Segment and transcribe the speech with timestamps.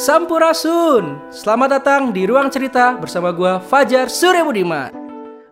[0.00, 1.28] Sampurasun.
[1.28, 4.88] Selamat datang di Ruang Cerita bersama gua Fajar Surya Budiman.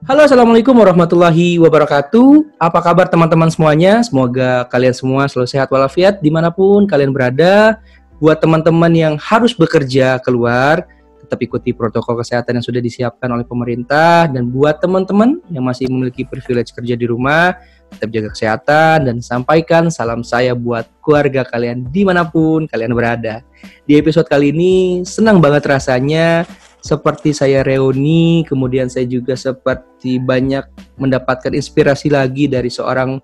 [0.08, 2.56] Halo, Assalamualaikum warahmatullahi wabarakatuh.
[2.56, 4.00] Apa kabar teman-teman semuanya?
[4.00, 7.76] Semoga kalian semua selalu sehat walafiat di mana pun kalian berada.
[8.24, 10.88] Buat teman-teman yang harus bekerja keluar,
[11.20, 14.32] tetap ikuti protokol kesehatan yang sudah disiapkan oleh pemerintah.
[14.32, 17.52] Dan buat teman-teman yang masih memiliki privilege kerja di rumah,
[17.94, 23.40] tetap jaga kesehatan dan sampaikan salam saya buat keluarga kalian di mana pun kalian berada.
[23.88, 26.46] Di episode kali ini senang banget rasanya
[26.78, 30.62] seperti saya reuni, kemudian saya juga seperti banyak
[30.94, 33.18] mendapatkan inspirasi lagi dari seorang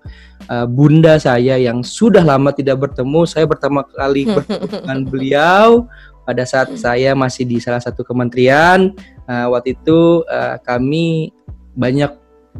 [0.51, 3.23] uh, bunda saya yang sudah lama tidak bertemu.
[3.23, 5.67] Saya pertama kali bertemu dengan beliau
[6.27, 8.91] pada saat saya masih di salah satu kementerian.
[9.25, 11.31] Uh, waktu itu uh, kami
[11.79, 12.11] banyak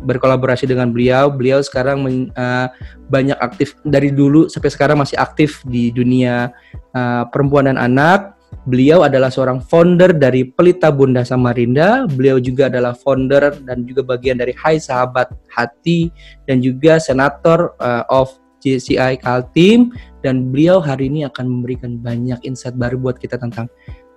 [0.04, 1.31] berkolaborasi dengan beliau.
[1.31, 2.67] Beliau sekarang men, uh,
[3.08, 6.52] banyak aktif dari dulu sampai sekarang masih aktif di dunia
[6.91, 8.35] uh, perempuan dan anak.
[8.66, 12.08] Beliau adalah seorang founder dari Pelita Bunda Samarinda.
[12.09, 16.10] Beliau juga adalah founder dan juga bagian dari Hai Sahabat Hati
[16.49, 18.32] dan juga senator uh, of
[18.66, 19.93] JCI Kaltim
[20.26, 23.70] dan beliau hari ini akan memberikan banyak insight baru buat kita tentang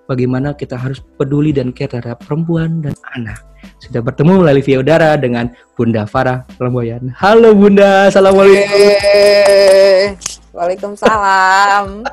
[0.08, 3.44] bagaimana kita harus peduli dan care terhadap perempuan dan anak.
[3.78, 7.12] Sudah bertemu melalui via udara dengan Bunda Farah Lemboyan.
[7.12, 8.64] Halo Bunda, Assalamualaikum.
[8.64, 10.16] Hey,
[10.56, 11.86] Waalaikumsalam.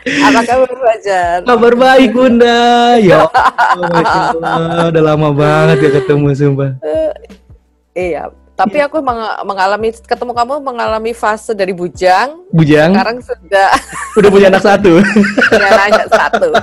[0.00, 1.38] Apa kabar Fajar?
[1.44, 2.96] Kabar baik Bunda.
[3.00, 3.24] Ya
[3.76, 6.72] Allah, udah lama banget ya ketemu sumpah.
[6.80, 7.12] Uh,
[7.92, 8.92] iya, tapi iya.
[8.92, 12.44] aku meng mengalami ketemu kamu mengalami fase dari bujang.
[12.52, 12.92] Bujang.
[12.92, 13.68] Sekarang sudah
[14.20, 14.92] udah punya anak satu.
[15.48, 16.48] punya anak satu.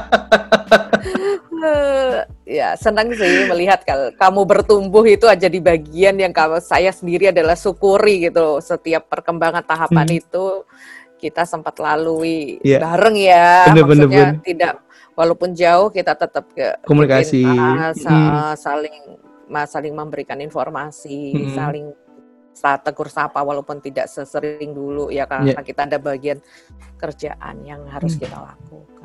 [2.48, 7.34] ya senang sih melihat kalau kamu bertumbuh itu aja di bagian yang kalau saya sendiri
[7.34, 10.20] adalah syukuri gitu setiap perkembangan tahapan hmm.
[10.22, 10.46] itu
[11.18, 12.80] kita sempat lalui yeah.
[12.80, 14.46] bareng ya bener, maksudnya bener, bener.
[14.46, 14.74] tidak
[15.18, 18.54] walaupun jauh kita tetap ke komunikasi kita, hmm.
[18.56, 18.96] saling
[19.68, 21.56] saling memberikan informasi, hmm.
[21.56, 21.88] saling
[22.58, 25.62] tegur sapa walaupun tidak sesering dulu ya karena yeah.
[25.62, 26.42] kita ada bagian
[26.98, 28.22] kerjaan yang harus hmm.
[28.26, 28.97] kita lakukan.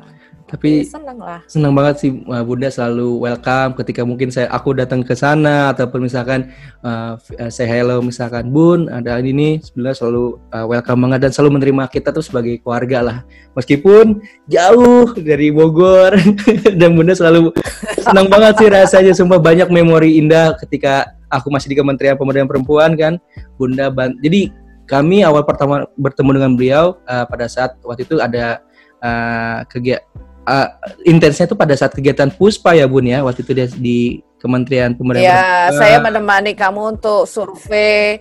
[0.53, 1.41] Tapi senang lah.
[1.49, 2.13] Senang banget sih
[2.45, 6.53] Bunda selalu welcome ketika mungkin saya aku datang ke sana ataupun misalkan
[6.85, 7.17] uh,
[7.49, 11.89] say hello misalkan Bun ada ini nih sebenarnya selalu uh, welcome banget dan selalu menerima
[11.89, 13.17] kita tuh sebagai keluarga lah.
[13.57, 16.13] Meskipun jauh dari Bogor
[16.79, 17.49] dan Bunda selalu
[17.97, 22.93] senang banget sih rasanya sumpah banyak memori indah ketika aku masih di Kementerian Pemberdayaan Perempuan
[22.93, 23.17] kan
[23.57, 24.53] Bunda ban jadi
[24.85, 28.61] kami awal pertama bertemu dengan beliau uh, pada saat waktu itu ada
[29.01, 30.05] uh, kegiatan
[30.47, 30.67] uh,
[31.07, 33.99] intensnya itu pada saat kegiatan Puspa ya Bun ya waktu itu dia di
[34.43, 38.19] Kementerian Pemberdayaan Ya, saya menemani kamu untuk survei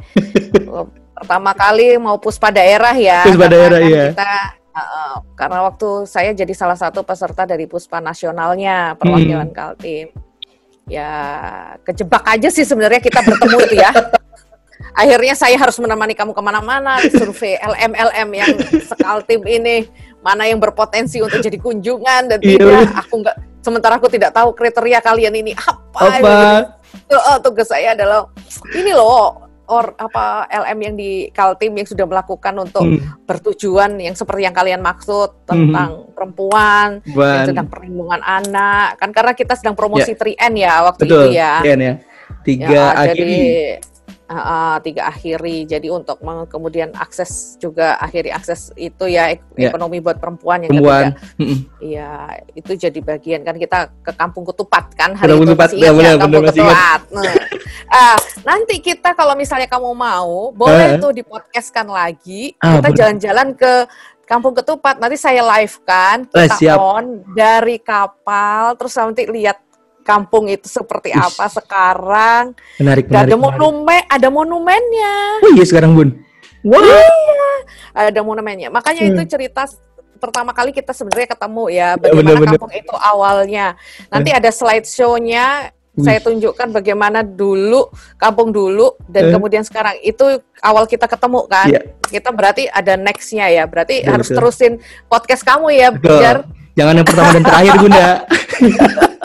[1.22, 3.22] pertama kali mau Puspa daerah ya.
[3.22, 4.06] Puspa daerah kan ya.
[4.14, 4.34] Kita
[4.74, 9.56] uh, karena waktu saya jadi salah satu peserta dari Puspa nasionalnya perwakilan hmm.
[9.56, 10.06] Kaltim.
[10.90, 11.10] Ya,
[11.86, 13.94] kejebak aja sih sebenarnya kita bertemu itu ya.
[14.98, 18.52] Akhirnya saya harus menemani kamu ke mana-mana survei LM LM yang
[18.82, 19.88] sekaltim ini
[20.22, 22.56] mana yang berpotensi untuk jadi kunjungan dan iya.
[22.56, 26.34] tidak aku nggak sementara aku tidak tahu kriteria kalian ini apa, apa?
[27.10, 28.30] Uh, tugas saya adalah
[28.74, 33.24] ini loh or apa LM yang di Kaltim yang sudah melakukan untuk hmm.
[33.24, 36.12] bertujuan yang seperti yang kalian maksud tentang hmm.
[36.12, 40.50] perempuan, yang tentang perlindungan anak kan karena kita sedang promosi yeah.
[40.50, 41.52] 3N ya waktu Betul, itu ya.
[41.64, 41.94] 3N ya.
[42.42, 43.22] Tiga ya, akhiri.
[43.22, 43.40] Jadi,
[44.32, 45.68] uh, tiga akhiri.
[45.68, 49.68] Jadi untuk kemudian akses juga akhiri akses itu ya ek yeah.
[49.68, 51.12] ekonomi buat perempuan yang perempuan.
[51.82, 56.12] Iya, itu jadi bagian kan kita ke Kampung Ketupat kan hari itu masih ingat ya,
[56.16, 57.00] Kampung Ketupat.
[57.12, 57.34] Nah,
[57.92, 61.00] uh, nanti kita kalau misalnya kamu mau, boleh uh.
[61.00, 62.56] tuh dipodcastkan lagi.
[62.62, 63.72] Ah, kita jalan-jalan ke
[64.24, 64.96] Kampung Ketupat.
[65.02, 69.58] Nanti saya live kan, kita eh, on dari kapal, terus nanti lihat
[70.02, 71.22] kampung itu seperti Ush.
[71.22, 72.44] apa sekarang.
[72.78, 73.30] Menarik, menarik.
[73.30, 75.14] Ada monumen, ada monumennya.
[75.42, 76.10] Oh iya sekarang bun.
[76.62, 76.78] Wow.
[76.78, 77.52] Iya,
[78.10, 78.68] ada monumennya.
[78.70, 79.10] Makanya hmm.
[79.16, 79.66] itu cerita
[80.22, 82.50] pertama kali kita sebenarnya ketemu ya bagaimana bener, bener.
[82.54, 83.66] kampung itu awalnya.
[84.06, 84.38] Nanti hmm.
[84.38, 85.46] ada slide show-nya
[85.92, 89.32] saya tunjukkan bagaimana dulu kampung dulu dan hmm.
[89.36, 91.68] kemudian sekarang itu awal kita ketemu kan.
[91.68, 91.84] Yeah.
[92.08, 93.64] Kita berarti ada next-nya ya.
[93.68, 94.38] Berarti betul, harus betul.
[94.40, 94.72] terusin
[95.08, 98.08] podcast kamu ya, biar Jangan yang pertama dan terakhir, Bunda.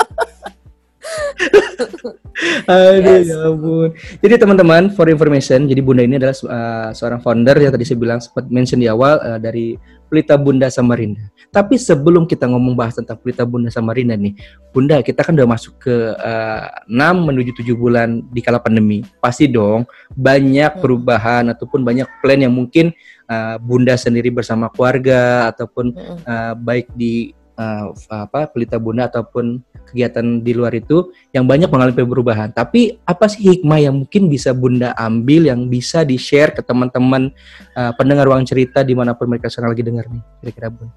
[2.67, 3.33] Aduh yes.
[3.33, 3.89] ya ampun.
[4.21, 8.19] Jadi teman-teman, for information, jadi Bunda ini adalah uh, seorang founder yang tadi saya bilang
[8.21, 11.19] sempat mention di awal uh, dari Pelita Bunda Samarinda.
[11.51, 14.39] Tapi sebelum kita ngomong bahas tentang Pelita Bunda Samarinda nih,
[14.71, 19.03] Bunda kita kan udah masuk ke uh, 6 menuju 7 bulan di kala pandemi.
[19.19, 19.83] Pasti dong
[20.15, 20.81] banyak hmm.
[20.81, 22.95] perubahan ataupun banyak plan yang mungkin
[23.27, 25.91] uh, Bunda sendiri bersama keluarga ataupun
[26.23, 29.59] uh, baik di uh, apa pelita bunda ataupun
[29.89, 32.53] kegiatan di luar itu yang banyak mengalami perubahan.
[32.53, 37.33] Tapi apa sih hikmah yang mungkin bisa bunda ambil yang bisa di share ke teman-teman
[37.75, 40.89] uh, pendengar ruang cerita di mana pun mereka sekarang lagi dengar nih kira-kira bun?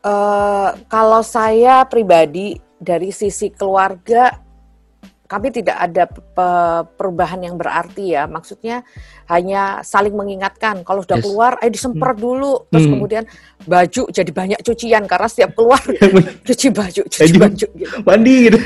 [0.00, 4.40] Uh, kalau saya pribadi dari sisi keluarga
[5.30, 6.10] kami tidak ada
[6.98, 8.26] perubahan yang berarti ya.
[8.26, 8.82] Maksudnya
[9.30, 10.82] hanya saling mengingatkan.
[10.82, 11.24] Kalau sudah yes.
[11.24, 12.24] keluar, ayo disemprot hmm.
[12.26, 12.52] dulu.
[12.66, 12.92] Terus hmm.
[12.98, 13.24] kemudian
[13.62, 15.78] baju jadi banyak cucian karena setiap keluar
[16.50, 17.96] cuci baju, cuci baju gitu.
[18.02, 18.58] Mandi gitu.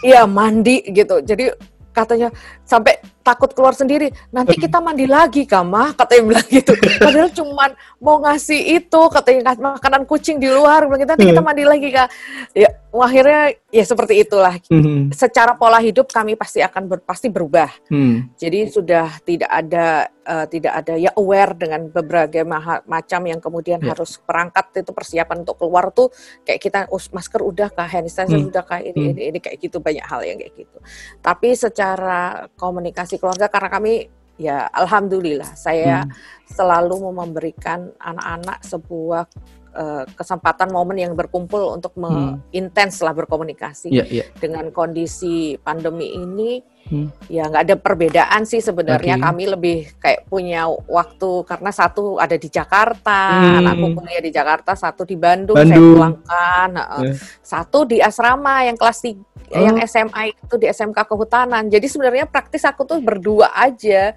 [0.00, 1.20] Iya mandi gitu.
[1.20, 1.52] Jadi
[1.92, 2.32] katanya
[2.64, 2.96] sampai
[3.26, 4.14] takut keluar sendiri.
[4.30, 6.72] Nanti kita mandi lagi, Kama, katanya bilang gitu.
[7.02, 11.64] Padahal cuman mau ngasih itu, katanya makanan kucing di luar, bilang gitu, nanti kita mandi
[11.66, 12.08] lagi, Kak.
[12.54, 13.42] Ya, akhirnya
[13.74, 14.54] ya seperti itulah.
[14.70, 15.10] Hmm.
[15.10, 17.68] Secara pola hidup kami pasti akan ber, pasti berubah.
[17.90, 18.30] Hmm.
[18.38, 22.42] Jadi sudah tidak ada uh, tidak ada ya aware dengan berbagai
[22.86, 23.94] macam yang kemudian yeah.
[23.94, 26.10] harus perangkat itu persiapan untuk keluar tuh
[26.42, 28.50] kayak kita oh, masker udah kah, hand sanitizer hmm.
[28.50, 29.12] udah kah, ini, hmm.
[29.14, 30.78] ini ini kayak gitu banyak hal yang kayak gitu.
[31.22, 36.12] Tapi secara komunikasi keluarga karena kami ya alhamdulillah saya hmm.
[36.52, 39.24] selalu memberikan anak-anak sebuah
[39.72, 42.52] uh, kesempatan momen yang berkumpul untuk hmm.
[42.52, 44.28] intens lah berkomunikasi yeah, yeah.
[44.36, 47.10] dengan kondisi pandemi ini Hmm.
[47.26, 49.18] Ya nggak ada perbedaan sih sebenarnya.
[49.18, 49.24] Okay.
[49.26, 53.58] Kami lebih kayak punya waktu karena satu ada di Jakarta, hmm.
[53.62, 55.74] anakku kuliah di Jakarta, satu di Bandung, Bandung.
[55.74, 56.70] saya pulangkan,
[57.02, 57.14] yeah.
[57.42, 59.58] satu di asrama yang kelas tiga, oh.
[59.58, 61.66] yang SMA itu di SMK Kehutanan.
[61.66, 64.14] Jadi sebenarnya praktis aku tuh berdua aja.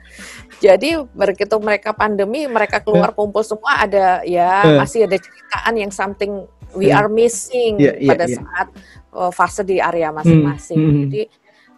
[0.62, 3.18] Jadi begitu mereka pandemi, mereka keluar yeah.
[3.18, 4.77] kumpul semua ada ya yeah.
[4.77, 6.45] masih ada ceritaan yang something
[6.77, 7.01] we yeah.
[7.01, 8.38] are missing yeah, yeah, pada yeah.
[8.38, 8.68] saat
[9.13, 10.77] uh, fase di area masing-masing.
[10.77, 10.89] Hmm.
[10.94, 11.01] Hmm.
[11.10, 11.24] Jadi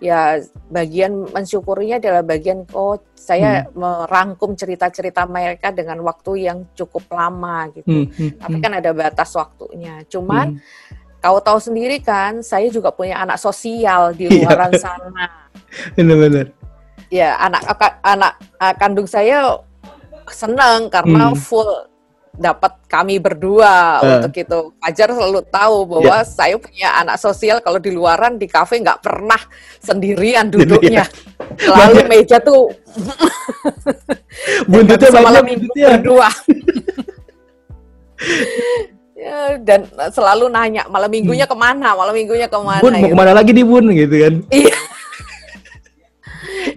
[0.02, 0.42] ya
[0.74, 3.78] bagian mensyukurinya adalah bagian oh saya hmm.
[3.78, 7.86] merangkum cerita-cerita mereka dengan waktu yang cukup lama gitu.
[7.86, 8.08] Hmm.
[8.10, 8.32] Hmm.
[8.42, 8.64] Tapi hmm.
[8.66, 10.02] kan ada batas waktunya.
[10.10, 11.22] Cuman hmm.
[11.22, 14.50] kau tahu sendiri kan, saya juga punya anak sosial di iya.
[14.50, 15.26] luar sana.
[15.96, 16.50] Benar-benar.
[17.14, 17.62] Ya, anak
[18.02, 18.34] anak
[18.82, 19.62] kandung saya
[20.34, 21.38] senang karena hmm.
[21.38, 21.91] full
[22.42, 24.18] dapat kami berdua uh.
[24.18, 24.60] untuk itu.
[24.82, 26.26] Fajar selalu tahu bahwa yeah.
[26.26, 29.40] saya punya anak sosial kalau di luaran di kafe nggak pernah
[29.80, 31.06] sendirian duduknya.
[31.62, 32.74] Selalu meja tuh
[34.72, 36.30] buntutnya malam minggu berdua.
[39.22, 41.54] ya, dan selalu nanya malam minggunya hmm.
[41.54, 42.82] ke mana, malam minggunya ke mana.
[42.82, 43.14] Bun, mau gitu.
[43.14, 44.34] ke mana lagi nih bun gitu kan?
[44.50, 44.78] Iya.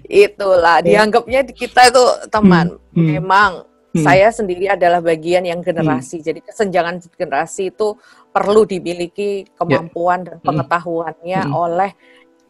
[0.05, 2.77] Itulah dianggapnya kita itu teman.
[2.93, 2.99] Hmm.
[2.99, 3.09] hmm.
[3.19, 3.51] Memang
[3.95, 4.03] Hmm.
[4.03, 6.19] Saya sendiri adalah bagian yang generasi.
[6.19, 6.27] Hmm.
[6.27, 7.95] Jadi kesenjangan generasi itu
[8.35, 10.35] perlu dimiliki kemampuan yeah.
[10.35, 10.47] dan hmm.
[10.51, 11.55] pengetahuannya hmm.
[11.55, 11.91] oleh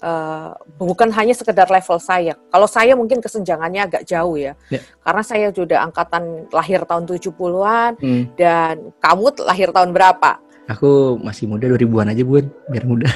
[0.00, 2.32] uh, bukan hanya sekedar level saya.
[2.48, 4.56] Kalau saya mungkin kesenjangannya agak jauh ya.
[4.72, 4.80] Yeah.
[5.04, 8.40] Karena saya sudah angkatan lahir tahun 70-an hmm.
[8.40, 10.40] dan kamu lahir tahun berapa?
[10.72, 12.48] Aku masih muda 2000-an aja, Bun.
[12.72, 13.12] Biar muda.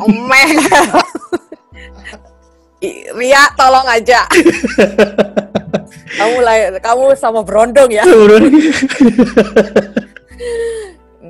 [0.00, 0.08] Oh
[3.20, 4.24] Ria, tolong aja.
[6.20, 8.04] kamu lah, kamu sama Brondong ya.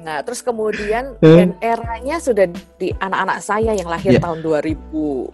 [0.04, 1.36] nah, terus kemudian hmm.
[1.36, 2.46] dan eranya sudah
[2.80, 4.22] di anak-anak saya yang lahir yeah.
[4.22, 4.76] tahun 2000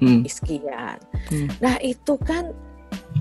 [0.03, 0.21] hmm.
[0.27, 0.99] iskian.
[1.31, 1.49] Hmm.
[1.63, 2.51] Nah, itu kan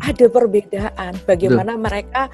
[0.03, 1.81] ada perbedaan bagaimana Duh.
[1.81, 2.27] mereka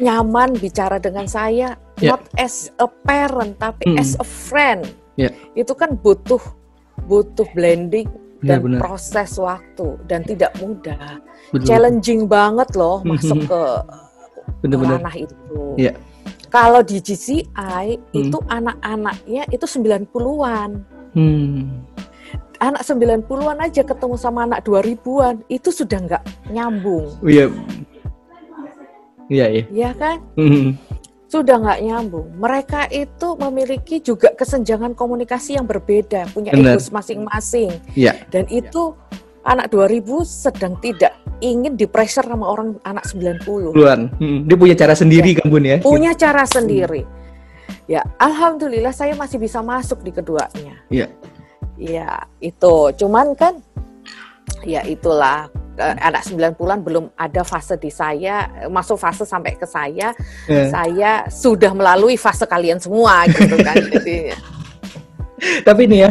[0.00, 2.16] nyaman bicara dengan saya yeah.
[2.16, 4.00] not as a parent tapi hmm.
[4.00, 4.88] as a friend.
[5.20, 5.36] Yeah.
[5.52, 6.40] Itu kan butuh
[7.04, 8.08] butuh blending
[8.40, 8.80] dan benar.
[8.80, 11.20] proses waktu dan tidak mudah.
[11.52, 11.66] Betul.
[11.66, 13.62] Challenging banget loh masuk ke
[14.64, 15.60] benar, ranah itu.
[15.76, 15.92] Ya.
[16.50, 18.16] Kalau di GCI hmm.
[18.16, 20.70] itu anak-anaknya itu 90-an.
[21.14, 21.86] Hmm.
[22.60, 27.08] Anak 90-an aja ketemu sama anak 2000-an itu sudah nggak nyambung.
[27.22, 27.48] Iya.
[29.30, 29.64] Iya, iya.
[29.70, 30.18] Iya kan?
[30.34, 30.74] Hmm
[31.30, 32.26] sudah nggak nyambung.
[32.42, 37.70] Mereka itu memiliki juga kesenjangan komunikasi yang berbeda, punya ego masing-masing.
[37.94, 38.18] Ya.
[38.34, 38.98] Dan itu
[39.46, 43.46] anak 2000 sedang tidak ingin dipressure sama orang anak 90.
[43.72, 44.10] Luan.
[44.18, 44.44] Hmm.
[44.44, 45.38] Dia punya cara sendiri ya.
[45.38, 45.78] kan Bun ya?
[45.78, 47.06] Punya cara sendiri.
[47.06, 47.18] Hmm.
[47.86, 50.82] Ya, alhamdulillah saya masih bisa masuk di keduanya.
[50.90, 51.06] Iya.
[51.80, 52.92] Ya, itu.
[52.98, 53.62] Cuman kan
[54.64, 55.48] ya itulah.
[55.80, 60.12] Uh, anak 9 bulan belum ada fase di saya masuk fase sampai ke saya.
[60.44, 60.68] Yeah.
[60.68, 63.80] saya sudah melalui fase kalian semua gitu kan.
[63.92, 64.34] Jadi
[65.64, 66.10] tapi ini ya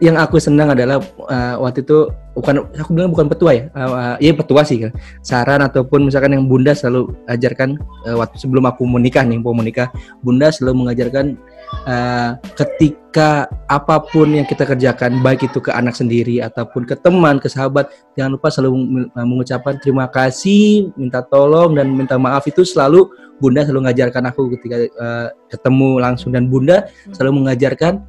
[0.00, 0.98] yang aku senang adalah
[1.28, 4.88] uh, waktu itu bukan aku bilang bukan petua ya uh, uh, ya petua sih.
[4.88, 7.76] Kan saran ataupun misalkan yang bunda selalu ajarkan
[8.08, 9.92] uh, waktu sebelum aku menikah nih mau menikah
[10.24, 11.36] bunda selalu mengajarkan
[11.86, 17.36] uh, ketika apa pun yang kita kerjakan baik itu ke anak sendiri ataupun ke teman
[17.42, 18.72] ke sahabat jangan lupa selalu
[19.16, 23.08] mengucapkan terima kasih minta tolong dan minta maaf itu selalu
[23.42, 28.00] bunda selalu mengajarkan aku ketika uh, ketemu langsung dan bunda selalu mengajarkan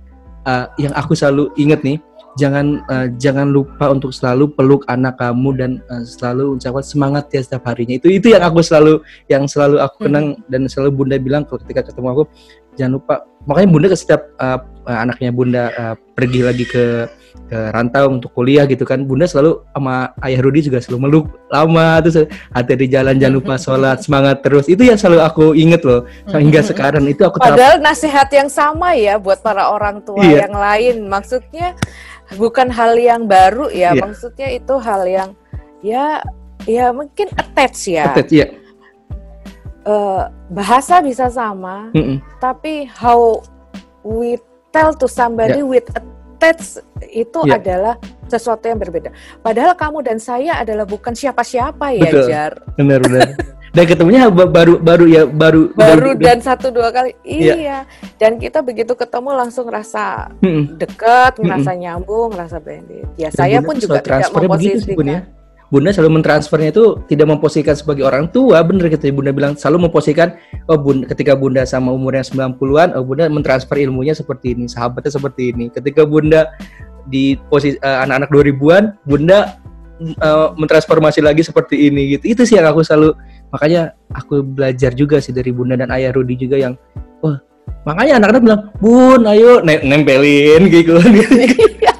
[0.48, 1.98] uh, yang aku selalu ingat nih
[2.34, 7.42] jangan uh, jangan lupa untuk selalu peluk anak kamu dan uh, selalu ucapkan semangat ya
[7.46, 10.06] setiap harinya itu itu yang aku selalu yang selalu aku hmm.
[10.10, 10.50] kenang hmm.
[10.50, 12.24] dan selalu bunda bilang kalau ketika ketemu aku
[12.78, 17.08] jangan lupa makanya bunda ke setiap uh, anaknya bunda uh, pergi lagi ke
[17.50, 21.98] ke rantau untuk kuliah gitu kan bunda selalu sama ayah Rudi juga selalu meluk lama
[22.02, 26.06] terus hati di jalan jangan lupa sholat semangat terus itu yang selalu aku inget loh
[26.30, 26.70] hingga hmm.
[26.70, 30.46] sekarang itu aku padahal nasihat yang sama ya buat para orang tua iya.
[30.46, 31.74] yang lain maksudnya
[32.36, 33.94] bukan hal yang baru ya, yeah.
[34.00, 35.30] maksudnya itu hal yang
[35.84, 36.24] ya
[36.64, 38.14] ya mungkin attach ya.
[38.14, 38.48] Attach ya.
[39.84, 42.18] Uh, bahasa bisa sama, mm -mm.
[42.40, 43.44] tapi how
[44.08, 44.40] we
[44.72, 45.68] tell to somebody yeah.
[45.68, 46.80] with attach
[47.12, 47.60] itu yeah.
[47.60, 47.96] adalah
[48.32, 49.12] sesuatu yang berbeda.
[49.44, 52.26] Padahal kamu dan saya adalah bukan siapa-siapa ya, Betul.
[52.32, 52.54] Jar.
[52.80, 53.28] Benar benar.
[53.74, 57.80] dan ketemunya baru baru ya baru baru dan satu dua kali iya ya.
[58.22, 60.78] dan kita begitu ketemu langsung rasa hmm.
[60.78, 61.82] deket ngerasa hmm.
[61.82, 65.22] nyambung ngerasa blended ya dan saya pun juga tidak memposisikan ya.
[65.74, 70.38] Bunda selalu mentransfernya itu tidak memposisikan sebagai orang tua, bener gitu Bunda bilang selalu memposisikan
[70.70, 75.50] oh Bunda ketika Bunda sama umurnya 90-an, oh Bunda mentransfer ilmunya seperti ini, sahabatnya seperti
[75.50, 75.74] ini.
[75.74, 76.54] Ketika Bunda
[77.10, 79.58] di posisi uh, anak-anak 2000-an, Bunda
[80.22, 82.38] uh, mentransformasi lagi seperti ini gitu.
[82.38, 83.18] Itu sih yang aku selalu
[83.54, 86.74] makanya aku belajar juga sih dari bunda dan ayah Rudi juga yang
[87.22, 87.38] wah
[87.86, 90.98] makanya anak-anak bilang bun ayo nempelin gitu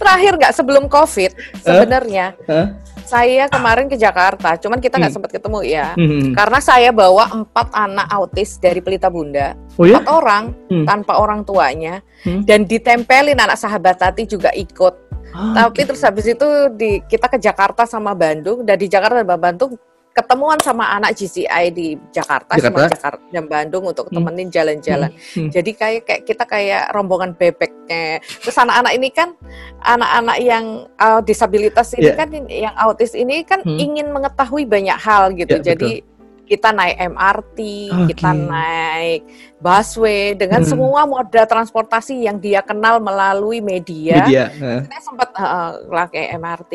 [0.00, 2.66] terakhir nggak sebelum covid sebenarnya huh?
[3.06, 5.16] saya kemarin ke Jakarta cuman kita nggak hmm.
[5.18, 6.34] sempat ketemu ya hmm.
[6.34, 9.98] karena saya bawa empat anak autis dari Pelita Bunda oh, ya?
[9.98, 10.86] empat orang hmm.
[10.86, 12.46] tanpa orang tuanya hmm.
[12.46, 15.94] dan ditempelin anak sahabat tati juga ikut Oh, Tapi gitu.
[15.94, 19.78] terus habis itu di kita ke Jakarta sama Bandung dan di Jakarta dan Bandung
[20.10, 22.66] ketemuan sama anak GCI di Jakarta, Jakarta?
[22.66, 24.14] sama Jakarta dan Bandung untuk hmm.
[24.18, 25.10] temenin jalan-jalan.
[25.14, 25.46] Hmm.
[25.46, 25.50] Hmm.
[25.54, 28.18] Jadi kayak kayak kita kayak rombongan bebeknya.
[28.42, 29.38] Terus anak-anak ini kan
[29.86, 30.64] anak-anak yang
[30.98, 32.18] uh, disabilitas ini yeah.
[32.18, 33.78] kan yang autis ini kan hmm.
[33.78, 35.62] ingin mengetahui banyak hal gitu.
[35.62, 36.09] Yeah, Jadi betul
[36.50, 37.58] kita naik MRT,
[37.94, 38.06] okay.
[38.10, 39.22] kita naik
[39.62, 40.70] busway dengan hmm.
[40.74, 44.26] semua moda transportasi yang dia kenal melalui media.
[44.26, 44.50] media.
[44.58, 44.82] Uh.
[44.82, 46.72] Kita sempat uh, pakai MRT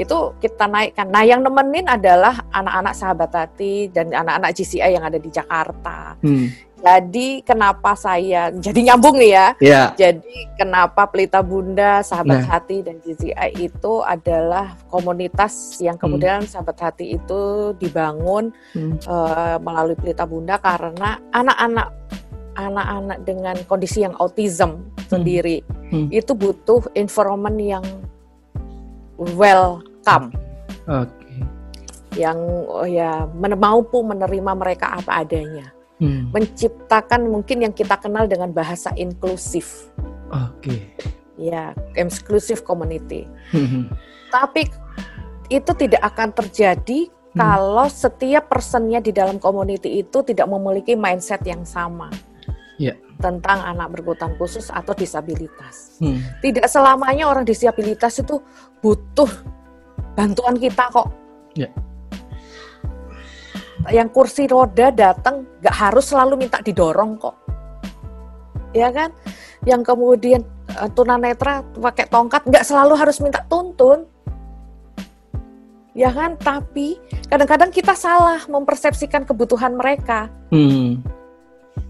[0.00, 1.12] itu kita naikkan.
[1.12, 6.16] Nah, yang nemenin adalah anak-anak sahabat hati dan anak-anak GCI yang ada di Jakarta.
[6.24, 6.48] Hmm.
[6.80, 9.46] Jadi kenapa saya jadi nyambung nih ya?
[9.60, 9.88] Yeah.
[10.00, 12.56] Jadi kenapa Pelita Bunda, Sahabat nah.
[12.56, 16.02] Hati dan GCI itu adalah komunitas yang hmm.
[16.02, 16.50] kemudian hmm.
[16.50, 19.04] Sahabat Hati itu dibangun hmm.
[19.04, 21.88] uh, melalui Pelita Bunda karena anak-anak
[22.56, 25.08] anak-anak dengan kondisi yang autism hmm.
[25.08, 25.60] sendiri
[25.92, 26.08] hmm.
[26.08, 27.84] itu butuh environment yang
[29.36, 30.32] welcome.
[30.88, 31.12] Oke.
[31.12, 31.38] Okay.
[32.16, 32.38] Yang
[32.72, 35.70] oh ya mampu menerima mereka apa adanya
[36.00, 36.32] hmm.
[36.34, 39.92] menciptakan mungkin yang kita kenal dengan bahasa inklusif.
[40.32, 40.58] Oke.
[40.64, 40.80] Okay.
[41.40, 43.28] Ya, inclusive community.
[43.52, 43.88] Hmm.
[44.32, 44.68] Tapi
[45.52, 47.38] itu tidak akan terjadi hmm.
[47.38, 52.10] kalau setiap personnya di dalam community itu tidak memiliki mindset yang sama.
[52.80, 52.96] Yeah.
[53.20, 56.00] tentang anak berkebutuhan khusus atau disabilitas.
[56.00, 56.24] Hmm.
[56.40, 58.40] Tidak selamanya orang disabilitas itu
[58.80, 59.28] butuh
[60.16, 61.12] bantuan kita kok.
[61.52, 61.68] Yeah
[63.88, 67.36] yang kursi roda datang nggak harus selalu minta didorong kok
[68.76, 69.10] ya kan
[69.64, 70.44] yang kemudian
[70.76, 74.04] uh, tunanetra pakai tongkat nggak selalu harus minta tuntun
[75.96, 81.02] ya kan tapi kadang-kadang kita salah mempersepsikan kebutuhan mereka hmm.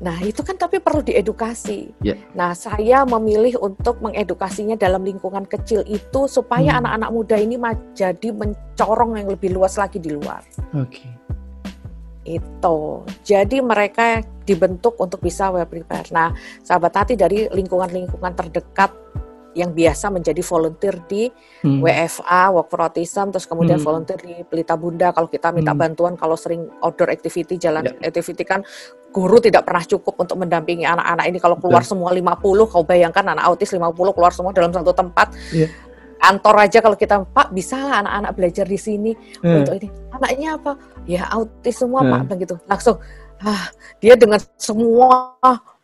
[0.00, 2.16] nah itu kan tapi perlu diedukasi yeah.
[2.32, 6.80] nah saya memilih untuk mengedukasinya dalam lingkungan kecil itu supaya hmm.
[6.80, 7.18] anak-anak hmm.
[7.20, 7.56] muda ini
[7.92, 10.40] jadi mencorong yang lebih luas lagi di luar
[10.72, 11.20] okay
[12.38, 12.78] itu.
[13.26, 16.06] Jadi mereka dibentuk untuk bisa well prepare.
[16.14, 16.30] Nah,
[16.62, 18.90] sahabat hati dari lingkungan-lingkungan terdekat
[19.50, 21.26] yang biasa menjadi volunteer di
[21.66, 21.82] hmm.
[21.82, 23.86] WFA, Work for Autism, terus kemudian hmm.
[23.86, 25.80] volunteer di Pelita Bunda kalau kita minta hmm.
[25.80, 28.06] bantuan kalau sering outdoor activity, jalan yeah.
[28.06, 28.62] activity kan
[29.10, 31.90] guru tidak pernah cukup untuk mendampingi anak-anak ini kalau keluar yeah.
[31.90, 35.34] semua 50, kau bayangkan anak autis 50 keluar semua dalam satu tempat.
[35.50, 35.89] Yeah
[36.20, 39.56] kantor aja kalau kita Pak bisa lah anak-anak belajar di sini hmm.
[39.64, 40.72] untuk ini anaknya apa
[41.08, 42.10] ya autis semua hmm.
[42.12, 42.96] Pak begitu langsung
[43.40, 43.72] ah
[44.04, 45.32] dia dengan semua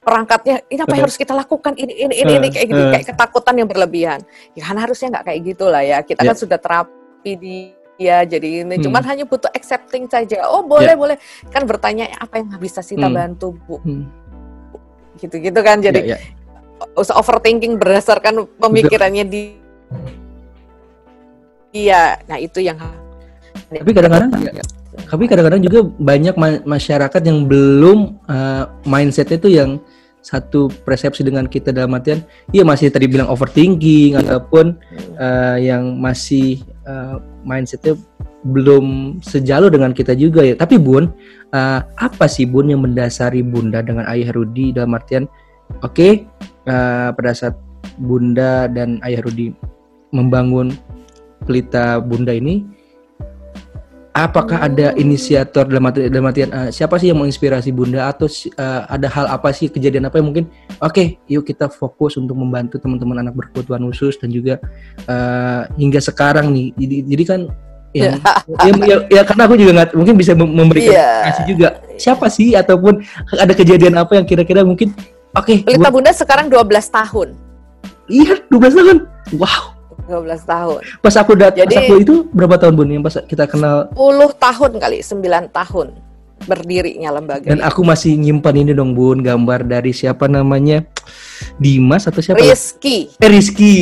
[0.05, 3.55] perangkatnya ini apa yang harus kita lakukan ini ini ini, ini kayak gitu kayak ketakutan
[3.59, 4.21] yang berlebihan
[4.53, 6.29] ya kan harusnya nggak kayak gitulah ya kita yeah.
[6.31, 7.57] kan sudah terapi di
[7.97, 8.85] ya jadi ini hmm.
[8.87, 11.01] cuman hanya butuh accepting saja oh boleh yeah.
[11.01, 11.17] boleh
[11.49, 13.17] kan bertanya apa yang bisa kita hmm.
[13.17, 14.05] bantu bu hmm.
[15.17, 16.19] gitu-gitu kan jadi ya.
[16.93, 19.43] usah overthinking berdasarkan pemikirannya di
[21.77, 22.81] iya nah itu yang
[23.67, 24.65] tapi kadang-kadang ya, ya.
[25.11, 29.71] tapi kadang-kadang juga banyak ma masyarakat yang belum uh, mindsetnya itu yang
[30.27, 34.23] satu persepsi dengan kita dalam artian iya masih tadi bilang overthinking ya.
[34.27, 34.75] ataupun
[35.19, 37.95] uh, yang masih uh, mindsetnya
[38.47, 41.11] belum sejalur dengan kita juga ya tapi bun
[41.55, 45.27] uh, apa sih bun yang mendasari bunda dengan ayah Rudi dalam artian
[45.83, 46.13] oke okay,
[46.71, 47.55] uh, pada saat
[47.99, 49.51] bunda dan ayah Rudi
[50.15, 50.75] membangun
[51.47, 52.67] pelita bunda ini
[54.17, 58.09] apakah ada inisiator dalam artian, dalam artian uh, siapa sih yang menginspirasi bunda?
[58.09, 60.49] Atau uh, ada hal apa sih kejadian apa yang mungkin
[60.81, 64.57] oke okay, yuk kita fokus untuk membantu teman-teman anak berkebutuhan khusus dan juga
[65.05, 66.73] uh, hingga sekarang nih.
[66.81, 67.41] Jadi, jadi kan
[67.93, 68.11] ya,
[68.65, 71.29] ya, ya, ya karena aku juga nggak mungkin bisa memberikan yeah.
[71.29, 71.69] kasih juga.
[72.01, 72.57] Siapa sih?
[72.57, 73.05] Ataupun
[73.37, 74.97] ada kejadian apa yang kira-kira mungkin
[75.37, 77.29] oke okay, pelita bunda sekarang 12 tahun.
[78.09, 78.99] Iya 12 tahun.
[79.37, 80.81] Wow 12 tahun.
[81.01, 83.89] Pas aku datang, pas aku itu berapa tahun Bun yang pas kita kenal?
[83.97, 85.89] 10 tahun kali, 9 tahun
[86.45, 87.49] berdirinya lembaga.
[87.49, 87.67] Dan ini.
[87.67, 90.85] aku masih nyimpan ini dong Bun, gambar dari siapa namanya?
[91.57, 92.45] Dimas atau siapa?
[92.45, 93.09] Rizky.
[93.17, 93.77] Eh Rizky.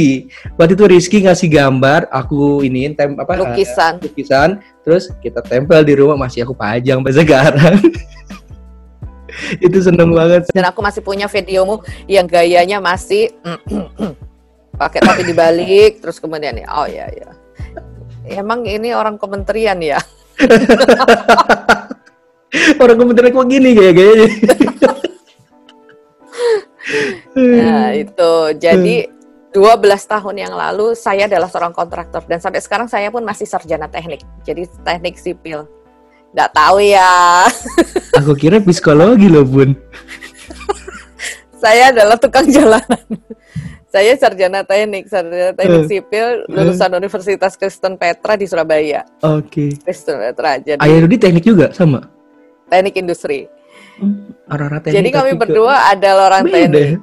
[0.55, 3.35] Waktu itu Rizky ngasih gambar, aku ini tem apa?
[3.35, 3.99] Lukisan.
[3.99, 4.49] Uh, lukisan.
[4.87, 7.77] Terus kita tempel di rumah masih aku pajang sampai sekarang.
[9.67, 10.47] itu seneng banget.
[10.55, 13.35] Dan aku masih punya videomu yang gayanya masih
[14.75, 17.31] pakai topi dibalik terus kemudian ya oh ya ya
[18.29, 20.01] emang ini orang kementerian ya?
[22.83, 24.29] Orang kementerian kok gini kayak kayaknya.
[27.35, 28.35] Nah itu.
[28.63, 29.11] Jadi
[29.51, 29.59] 12
[30.07, 34.23] tahun yang lalu saya adalah seorang kontraktor dan sampai sekarang saya pun masih sarjana teknik.
[34.47, 35.67] Jadi teknik sipil.
[36.31, 37.43] Nggak tahu ya.
[38.23, 39.75] Aku kira psikologi loh bun.
[41.59, 43.03] Saya adalah tukang jalanan
[43.95, 49.07] saya sarjana teknik, sarjana teknik uh, sipil lulusan uh, Universitas Kristen Petra di Surabaya.
[49.23, 49.47] Oke.
[49.47, 49.71] Okay.
[49.87, 50.59] Kristen Petra.
[50.59, 52.11] Jadi Ayah Rudi teknik juga sama?
[52.67, 53.47] Teknik industri.
[54.03, 54.99] Hmm, orang-orang teknik.
[54.99, 56.59] Jadi kami berdua adalah orang Beda.
[56.59, 56.99] teknik.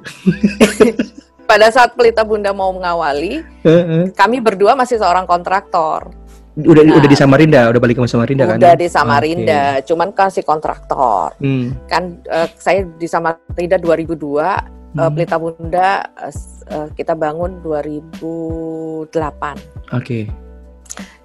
[1.50, 4.04] Pada saat Pelita Bunda mau mengawali, uh, uh.
[4.12, 6.12] kami berdua masih seorang kontraktor.
[6.52, 8.58] Udah nah, udah di Samarinda, udah balik ke Samarinda udah kan?
[8.60, 9.88] Udah di Samarinda, okay.
[9.88, 11.32] cuman kasih kontraktor.
[11.40, 11.72] Hmm.
[11.88, 15.00] Kan uh, saya di Samarinda 2002 Eh, hmm.
[15.00, 15.88] uh, Pelita Bunda
[16.20, 19.08] uh, kita bangun 2008.
[19.08, 19.58] Oke.
[19.92, 20.24] Okay.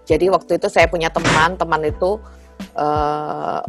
[0.08, 2.16] Jadi waktu itu saya punya teman, teman itu
[2.80, 3.60] uh,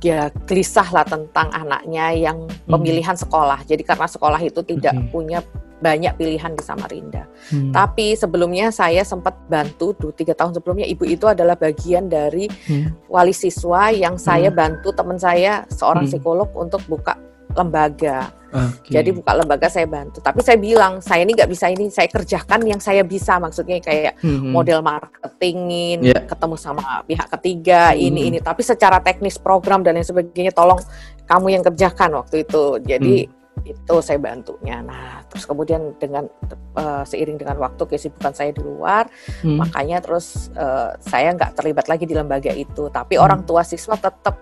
[0.00, 2.72] ya gelisah lah tentang anaknya yang hmm.
[2.72, 3.62] pemilihan sekolah.
[3.68, 5.08] Jadi karena sekolah itu tidak okay.
[5.12, 5.38] punya
[5.78, 7.24] banyak pilihan di Samarinda.
[7.50, 7.70] Hmm.
[7.70, 13.06] Tapi sebelumnya saya sempat bantu tuh tiga tahun sebelumnya ibu itu adalah bagian dari hmm.
[13.06, 14.58] wali siswa yang saya hmm.
[14.58, 16.12] bantu teman saya seorang hmm.
[16.18, 17.14] psikolog untuk buka
[17.54, 18.30] lembaga.
[18.48, 18.96] Okay.
[18.96, 20.24] Jadi buka lembaga saya bantu.
[20.24, 23.36] Tapi saya bilang saya ini nggak bisa ini, saya kerjakan yang saya bisa.
[23.36, 24.50] Maksudnya kayak mm-hmm.
[24.52, 26.24] model marketingin, yeah.
[26.24, 28.06] ketemu sama pihak ketiga, mm-hmm.
[28.08, 28.38] ini ini.
[28.40, 30.80] Tapi secara teknis program dan lain sebagainya, tolong
[31.28, 32.64] kamu yang kerjakan waktu itu.
[32.88, 33.68] Jadi mm.
[33.68, 34.80] itu saya bantunya.
[34.80, 36.24] Nah, terus kemudian dengan
[36.72, 39.12] uh, seiring dengan waktu kesibukan saya di luar,
[39.44, 39.60] mm.
[39.60, 42.88] makanya terus uh, saya nggak terlibat lagi di lembaga itu.
[42.88, 43.22] Tapi mm.
[43.22, 44.40] orang tua siswa tetap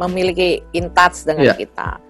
[0.00, 1.58] memiliki in touch dengan yeah.
[1.60, 2.00] kita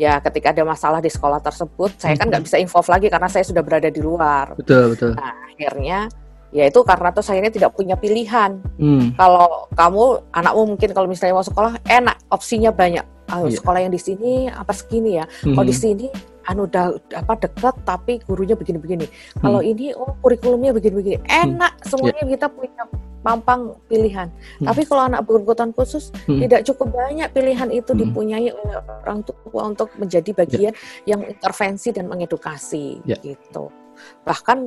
[0.00, 3.44] ya ketika ada masalah di sekolah tersebut saya kan nggak bisa involve lagi karena saya
[3.44, 6.08] sudah berada di luar betul betul nah akhirnya
[6.56, 9.20] ya itu karena tuh saya ini tidak punya pilihan hmm.
[9.20, 13.60] kalau kamu anakmu mungkin kalau misalnya mau sekolah enak opsinya banyak oh, yeah.
[13.60, 15.52] sekolah yang di sini apa segini ya hmm.
[15.52, 16.08] kalau di sini
[16.50, 19.06] anu udah apa dekat tapi gurunya begini-begini.
[19.06, 19.40] Hmm.
[19.46, 21.22] Kalau ini oh kurikulumnya begini-begini.
[21.30, 21.86] Enak hmm.
[21.86, 22.32] semuanya yeah.
[22.34, 22.82] kita punya
[23.22, 24.28] pampang pilihan.
[24.58, 24.66] Hmm.
[24.66, 26.40] Tapi kalau anak berkebutuhan khusus hmm.
[26.42, 28.00] tidak cukup banyak pilihan itu hmm.
[28.02, 28.74] dipunyai oleh
[29.06, 31.16] orang tua untuk menjadi bagian yeah.
[31.16, 33.20] yang intervensi dan mengedukasi yeah.
[33.22, 33.70] gitu.
[34.24, 34.58] Bahkan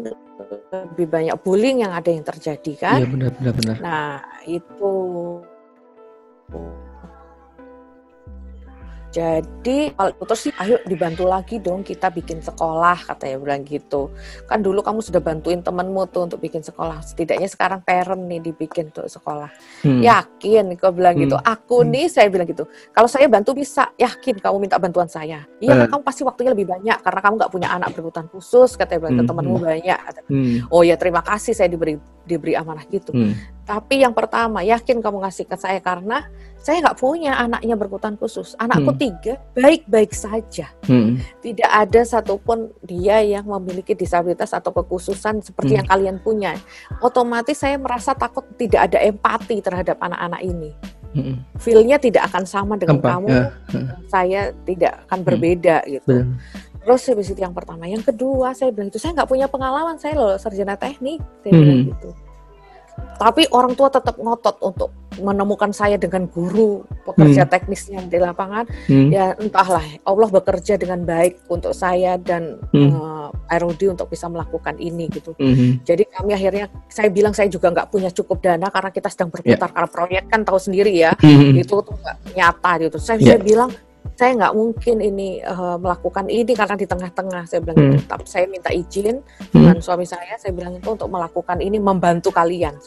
[0.69, 2.97] lebih banyak bullying yang ada yang terjadi kan.
[3.01, 3.75] Iya benar benar benar.
[3.81, 4.13] Nah,
[4.45, 4.93] itu
[9.13, 14.09] jadi kalau terus sih, ayo dibantu lagi dong kita bikin sekolah katanya bilang gitu.
[14.49, 16.97] Kan dulu kamu sudah bantuin temenmu tuh untuk bikin sekolah.
[17.05, 19.53] Setidaknya sekarang parent nih dibikin tuh sekolah.
[19.85, 20.01] Hmm.
[20.01, 21.37] Yakin kau bilang gitu.
[21.37, 21.45] hmm.
[21.45, 21.53] gitu.
[21.53, 21.89] Aku hmm.
[21.93, 22.65] nih saya bilang gitu.
[22.89, 23.93] Kalau saya bantu bisa.
[24.01, 25.45] Yakin kamu minta bantuan saya.
[25.61, 25.87] Iya, uh.
[25.93, 29.29] kamu pasti waktunya lebih banyak karena kamu nggak punya anak berkebutuhan khusus katanya bilang hmm.
[29.29, 29.65] temenmu hmm.
[29.69, 29.99] banyak.
[30.25, 30.57] Hmm.
[30.73, 33.11] Oh ya terima kasih saya diberi diberi amanah gitu.
[33.11, 33.35] Hmm.
[33.63, 36.27] Tapi yang pertama yakin kamu ngasih ke saya karena
[36.59, 38.55] saya nggak punya anaknya berkebutuhan khusus.
[38.59, 38.99] Anakku hmm.
[38.99, 40.71] tiga baik-baik saja.
[40.87, 41.19] Hmm.
[41.43, 45.79] Tidak ada satupun dia yang memiliki disabilitas atau kekhususan seperti hmm.
[45.83, 46.51] yang kalian punya.
[47.03, 50.71] Otomatis saya merasa takut tidak ada empati terhadap anak-anak ini.
[51.13, 51.35] mm-hmm.
[51.61, 53.07] feelnya tidak akan sama dengan Apa?
[53.15, 53.45] kamu ya.
[54.09, 55.25] saya tidak akan mm.
[55.25, 56.25] berbeda gitu Betul.
[56.83, 60.13] Terus habis itu yang pertama yang kedua saya bilang itu saya nggak punya pengalaman saya
[60.19, 61.59] loh sarjana teknik saya mm.
[61.59, 62.09] bilang gitu
[63.17, 64.89] tapi orang tua tetap ngotot untuk
[65.21, 67.51] menemukan saya dengan guru pekerja hmm.
[67.53, 69.09] teknisnya di lapangan hmm.
[69.13, 72.89] ya entahlah Allah bekerja dengan baik untuk saya dan hmm.
[72.97, 73.29] uh,
[73.93, 75.85] untuk bisa melakukan ini gitu hmm.
[75.85, 79.69] jadi kami akhirnya saya bilang saya juga nggak punya cukup dana karena kita sedang berputar
[79.69, 79.75] yeah.
[79.77, 81.61] karena proyek kan tahu sendiri ya hmm.
[81.61, 81.97] itu tuh
[82.33, 83.37] nyata gitu saya yeah.
[83.37, 83.69] bilang
[84.13, 87.97] saya nggak mungkin ini uh, melakukan ini karena di tengah-tengah saya bilang hmm.
[88.05, 89.53] tetap saya minta izin hmm.
[89.55, 92.77] dengan suami saya saya bilang itu untuk melakukan ini membantu kalian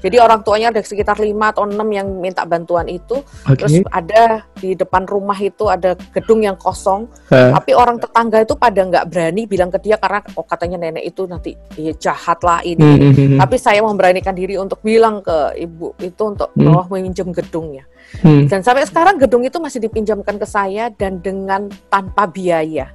[0.00, 3.58] jadi orang tuanya ada sekitar lima atau enam yang minta bantuan itu okay.
[3.58, 7.52] terus ada di depan rumah itu ada gedung yang kosong uh.
[7.52, 11.28] tapi orang tetangga itu pada nggak berani bilang ke dia karena oh katanya nenek itu
[11.28, 12.98] nanti ya jahat lah ini, hmm.
[12.98, 13.38] hmm, hmm.
[13.44, 16.64] tapi saya memberanikan diri untuk bilang ke ibu itu untuk hmm.
[16.64, 17.84] bahwa meminjam gedungnya
[18.20, 18.44] Hmm.
[18.44, 22.92] Dan sampai sekarang gedung itu masih dipinjamkan ke saya dan dengan tanpa biaya.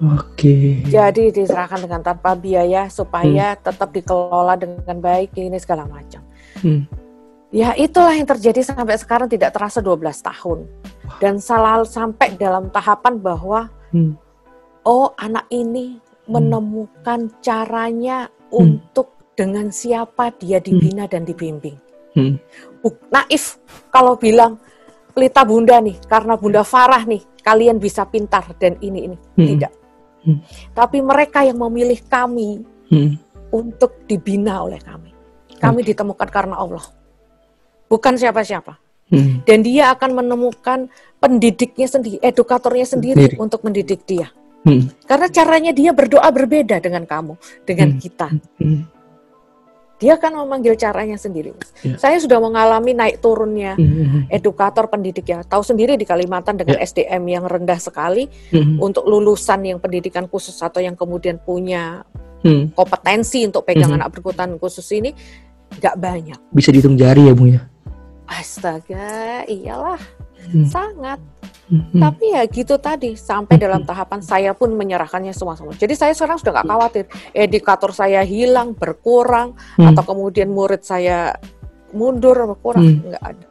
[0.00, 0.32] Oke.
[0.32, 0.68] Okay.
[0.88, 3.60] Jadi diserahkan dengan tanpa biaya supaya hmm.
[3.60, 6.24] tetap dikelola dengan baik ini segala macam.
[6.64, 6.88] Hmm.
[7.52, 10.58] Ya itulah yang terjadi sampai sekarang tidak terasa 12 tahun.
[11.20, 14.16] Dan selalu sampai dalam tahapan bahwa hmm.
[14.88, 16.32] oh anak ini hmm.
[16.32, 18.56] menemukan caranya hmm.
[18.56, 21.12] untuk dengan siapa dia dibina hmm.
[21.12, 21.89] dan dibimbing.
[22.14, 22.36] Hmm.
[23.12, 23.60] Naif
[23.92, 24.58] kalau bilang
[25.12, 29.46] pelita bunda nih, karena bunda Farah nih, kalian bisa pintar dan ini ini hmm.
[29.56, 29.72] tidak.
[30.20, 30.38] Hmm.
[30.76, 32.60] Tapi mereka yang memilih kami
[32.92, 33.10] hmm.
[33.50, 35.10] untuk dibina oleh kami.
[35.60, 35.88] Kami okay.
[35.92, 36.84] ditemukan karena Allah,
[37.90, 38.80] bukan siapa-siapa.
[39.10, 39.42] Hmm.
[39.42, 40.86] Dan dia akan menemukan
[41.18, 43.42] pendidiknya sendiri, edukatornya sendiri, sendiri.
[43.42, 44.30] untuk mendidik dia.
[44.62, 44.86] Hmm.
[45.04, 47.34] Karena caranya dia berdoa berbeda dengan kamu,
[47.66, 47.98] dengan hmm.
[47.98, 48.28] kita.
[48.62, 48.86] Hmm.
[50.00, 51.52] Dia kan memanggil caranya sendiri.
[51.84, 52.00] Yeah.
[52.00, 54.32] Saya sudah mengalami naik turunnya mm-hmm.
[54.32, 55.44] edukator pendidik ya.
[55.44, 56.88] Tahu sendiri di Kalimantan dengan yeah.
[56.88, 58.80] SDM yang rendah sekali mm-hmm.
[58.80, 62.00] untuk lulusan yang pendidikan khusus atau yang kemudian punya
[62.40, 62.72] mm.
[62.72, 65.12] kompetensi untuk pegang anak berkebutuhan khusus ini
[65.76, 66.38] nggak banyak.
[66.50, 67.60] Bisa dihitung jari ya, Bu ya?
[68.24, 70.00] Astaga, iyalah.
[70.50, 70.66] Hmm.
[70.66, 71.20] Sangat.
[71.70, 72.02] Hmm.
[72.02, 73.62] Tapi ya gitu tadi sampai hmm.
[73.62, 75.78] dalam tahapan saya pun menyerahkannya semua semua.
[75.78, 79.94] Jadi saya sekarang sudah nggak khawatir edikator saya hilang berkurang hmm.
[79.94, 81.38] atau kemudian murid saya
[81.94, 83.02] mundur berkurang hmm.
[83.14, 83.46] nggak ada.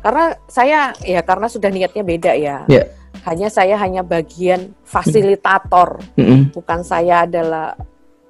[0.00, 2.66] Karena saya ya karena sudah niatnya beda ya.
[2.66, 2.90] Yeah.
[3.26, 6.56] Hanya saya hanya bagian fasilitator, hmm.
[6.56, 7.76] bukan saya adalah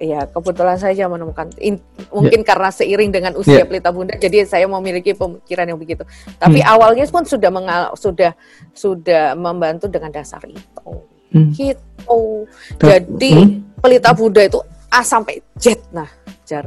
[0.01, 1.77] ya kebetulan saja menemukan in,
[2.09, 2.49] mungkin yeah.
[2.49, 3.69] karena seiring dengan usia yeah.
[3.69, 6.09] pelita bunda jadi saya memiliki pemikiran yang begitu
[6.41, 6.73] tapi hmm.
[6.73, 8.33] awalnya pun sudah mengal sudah
[8.73, 10.89] sudah membantu dengan dasar itu
[11.37, 11.53] hmm.
[11.53, 12.49] gitu
[12.81, 13.77] jadi hmm.
[13.85, 16.09] pelita bunda itu A sampai Z nah
[16.49, 16.65] jar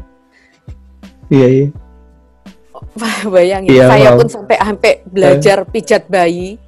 [1.33, 1.67] iya iya
[3.33, 4.17] bayangin yeah, saya wow.
[4.21, 6.61] pun sampai sampai belajar pijat bayi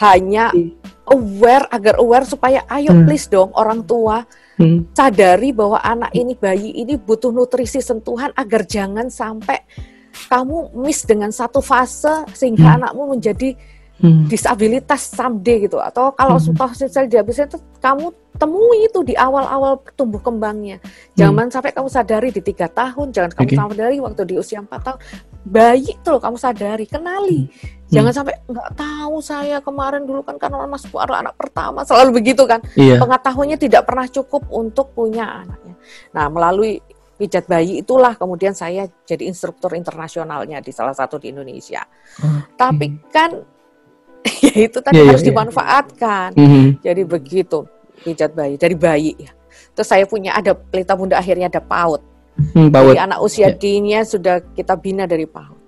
[0.00, 0.72] hanya iya.
[1.12, 3.04] aware agar aware supaya ayo hmm.
[3.04, 4.24] please dong orang tua
[4.60, 4.92] hmm.
[4.92, 9.64] sadari bahwa anak ini bayi ini butuh nutrisi sentuhan agar jangan sampai
[10.28, 12.76] kamu miss dengan satu fase sehingga hmm.
[12.82, 13.56] anakmu menjadi
[14.02, 14.26] hmm.
[14.28, 16.56] disabilitas someday gitu atau kalau hmm.
[16.56, 16.70] toh
[17.06, 20.80] diabetes itu kamu temui itu di awal-awal tumbuh kembangnya
[21.14, 21.54] jangan hmm.
[21.54, 23.58] sampai kamu sadari di tiga tahun jangan kamu okay.
[23.58, 24.98] sadari waktu di usia empat tahun
[25.50, 27.80] bayi itu loh kamu sadari kenali hmm.
[27.90, 28.18] Jangan hmm.
[28.22, 32.62] sampai nggak tahu saya kemarin dulu kan karena mas baru anak pertama selalu begitu kan.
[32.78, 33.02] Iya.
[33.02, 35.74] Pengetahuannya tidak pernah cukup untuk punya anaknya.
[36.14, 36.78] Nah melalui
[37.18, 41.82] pijat bayi itulah kemudian saya jadi instruktur internasionalnya di salah satu di Indonesia.
[42.16, 42.54] Okay.
[42.54, 43.30] Tapi kan
[44.46, 46.28] ya itu tadi yeah, iya, harus yeah, dimanfaatkan.
[46.38, 46.46] Yeah.
[46.46, 46.66] Mm-hmm.
[46.86, 47.58] Jadi begitu
[48.06, 49.34] pijat bayi dari bayi ya.
[49.74, 52.06] Terus saya punya ada pelita bunda akhirnya ada PAUD.
[52.56, 53.58] Hmm, anak usia yeah.
[53.58, 55.60] dininya sudah kita bina dari PAUD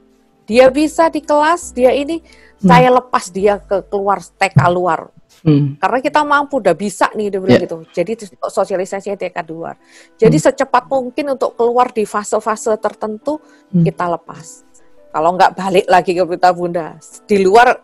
[0.47, 2.67] dia bisa di kelas dia ini hmm.
[2.67, 5.09] saya lepas dia ke keluar TK luar
[5.47, 5.79] hmm.
[5.79, 7.65] karena kita mampu udah bisa nih dia bilang yeah.
[7.65, 8.13] gitu jadi
[8.51, 9.79] sosialisasi TK luar
[10.19, 10.45] jadi hmm.
[10.51, 13.39] secepat mungkin untuk keluar di fase-fase tertentu
[13.71, 13.85] hmm.
[13.87, 14.67] kita lepas
[15.13, 17.79] kalau nggak balik lagi ke berita bunda di luar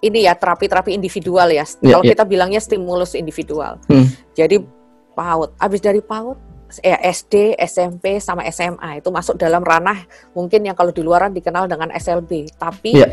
[0.00, 2.12] ini ya terapi-terapi individual ya yeah, kalau yeah.
[2.16, 4.34] kita bilangnya stimulus individual hmm.
[4.34, 4.58] jadi
[5.14, 10.78] PAUD habis dari PAUD ya SD, SMP sama SMA itu masuk dalam ranah mungkin yang
[10.78, 13.10] kalau di luaran dikenal dengan SLB, tapi yeah.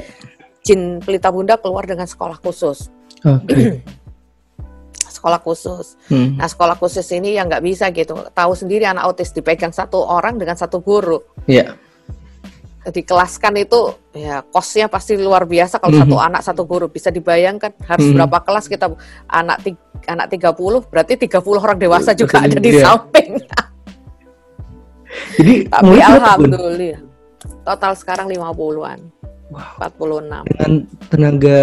[0.62, 2.94] Jin Pelita Bunda keluar dengan sekolah khusus.
[3.26, 3.82] Okay.
[5.18, 5.98] sekolah khusus.
[6.14, 6.38] Hmm.
[6.38, 8.30] Nah sekolah khusus ini yang nggak bisa gitu.
[8.30, 11.18] Tahu sendiri anak autis dipegang satu orang dengan satu guru.
[11.50, 11.74] Iya.
[11.74, 11.87] Yeah.
[12.88, 16.12] Dikelaskan itu ya kosnya pasti luar biasa kalau mm -hmm.
[16.12, 18.18] satu anak satu guru bisa dibayangkan harus mm -hmm.
[18.24, 18.88] berapa kelas kita
[19.28, 19.60] anak
[20.08, 22.84] anak 30 berarti 30 orang dewasa juga ada di yeah.
[22.88, 23.60] sampingnya.
[25.36, 27.00] Jadi tapi alhamdulillah
[27.68, 29.00] total sekarang 50-an.
[29.48, 29.80] Wow.
[29.80, 30.52] 46.
[30.52, 30.72] Dengan
[31.08, 31.60] tenaga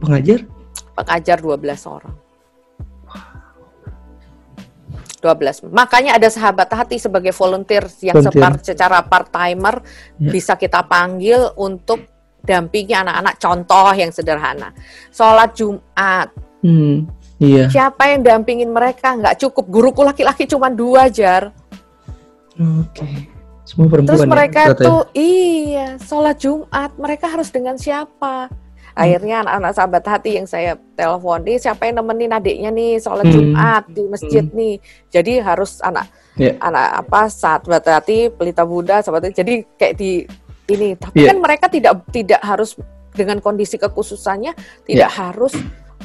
[0.00, 0.40] pengajar?
[0.96, 2.14] Pengajar 12 orang.
[5.22, 5.70] 12.
[5.70, 9.78] Makanya ada sahabat hati sebagai volunteer yang separ, secara part timer
[10.18, 10.34] Ya.
[10.34, 12.02] bisa kita panggil untuk
[12.42, 14.74] dampingi anak-anak contoh yang sederhana.
[15.14, 17.06] Sholat Jumat, Hmm,
[17.38, 17.70] iya.
[17.70, 19.14] siapa yang dampingin mereka?
[19.14, 19.70] Nggak cukup.
[19.70, 21.54] Guruku laki-laki cuma dua jar.
[22.58, 23.30] Oke.
[23.62, 24.74] Semua perempuan Terus ya, mereka ya?
[24.74, 28.50] tuh iya sholat Jumat mereka harus dengan siapa?
[28.92, 33.32] Akhirnya anak-anak sahabat hati yang saya telepon, nih siapa yang nemenin adiknya nih sholat Hmm.
[33.32, 34.74] Jumat di masjid nih.
[35.08, 36.56] Jadi harus anak Ya.
[36.60, 39.36] anak apa sahabat hati pelita Buddha sahabat hati.
[39.36, 40.24] Jadi kayak di
[40.68, 40.96] ini.
[40.96, 41.32] Tapi Iya.
[41.32, 42.76] kan mereka tidak tidak harus
[43.12, 44.56] dengan kondisi kekhususannya
[44.88, 45.52] tidak harus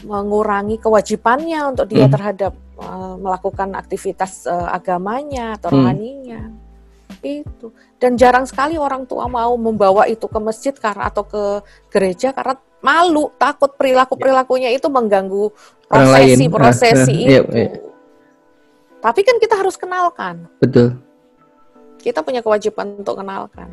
[0.04, 2.13] mengurangi kewajibannya untuk dia Hmm.
[2.13, 6.66] terhadap eh, melakukan aktivitas eh, agamanya atau Hmm.
[7.27, 11.43] Itu dan jarang sekali orang tua mau membawa itu ke masjid karena atau ke
[11.87, 15.49] gereja karena malu takut perilaku perilakunya itu mengganggu
[15.87, 16.35] Orang lain.
[16.35, 17.69] prosesi Ah, prosesi ah, iya, itu iya.
[18.99, 20.95] tapi kan kita harus kenalkan Betul.
[21.97, 23.69] kita punya kewajiban untuk kenalkan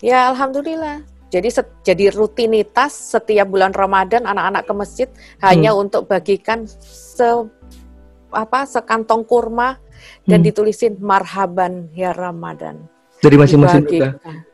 [0.00, 5.08] ya alhamdulillah jadi set- jadi rutinitas setiap bulan Ramadan anak-anak ke masjid
[5.40, 5.82] hanya Hmm.
[5.86, 7.26] untuk bagikan se
[8.30, 9.78] apa sekantong kurma
[10.24, 10.46] dan Hmm.
[10.46, 14.44] ditulisin marhaban ya Ramadan Dari masing-masing dibagikan.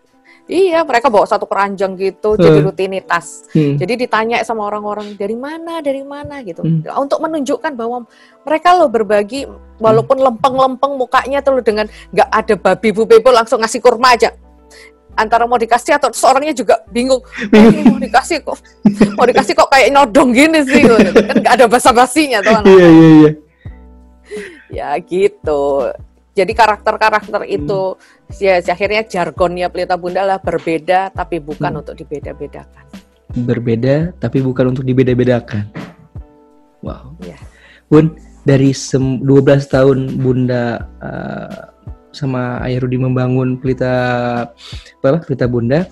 [0.50, 2.64] Iya, mereka bawa satu keranjang gitu, jadi Eh.
[2.66, 3.46] rutinitas.
[3.54, 3.78] Hmm.
[3.78, 6.82] Jadi ditanya sama orang-orang dari mana, dari mana gitu, Hmm.
[6.98, 8.04] untuk menunjukkan bahwa
[8.42, 9.46] mereka loh berbagi,
[9.78, 14.34] walaupun lempeng-lempeng mukanya tuh loh dengan nggak ada babi bu bebo langsung ngasih kurma aja.
[15.14, 18.56] Antara mau dikasih atau terus orangnya juga bingung, "Oh, mau dikasih kok,
[19.14, 22.66] mau dikasih kok kayak nodong gini sih, kan nggak ada basa-basinya tuh anak.
[22.66, 23.30] Iya, iya, iya.
[24.72, 25.92] Ya gitu.
[26.32, 27.56] Jadi karakter-karakter Hmm.
[27.60, 27.80] itu
[28.40, 31.80] ya akhirnya jargonnya Pelita Bunda lah berbeda tapi bukan Hmm.
[31.84, 32.84] untuk dibeda-bedakan.
[33.36, 35.68] Berbeda tapi bukan untuk dibeda-bedakan.
[36.80, 37.14] Wow.
[37.20, 37.36] Iya.
[37.92, 41.68] Bun, dari sem- 12 tahun Bunda uh,
[42.16, 43.92] sama Ayah Rudi membangun pelita
[45.04, 45.84] apa pelita Bunda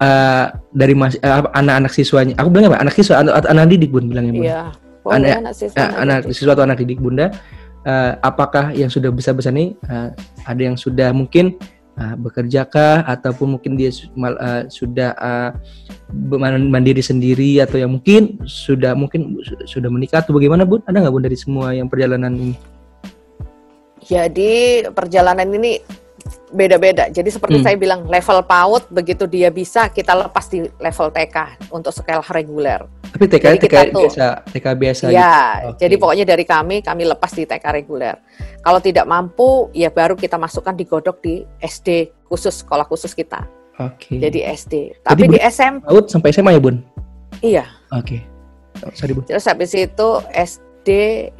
[0.00, 2.32] uh, dari mas apa, anak-anak siswanya.
[2.40, 2.80] Aku bilang apa?
[2.80, 4.44] Anak siswa atau atau anak didik Bun bilangnya Bun.
[4.48, 4.62] Iya.
[5.04, 7.26] Boleh Anak- anak siswa anak anak siswa atau anak didik Bunda
[7.86, 10.08] eh, apakah yang sudah besar-besar nih eh,
[10.46, 11.54] ada yang sudah mungkin
[11.98, 15.14] eh, bekerjakah ataupun mungkin dia eh, sudah
[16.38, 20.82] man- mandiri sendiri atau yang mungkin sudah mungkin su- sudah menikah atau bagaimana Bun?
[20.86, 22.54] Ada nggak Bun dari semua yang perjalanan ini?
[23.98, 25.82] Jadi perjalanan ini
[26.48, 27.12] beda-beda.
[27.12, 27.64] Jadi seperti Hmm.
[27.64, 31.36] saya bilang level PAUD begitu dia bisa kita lepas di level TK
[31.68, 32.88] untuk skala reguler.
[33.08, 35.16] Tapi TK Jadi TK tuh- biasa TK biasa gitu.
[35.16, 35.80] Ya, Oke.
[35.80, 38.16] jadi pokoknya dari kami kami lepas di TK reguler.
[38.60, 41.88] Kalau tidak mampu ya baru kita masukkan digodok di SD
[42.24, 43.48] khusus sekolah khusus kita.
[43.78, 44.18] Oke.
[44.18, 45.00] Jadi SD.
[45.00, 46.76] Tapi Bun- di SMP PAUD sampai SMA ya Bun?
[47.40, 47.64] iya.
[47.90, 48.20] Oke.
[48.92, 49.24] Sorry Bun.
[49.24, 50.88] Terus habis itu SD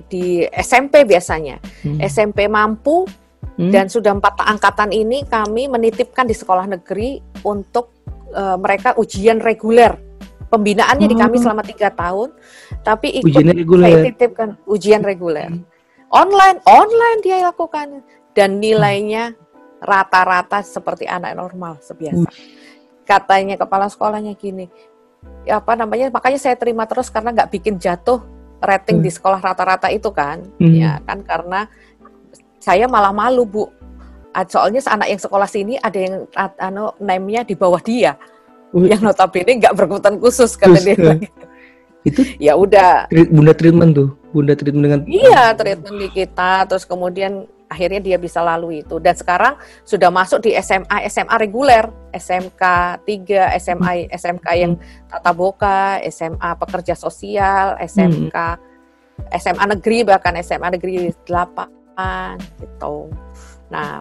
[0.06, 1.60] di SMP biasanya.
[1.84, 1.98] Hmm.
[2.00, 3.04] SMP mampu
[3.54, 3.74] Hmm.
[3.74, 7.90] dan sudah empat angkatan ini kami menitipkan di sekolah negeri untuk
[8.28, 10.07] eh, mereka ujian reguler.
[10.48, 11.42] Pembinaannya di kami Oh.
[11.44, 12.32] selama tiga tahun,
[12.80, 14.00] tapi ikut saya reguler.
[14.08, 15.52] titipkan ujian reguler.
[15.52, 15.64] Hmm.
[16.08, 18.00] Online, online dia lakukan
[18.32, 19.36] dan nilainya
[19.78, 22.24] rata-rata seperti anak normal sebiasa.
[23.04, 24.72] Katanya kepala sekolahnya gini,
[25.44, 26.08] ya apa namanya?
[26.08, 28.24] Makanya saya terima terus karena nggak bikin jatuh
[28.58, 29.06] rating Hmm.
[29.06, 30.72] di sekolah rata-rata itu kan, Hmm.
[30.72, 31.68] ya kan karena
[32.58, 33.68] saya malah malu bu.
[34.48, 36.14] Soalnya anak yang sekolah sini ada yang
[36.62, 38.14] anu name-nya di bawah dia,
[38.76, 40.96] yang notabene nggak berkebutuhan khusus kata dia.
[40.96, 41.18] eh,
[42.04, 47.48] itu Ya udah, bunda treatment tuh, bunda treatment dengan Iya, treatment di kita, terus kemudian
[47.68, 48.96] akhirnya dia bisa lalui itu.
[48.98, 51.84] Dan sekarang sudah masuk di SMA, SMA reguler,
[52.16, 52.62] SMK
[53.04, 54.72] 3, SMA, SMK yang
[55.06, 58.36] tata boga, SMA pekerja sosial, SMK,
[59.36, 63.12] SMA negeri, bahkan SMA negeri 8, gitu.
[63.68, 64.00] Nah,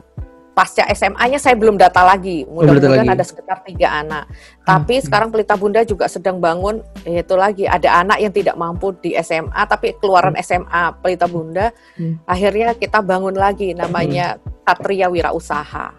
[0.58, 4.26] pasca SMA-nya saya belum data lagi, data mudah-mudahan ada sekitar tiga anak.
[4.66, 5.04] Tapi Hmm.
[5.06, 9.62] sekarang Pelita Bunda juga sedang bangun itu lagi ada anak yang tidak mampu di SMA
[9.70, 12.18] tapi keluaran SMA Pelita Bunda Hmm.
[12.26, 15.94] akhirnya kita bangun lagi namanya Satria Wirausaha.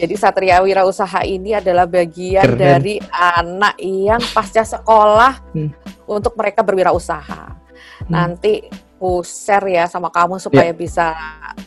[0.00, 2.56] Jadi Satria Wirausaha ini adalah bagian Keren.
[2.56, 5.68] dari anak yang pasca sekolah Hmm.
[6.08, 7.44] untuk mereka berwirausaha.
[7.44, 8.08] Hmm.
[8.08, 11.12] Nanti ku share ya sama kamu supaya bisa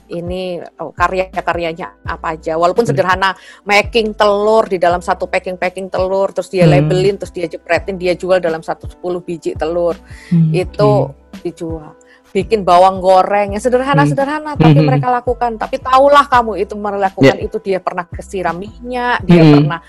[0.09, 2.57] ini oh, karya-karyanya apa aja.
[2.57, 6.73] Walaupun sederhana making telur di dalam satu packing packing telur terus dia Hmm.
[6.73, 9.93] labelin terus dia jepretin dia jual dalam satu 10 biji telur.
[10.33, 11.45] Hmm, itu oke.
[11.45, 11.93] dijual
[12.29, 14.85] bikin bawang goreng yang sederhana-sederhana tapi Hmm.
[14.85, 19.53] mereka lakukan tapi tahulah kamu itu melakukan itu dia pernah kesiram minyak dia Hmm.
[19.57, 19.79] pernah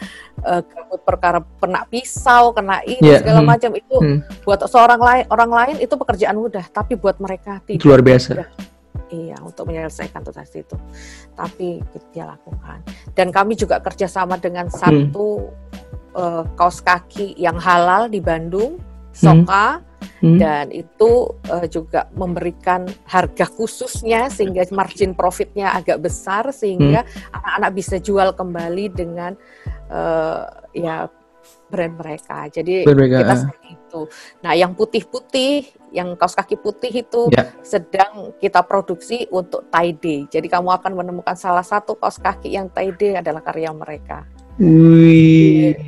[0.40, 3.48] gabut perkara pernah pisau kena ini Ya, segala hmm.
[3.48, 7.84] macam itu Hmm, buat seorang lain orang lain itu pekerjaan mudah tapi buat mereka tidak
[7.84, 8.28] luar biasa.
[8.32, 8.48] mudah.
[9.10, 10.78] Iya, untuk menyelesaikan tugas itu.
[11.34, 12.78] Tapi dia lakukan.
[13.10, 15.50] Dan kami juga kerjasama dengan satu
[16.10, 18.78] eh, kaos kaki yang halal di Bandung,
[19.10, 19.89] Soka, Hmm,
[20.20, 27.96] dan itu eh, juga memberikan harga khususnya sehingga margin profitnya agak besar sehingga anak-anak bisa
[27.96, 29.32] jual kembali dengan
[29.88, 30.44] eh,
[30.76, 31.08] ya
[31.70, 32.50] brand mereka.
[32.50, 33.40] Jadi Brand mereka, kita ah.
[33.46, 34.00] seperti itu.
[34.42, 35.52] Nah, yang putih-putih,
[35.94, 37.54] yang kaos kaki putih itu Ya.
[37.62, 40.26] sedang kita produksi untuk tie dye.
[40.26, 44.26] Jadi kamu akan menemukan salah satu kaos kaki yang tie dye adalah karya mereka.
[44.58, 45.78] Wih.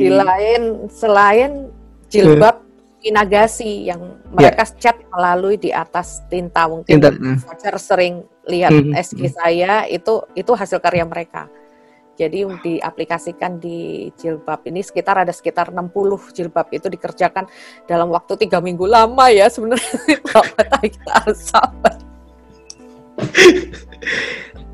[0.00, 1.70] Di lain selain
[2.10, 2.69] jilbab
[3.00, 6.68] inagasi yang mereka cat melalui di atas tinta.
[6.68, 7.36] Mungkin nah.
[7.40, 11.48] Fajar sering lihat Hmm, SG saya itu itu hasil karya mereka.
[12.20, 17.48] Jadi diaplikasikan di jilbab ini sekitar ada sekitar 60 jilbab itu dikerjakan
[17.88, 20.20] dalam waktu tiga minggu lama ya sebenarnya.
[20.68, 21.96] Tapi kita harus sabar.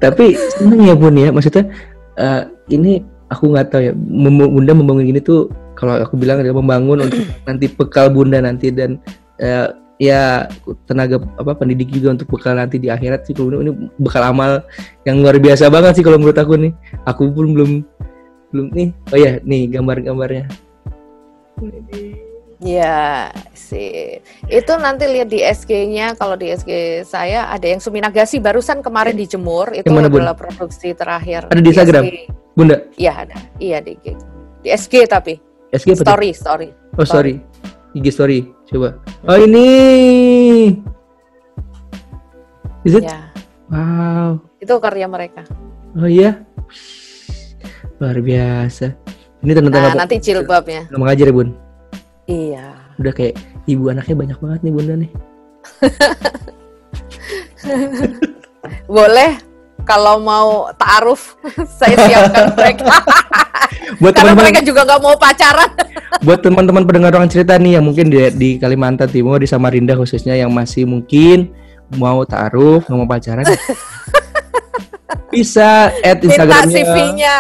[0.02, 1.70] Tapi seneng ya bun ya, maksudnya
[2.18, 2.42] eh,
[2.74, 7.06] ini aku nggak tahu ya, mem- bunda membangun gini tuh kalau aku bilang adalah membangun
[7.06, 8.96] untuk nanti bekal bunda nanti dan
[9.38, 10.44] eh, ya
[10.84, 14.60] tenaga apa pendidik juga untuk bekal nanti di akhirat sih kalau ini bekal amal
[15.08, 16.72] yang luar biasa banget sih kalau menurut aku nih.
[17.08, 17.70] Aku pun belum
[18.52, 18.88] belum nih.
[19.12, 20.48] Oh ya, nih gambar-gambarnya.
[22.56, 24.16] Ya sih
[24.48, 29.76] itu nanti lihat di SG-nya kalau di SG saya ada yang Suminagasi barusan kemarin dijemur
[29.76, 30.24] itu Yang mana, Bun?
[30.24, 32.02] adalah produksi terakhir Ada di Instagram?
[32.08, 32.16] SG.
[32.56, 34.00] Bunda, Iya ada iya di
[34.64, 35.36] di SG tapi
[35.76, 36.04] SG apa tuh?
[36.04, 37.34] story story Oh sorry,
[37.92, 38.38] IG story.
[38.66, 38.96] Coba.
[39.24, 39.68] Oh ini.
[42.82, 43.04] Is it?
[43.04, 43.28] ya
[43.66, 44.40] Wow.
[44.56, 45.42] itu karya mereka.
[45.92, 46.40] Oh iya.
[47.98, 48.94] Luar biasa.
[49.40, 50.00] Ini tentang Nah apa?
[50.02, 51.48] nanti jilbabnya Nggak mengajar ya bun.
[52.26, 53.36] iya Udah kayak
[53.66, 55.10] ibu anaknya banyak banget nih bunda nih.
[58.88, 59.32] boleh
[59.86, 61.38] kalau mau taaruf
[61.78, 62.90] saya siapkan mereka
[64.02, 65.70] Buat karena teman-teman, mereka juga nggak mau pacaran.
[66.26, 70.36] buat teman-teman pendengar orang cerita nih yang mungkin di, di Kalimantan Timur di Samarinda khususnya
[70.36, 71.54] yang masih mungkin
[71.96, 73.46] mau taruh nggak mau pacaran.
[75.32, 77.36] bisa add Instagramnya, CV-nya.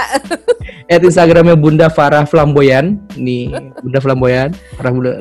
[0.86, 3.00] add Instagramnya Bunda Farah Flamboyan.
[3.18, 5.12] Nih Bunda Flamboyan, Farah Bunda.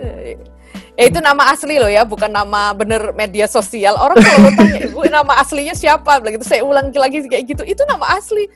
[0.95, 3.99] Ya itu nama asli loh ya, bukan nama bener media sosial.
[3.99, 6.23] Orang kalau tanya, ibu nama aslinya siapa?
[6.23, 8.47] Begitu saya ulang lagi kayak gitu, itu nama asli,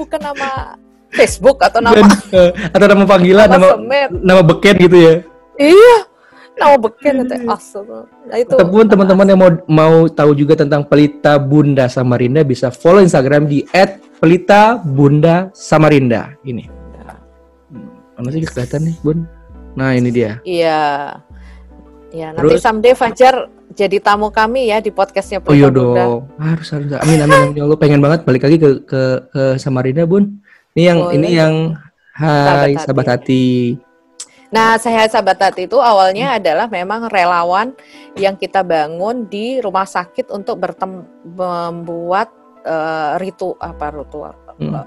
[0.00, 0.80] bukan nama
[1.12, 4.08] Facebook atau nama Dan, eh, atau nama panggilan, Nama nama semet.
[4.16, 5.14] nama beken gitu ya.
[5.60, 5.96] iya,
[6.56, 7.84] nama beken itu asal.
[8.32, 8.56] Nah itu.
[8.56, 13.60] Ataupun teman-teman yang mau mau tahu juga tentang Pelita Bunda Samarinda bisa follow Instagram di
[14.24, 16.32] @pelita_bunda Samarinda.
[16.42, 16.64] Ini.
[17.68, 19.28] Hmm, Mana sih kelihatan nih, Bun?
[19.76, 20.40] Nah, ini dia.
[20.48, 21.20] Iya.
[22.14, 22.62] Ya, nanti Terus?
[22.62, 26.30] someday Fajar jadi tamu kami ya di podcastnya Oh iya dong.
[26.38, 26.94] Harus harus.
[27.02, 27.58] Amin amin amin.
[27.58, 29.02] Ya Allah pengen banget balik lagi ke ke,
[29.34, 30.38] ke Samarinda, Bun.
[30.78, 31.14] Ini yang Boleh.
[31.18, 31.54] ini yang
[32.14, 33.46] Hai Sahabat sahabat hati.
[34.54, 37.74] Nah, saya sahabat hati itu awalnya adalah memang relawan
[38.14, 42.30] yang kita bangun di rumah sakit untuk bertem membuat
[42.62, 44.86] eh, ritu apa ritual Hmm.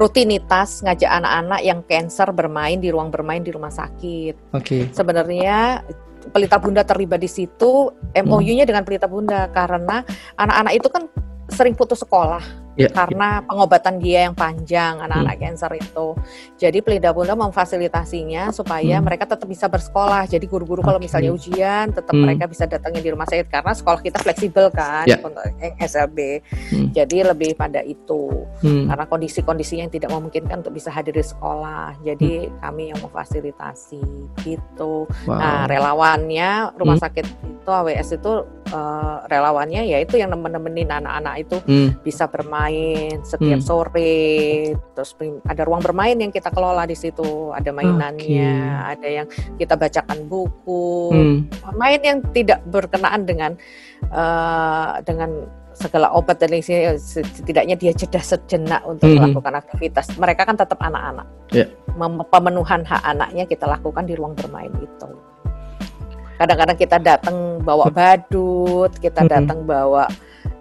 [0.00, 4.56] rutinitas ngajak anak-anak yang cancer bermain di ruang bermain di rumah sakit.
[4.56, 4.88] Oke.
[4.96, 5.84] Sebenarnya
[6.30, 9.48] Pelita Bunda terlibat di situ, MOU-nya dengan Pelita Bunda.
[9.50, 10.04] Karena
[10.36, 11.08] anak-anak itu kan
[11.48, 12.94] sering putus sekolah Ya.
[12.94, 16.14] karena pengobatan dia yang panjang anak-anak cancer itu.
[16.54, 19.04] Jadi Pelita Bunda memfasilitasinya supaya Hmm.
[19.04, 20.30] mereka tetap bisa bersekolah.
[20.30, 21.10] Jadi guru-guru kalau Oke.
[21.10, 22.22] misalnya ujian tetap Hmm.
[22.22, 25.18] mereka bisa datangin di rumah sakit karena sekolah kita fleksibel kan Ya.
[25.18, 25.42] untuk
[25.82, 26.38] SLB.
[26.70, 26.94] Hmm.
[26.94, 28.86] Jadi lebih pada itu Hmm.
[28.86, 31.98] karena kondisi-kondisinya yang tidak memungkinkan untuk bisa hadir di sekolah.
[32.06, 32.54] Jadi Hmm.
[32.62, 34.02] kami yang memfasilitasi
[34.44, 35.10] gitu.
[35.26, 35.34] Wow.
[35.34, 37.04] Nah, relawannya rumah Hmm.
[37.04, 38.32] sakit itu AWS itu
[38.68, 41.88] eh, relawannya yaitu yang nemen-nemenin anak-anak itu Hmm.
[42.04, 42.67] bisa bermain
[43.22, 43.66] setiap Hmm.
[43.66, 44.24] sore.
[44.74, 45.12] Terus
[45.44, 48.54] ada ruang bermain yang kita kelola di situ, ada mainannya,
[48.84, 49.26] ada yang
[49.56, 51.38] kita bacakan buku, Hmm.
[51.74, 53.52] main yang tidak berkenaan dengan
[53.98, 55.30] eh, dengan
[55.74, 56.62] segala obat dan lain
[56.98, 59.18] setidaknya dia jeda sejenak untuk Mhm.
[59.18, 60.10] melakukan aktivitas.
[60.18, 61.26] Mereka kan tetap anak-anak.
[61.54, 61.66] Ya.
[61.94, 65.08] Mem- Pemenuhan hak anaknya kita lakukan di ruang bermain itu.
[66.38, 69.30] Kadang-kadang kita datang bawa badut, kita Mhm.
[69.30, 70.06] datang bawa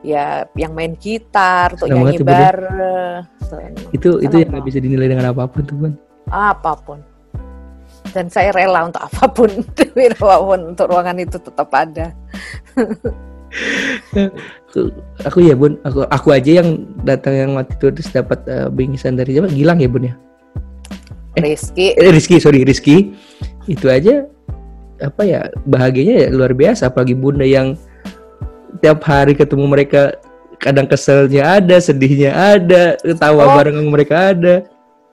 [0.01, 3.21] ya yang main gitar, untuk Senang nyanyi ya, bareng.
[3.91, 5.93] Itu itu Senang yang nggak bisa dinilai dengan apa pun tuh bun.
[6.27, 6.99] apa pun.
[8.11, 12.11] Dan saya rela untuk apa pun, demi apa pun untuk ruangan itu tetap ada.
[14.67, 14.91] Aku,
[15.23, 19.15] aku ya bun, aku aku aja yang datang yang waktu itu terus dapat eh, bingkisan
[19.15, 19.49] dari siapa?
[19.49, 20.13] Gilang ya bun ya?
[21.37, 21.41] Eh.
[21.41, 23.13] Rizky, Eh, Rizky sorry Rizky
[23.67, 24.25] itu aja
[24.97, 27.77] apa ya bahagianya ya luar biasa apalagi bunda yang
[28.77, 30.15] tiap hari ketemu mereka
[30.57, 32.83] kadang keselnya ada sedihnya ada
[33.15, 33.55] tawa Oh.
[33.55, 34.55] bareng sama mereka ada.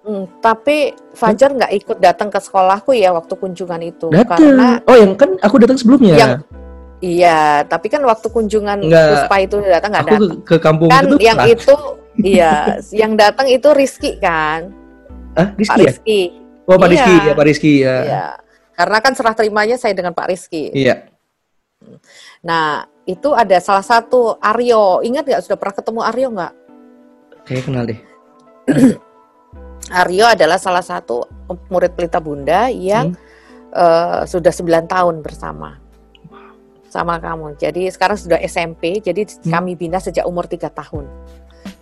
[0.00, 4.96] Hmm, tapi Fajar nggak ikut datang ke sekolahku ya waktu kunjungan itu datang karena oh
[4.96, 6.12] yang kan aku datang sebelumnya?
[6.14, 6.32] Yang
[7.00, 9.06] iya tapi kan waktu kunjungan Nggak.
[9.24, 11.48] Puspa itu datang nggak datang ke, ke kampung kan itu yang lah.
[11.48, 11.74] itu
[12.20, 12.52] iya
[12.92, 14.72] yang datang itu Rizky kan?
[15.32, 15.88] Ah Pak Rizky ya?
[15.88, 16.20] Rizky.
[16.64, 16.92] Oh Pak Iya.
[16.92, 18.24] Rizky ya Pak Rizky ya iya.
[18.74, 20.68] Karena kan serah terimanya saya dengan Pak Rizky.
[20.70, 21.08] Iya.
[22.42, 26.52] Nah itu ada salah satu Aryo ingat nggak sudah pernah ketemu Aryo nggak
[27.44, 28.00] kayak kenal deh
[30.00, 31.28] Aryo adalah salah satu
[31.68, 33.20] murid pelita bunda yang Hmm.
[33.74, 35.76] eh, sudah 9 tahun bersama
[36.88, 37.58] sama kamu.
[37.58, 39.50] Jadi sekarang sudah SMP, jadi Hmm.
[39.50, 41.10] kami bina sejak umur tiga tahun.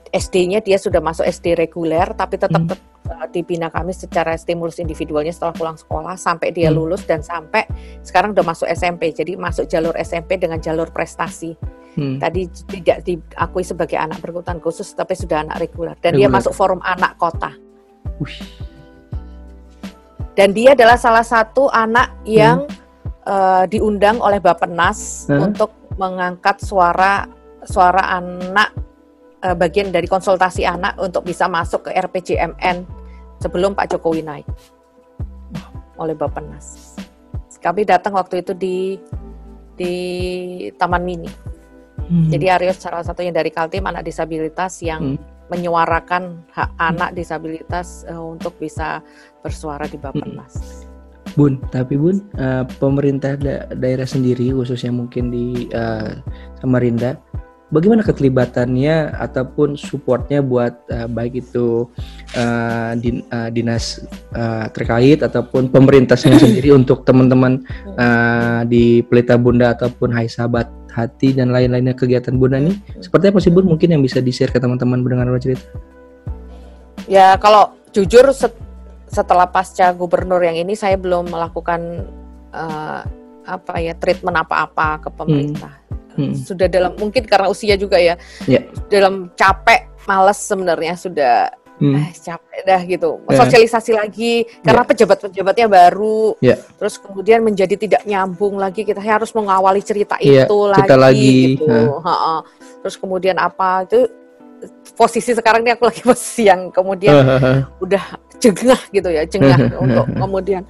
[0.08, 2.72] SD-nya dia sudah masuk SD reguler, tapi tetap Hmm.
[3.08, 6.78] Eh, dibina kami secara stimulus individualnya setelah pulang sekolah sampai dia Hmm.
[6.78, 7.66] lulus dan sampai
[8.00, 9.10] sekarang udah masuk SMP.
[9.10, 11.54] Jadi masuk jalur SMP dengan jalur prestasi.
[11.92, 12.16] Hmm.
[12.16, 15.92] Tadi tidak diakui sebagai anak berkebutuhan khusus, tapi sudah anak reguler.
[16.00, 16.40] Dan dia Reguler.
[16.40, 17.52] masuk forum anak kota.
[18.16, 18.40] Wih.
[20.32, 22.64] Dan dia adalah salah satu anak yang
[23.22, 25.52] eh, diundang oleh Bappenas Hmm.
[25.52, 27.28] untuk mengangkat suara
[27.62, 28.74] suara anak
[29.42, 32.86] eh, bagian dari konsultasi anak untuk bisa masuk ke RPJMN
[33.42, 34.46] sebelum Pak Jokowi naik
[35.98, 36.94] oleh Bappenas.
[37.62, 38.98] Kami datang waktu itu di
[39.78, 39.94] di
[40.74, 41.30] Taman Mini.
[42.02, 42.26] Hmm.
[42.26, 45.18] Jadi Aryo salah satunya dari Kaltim anak disabilitas yang Hmm.
[45.46, 48.98] menyuarakan hak anak disabilitas eh, untuk bisa
[49.44, 50.84] bersuara di Bappenas.
[51.38, 56.18] Bun, tapi Bun, eh, pemerintah da- daerah sendiri khususnya mungkin di eh,
[56.58, 57.14] Samarinda,
[57.72, 61.88] bagaimana keterlibatannya ataupun supportnya buat eh, baik itu
[62.36, 64.04] eh, din- eh, dinas
[64.36, 67.64] eh, terkait ataupun pemerintahnya sendiri untuk teman-teman
[67.96, 73.40] eh, di Pelita Bunda ataupun Hai Sahabat Hati dan lain-lainnya kegiatan Bunda ini seperti apa
[73.40, 75.64] sih Bun mungkin yang bisa di-share ke teman-teman mendengar cerita?
[77.08, 78.60] Ya kalau jujur set-
[79.08, 81.80] setelah pasca gubernur yang ini saya belum melakukan
[82.52, 83.00] eh,
[83.42, 85.72] apa ya treatment apa-apa ke pemerintah.
[85.74, 85.81] Hmm.
[86.34, 88.14] Sudah dalam mungkin karena usia juga ya.
[88.44, 88.64] Ya.
[88.88, 91.34] Dalam capek, males sebenarnya sudah
[91.72, 91.98] Hmm.
[91.98, 93.18] eh, capek dah gitu.
[93.26, 93.42] Ya.
[93.42, 96.38] Sosialisasi lagi karena pejabat-pejabatnya baru.
[96.38, 96.54] Ya.
[96.78, 101.30] Terus kemudian menjadi tidak nyambung lagi kita harus mengawali cerita Iya, itu lagi, lagi.
[101.58, 101.66] gitu.
[101.66, 101.98] Hah.
[102.06, 102.36] Ha-ha.
[102.86, 104.06] Terus kemudian apa itu
[104.94, 107.14] posisi sekarang ini aku lagi posisi yang kemudian
[107.82, 108.04] udah
[108.38, 110.62] jengah gitu ya jengah untuk kemudian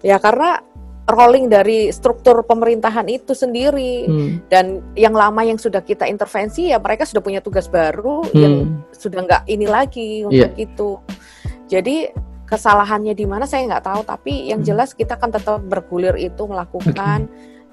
[0.00, 0.60] ya karena
[1.08, 4.30] rolling dari struktur pemerintahan itu sendiri Hmm.
[4.52, 8.84] dan yang lama yang sudah kita intervensi ya mereka sudah punya tugas baru yang Hmm.
[8.92, 10.90] sudah nggak ini lagi untuk itu
[11.66, 12.12] jadi
[12.44, 14.68] kesalahannya di mana saya nggak tahu tapi yang Hmm.
[14.68, 17.28] jelas kita akan tetap bergulir itu melakukan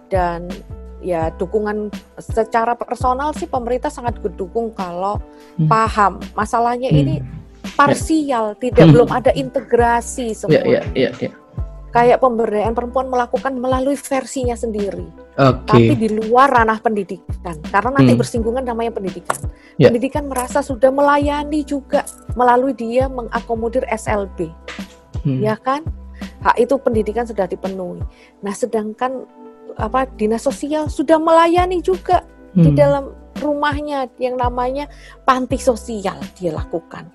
[0.07, 0.47] dan
[1.03, 5.19] ya dukungan secara personal sih pemerintah sangat mendukung kalau
[5.59, 5.67] Hmm.
[5.67, 7.01] paham masalahnya Hmm.
[7.03, 7.15] ini
[7.75, 8.93] parsial tidak Hmm.
[8.95, 11.31] belum ada integrasi Ya, semua ya, ya, ya.
[11.95, 15.07] Kayak pemberdayaan perempuan melakukan melalui versinya sendiri
[15.39, 15.63] Oke.
[15.63, 18.19] tapi di luar ranah pendidikan karena nanti Hmm.
[18.19, 19.39] bersinggungan namanya pendidikan
[19.79, 19.87] Ya.
[19.87, 22.03] pendidikan merasa sudah melayani juga
[22.35, 24.51] melalui dia mengakomodir SLB
[25.23, 25.39] Hmm.
[25.39, 25.87] ya kan
[26.43, 28.03] hak itu pendidikan sudah dipenuhi
[28.43, 29.23] nah sedangkan
[29.79, 32.75] apa dinas sosial sudah melayani juga di Hmm.
[32.75, 33.03] dalam
[33.39, 34.91] rumahnya yang namanya
[35.23, 37.07] panti sosial dia lakukan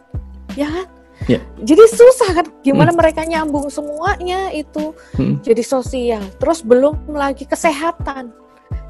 [0.57, 0.89] ya kan
[1.29, 1.37] Ya.
[1.61, 4.97] jadi susah kan gimana mereka nyambung semuanya itu.
[5.19, 5.37] Hmm.
[5.45, 6.25] jadi sosial.
[6.41, 8.33] Terus belum lagi kesehatan.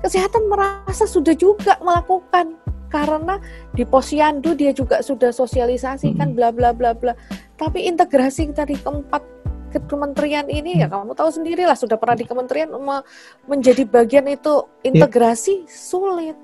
[0.01, 2.55] Kesehatan merasa sudah juga melakukan.
[2.91, 3.39] Karena
[3.70, 6.37] di posyandu dia juga sudah sosialisasi kan Hmm.
[6.39, 7.14] bla bla bla bla.
[7.55, 9.22] Tapi integrasi dari keempat
[9.70, 13.07] ke kementerian ini ya kamu tahu sendiri lah sudah pernah di kementerian me-
[13.47, 16.35] menjadi bagian itu integrasi sulit.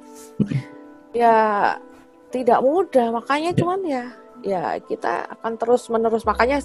[1.11, 1.75] Ya
[2.31, 3.11] tidak mudah.
[3.11, 3.59] Makanya Ya.
[3.59, 4.05] cuman ya
[4.41, 6.61] ya kita akan terus menerus makanya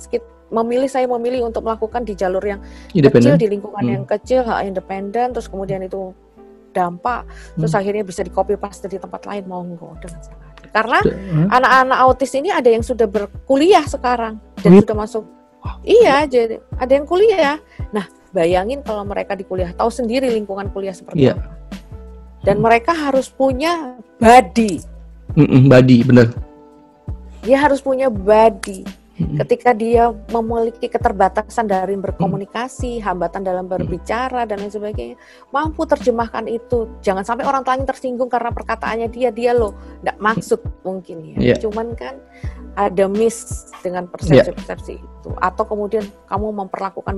[0.52, 2.60] memilih saya memilih untuk melakukan di jalur yang
[2.92, 3.94] kecil di lingkungan Hmm.
[3.96, 6.12] yang kecil independen terus kemudian itu
[6.72, 7.80] dampak terus Hmm.
[7.84, 10.68] akhirnya bisa di copy paste di tempat lain monggo dengan senang hati.
[10.72, 11.48] karena Hah?
[11.60, 14.82] anak-anak autis ini ada yang sudah berkuliah sekarang dan Oh, iya?
[14.84, 15.24] sudah masuk
[15.84, 17.58] iya jadi ada yang kuliah
[17.92, 21.52] nah bayangin kalau mereka di kuliah tahu sendiri lingkungan kuliah seperti apa
[22.42, 24.80] dan mereka harus punya body
[25.68, 26.28] body bener
[27.42, 34.74] dia harus punya body ketika dia memiliki keterbatasan dari berkomunikasi, hambatan dalam berbicara dan lain
[34.74, 35.18] sebagainya,
[35.54, 36.90] mampu terjemahkan itu.
[37.06, 41.54] Jangan sampai orang lain tersinggung karena perkataannya dia dia loh, tidak maksud mungkin ya.
[41.54, 41.60] Yeah.
[41.62, 42.18] Cuman kan
[42.74, 47.16] ada miss dengan persepsi-persepsi itu, atau kemudian kamu memperlakukan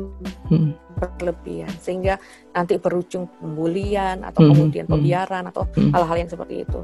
[0.52, 0.76] Mm.
[0.98, 2.20] berlebihan sehingga
[2.52, 6.80] nanti berujung pembulian atau Mhm, kemudian pembiaran atau hal-hal yang seperti itu.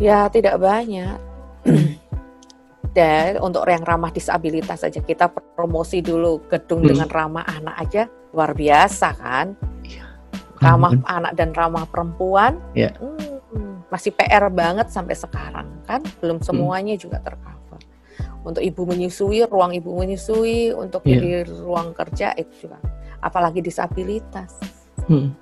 [0.00, 1.33] Ya tidak banyak.
[2.94, 6.90] Dan untuk yang ramah disabilitas saja kita promosi dulu gedung Hmm.
[6.94, 9.46] dengan ramah anak aja luar biasa kan.
[9.82, 10.06] Iya.
[10.62, 11.06] Ramah Ampun.
[11.10, 12.62] anak dan ramah perempuan.
[12.72, 12.94] Iya.
[12.94, 16.46] hmm, masih PR banget sampai sekarang kan belum Hmm.
[16.46, 17.82] semuanya juga tercover.
[18.44, 21.18] Untuk ibu menyusui, ruang ibu menyusui, untuk Iya.
[21.18, 22.78] di ruang kerja itu juga.
[23.18, 24.54] Apalagi disabilitas.
[25.08, 25.32] Mm.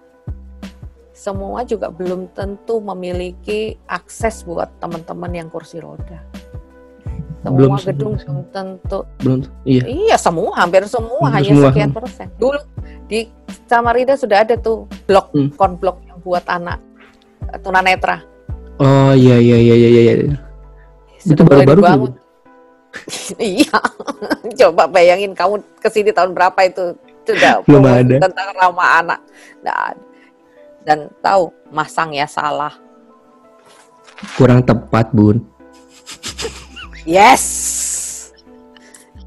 [1.22, 6.18] Semua juga belum tentu memiliki akses buat teman-teman yang kursi roda.
[7.38, 8.98] Semua Belum gedung belum tentu.
[9.18, 11.68] belum iya Iya, semua hampir semua Hampir hanya semua.
[11.70, 12.26] sekian persen.
[12.36, 12.58] Dulu
[13.06, 13.30] di
[13.64, 15.50] Samarinda sudah ada tuh blok Hmm.
[15.52, 16.82] konblok yang buat anak
[17.44, 18.18] eh, tunanetra.
[18.78, 20.14] oh iya iya iya iya iya
[21.20, 22.10] itu baru-baru
[23.38, 23.78] iya.
[24.58, 28.16] Coba bayangin kamu ke sini tahun berapa itu sudah Belum ada.
[28.18, 29.20] tentang ramah anak.
[29.62, 29.94] Ada.
[30.82, 32.74] Dan tahu masangnya salah.
[34.34, 35.42] kurang tepat bun
[37.02, 37.42] Yes.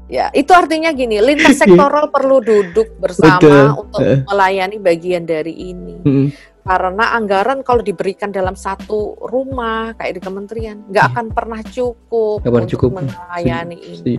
[0.06, 3.66] Ya, itu artinya gini, lintas sektoral perlu duduk bersama Betul.
[3.76, 4.18] untuk Eh.
[4.24, 5.98] melayani bagian dari ini.
[6.00, 6.28] Mm.
[6.62, 11.12] Karena anggaran kalau diberikan dalam satu rumah kayak di kementerian, nggak Iya.
[11.12, 12.90] akan pernah cukup pernah untuk cukup.
[12.96, 14.14] melayani ini.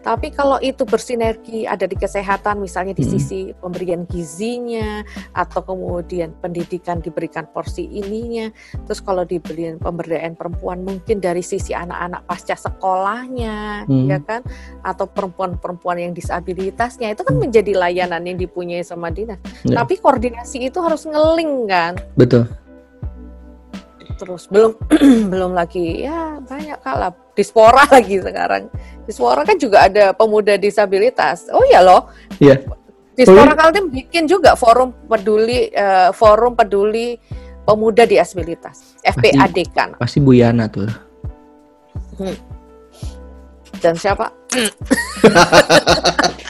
[0.00, 5.04] Tapi kalau itu bersinergi ada di kesehatan, misalnya di sisi pemberian gizinya,
[5.36, 8.48] atau kemudian pendidikan diberikan porsi ininya,
[8.88, 14.06] terus kalau diberikan pemberdayaan perempuan mungkin dari sisi anak-anak pasca sekolahnya, Mm.
[14.08, 14.40] ya kan,
[14.80, 17.42] atau perempuan-perempuan yang disabilitasnya itu kan Mm.
[17.48, 19.36] menjadi layanan yang dipunyai sama dinas.
[19.68, 19.84] Ya.
[19.84, 22.48] Tapi koordinasi itu harus ngeling kan, betul
[24.20, 24.76] terus belum
[25.32, 28.68] belum lagi ya banyak kalah dispora lagi sekarang.
[29.08, 31.48] Dispora kan juga ada pemuda disabilitas.
[31.48, 32.12] Oh ya loh.
[32.36, 32.60] Iya.
[33.16, 37.16] dispora Kaltim bikin juga forum peduli eh, forum peduli
[37.64, 39.00] pemuda disabilitas.
[39.00, 39.96] FPAD kan.
[39.96, 40.92] pasti Bu Yana tuh.
[43.80, 44.28] Dan siapa?
[44.52, 44.60] Ya.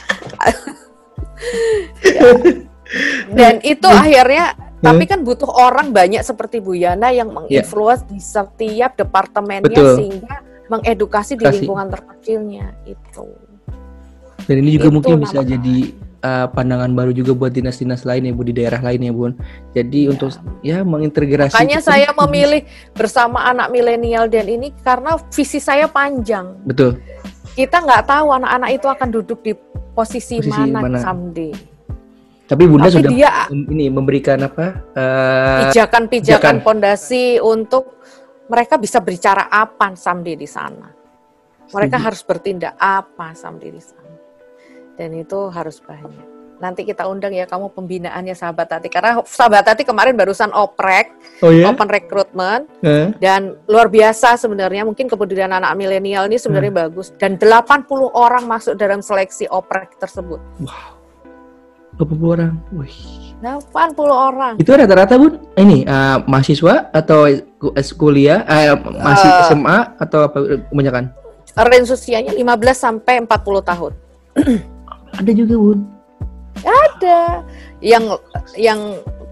[3.37, 8.97] dan itu akhirnya tapi kan butuh orang banyak seperti Bu Yana yang menginfluence di setiap
[8.97, 9.95] departemennya Betul.
[9.95, 10.35] sehingga
[10.67, 11.53] mengedukasi di Kasih.
[11.63, 13.25] lingkungan terkecilnya itu.
[14.41, 15.53] dan ini juga Itu mungkin bisa namanya.
[15.53, 15.77] jadi
[16.21, 19.31] uh, pandangan baru juga buat dinas-dinas lain ya Bu di daerah lain ya Bun
[19.71, 20.09] jadi Ya.
[20.09, 20.29] untuk
[20.61, 22.61] ya mengintegrasi Makanya itu- saya memilih
[22.91, 26.57] bersama anak milenial dan ini karena visi saya panjang.
[26.65, 26.97] betul
[27.51, 29.51] Kita nggak tahu anak-anak itu akan duduk di
[29.91, 30.97] posisi, Posisi mana, mana.
[31.03, 31.51] someday.
[32.51, 36.67] Tapi Bunda Tapi sudah dia ini memberikan apa uh, pijakan-pijakan pijakan.
[36.67, 38.03] pondasi untuk
[38.51, 40.91] mereka bisa berbicara apa someday di sana.
[41.71, 42.05] Mereka Setuju.
[42.11, 44.11] harus bertindak apa someday di sana.
[44.99, 46.27] Dan itu harus banyak.
[46.59, 51.09] Nanti kita undang ya kamu pembinaannya sahabat hati karena sahabat hati kemarin barusan oprek,
[51.41, 56.69] oh ya open recruitment Eh, dan luar biasa sebenarnya mungkin kepedulian anak milenial ini sebenarnya
[56.69, 56.81] Hmm.
[56.85, 60.37] bagus dan 80 orang masuk dalam seleksi oprek tersebut.
[62.01, 62.97] 20 orang Wih.
[63.41, 64.53] 80 orang.
[64.61, 67.41] itu rata-rata Bun ini uh, mahasiswa atau eh,
[67.97, 69.41] kuliah eh, masih Eh.
[69.49, 70.37] SMA atau apa
[70.69, 71.09] kebanyakan
[71.51, 73.91] Range usianya 15 sampai 40 tahun.
[75.19, 75.79] ada juga Bun
[76.61, 77.43] ada
[77.81, 78.05] yang
[78.53, 78.79] yang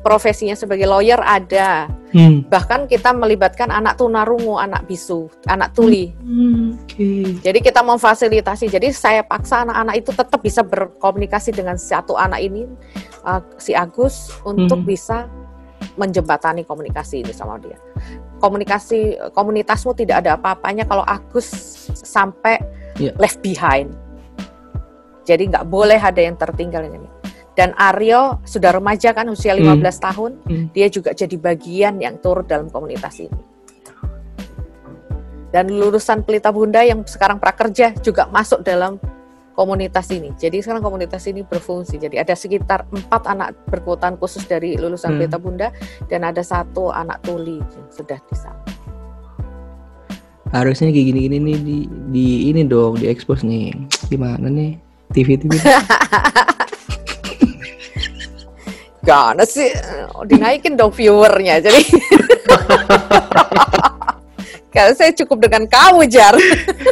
[0.02, 1.88] profesinya sebagai lawyer ada.
[2.10, 2.42] Hmm.
[2.50, 6.10] bahkan kita melibatkan anak tunarungu anak bisu anak tuli.
[6.18, 7.38] Hmm, oke.
[7.46, 8.66] Jadi kita memfasilitasi.
[8.66, 12.66] Jadi saya paksa anak-anak itu tetap bisa berkomunikasi dengan satu anak ini
[13.22, 14.90] uh, si Agus untuk Hmm.
[14.90, 15.30] bisa
[16.02, 17.78] menjembatani komunikasi ini sama dia.
[18.42, 21.46] Komunikasi komunitasmu tidak ada apa-apanya kalau Agus
[21.94, 22.58] sampai
[22.98, 23.14] Iya.
[23.22, 23.94] left behind.
[25.30, 27.06] Jadi nggak boleh ada yang tertinggal ini
[27.60, 30.66] dan Aryo sudah remaja kan usia 15 tahun Hmm.
[30.72, 33.36] dia juga jadi bagian yang turut dalam komunitas ini
[35.52, 38.96] dan lulusan pelita bunda yang sekarang prakerja juga masuk dalam
[39.58, 40.32] komunitas ini.
[40.38, 42.00] Jadi sekarang komunitas ini berfungsi.
[42.00, 45.20] Jadi ada sekitar empat anak berkebutuhan khusus dari lulusan Hmm.
[45.20, 45.68] pelita bunda
[46.08, 48.62] dan ada satu anak tuli yang sudah di sana.
[50.50, 51.78] harusnya kayak gini-gini nih di,
[52.10, 53.70] di ini dong di expose nih
[54.10, 54.82] gimana nih
[55.14, 55.54] TV TV
[59.00, 59.72] Gana sih,
[60.16, 61.64] Oh, dinaikin dong viewernya.
[61.64, 61.82] Jadi
[64.70, 66.38] Kalau saya cukup dengan kamu, Jar.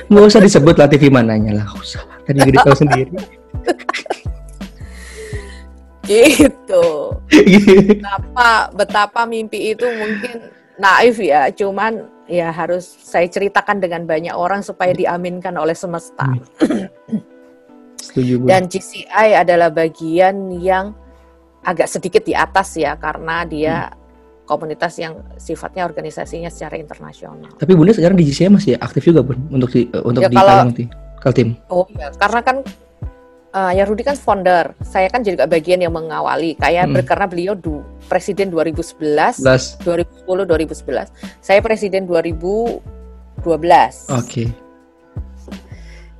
[0.09, 1.67] Nggak usah disebut lah TV mananya lah.
[1.77, 2.01] Usah.
[2.25, 3.11] Tadi jadi tahu sendiri.
[6.07, 6.85] gitu.
[7.91, 10.49] betapa betapa mimpi itu mungkin
[10.79, 16.25] naif ya, cuman ya harus saya ceritakan dengan banyak orang supaya diaminkan oleh semesta.
[18.03, 18.47] Setuju gue.
[18.49, 20.97] Dan GCI adalah bagian yang
[21.63, 23.91] agak sedikit di atas ya karena dia
[24.47, 27.51] komunitas yang sifatnya organisasinya secara internasional.
[27.53, 30.63] Tapi Bunda sekarang di GCI masih aktif juga Bun untuk di, untuk Ya, di kalau-
[30.63, 30.87] Kaltim.
[31.19, 31.47] Kaltim.
[31.67, 32.57] Oh iya, karena kan
[33.47, 36.55] eh, ya Rudi kan founder, saya kan juga bagian yang mengawali.
[36.55, 37.03] Kayak Hmm.
[37.03, 39.81] karena beliau du, presiden 2011, 11.
[39.83, 41.09] 2010, 2011.
[41.41, 44.07] Saya presiden 2012.
[44.13, 44.47] Oke.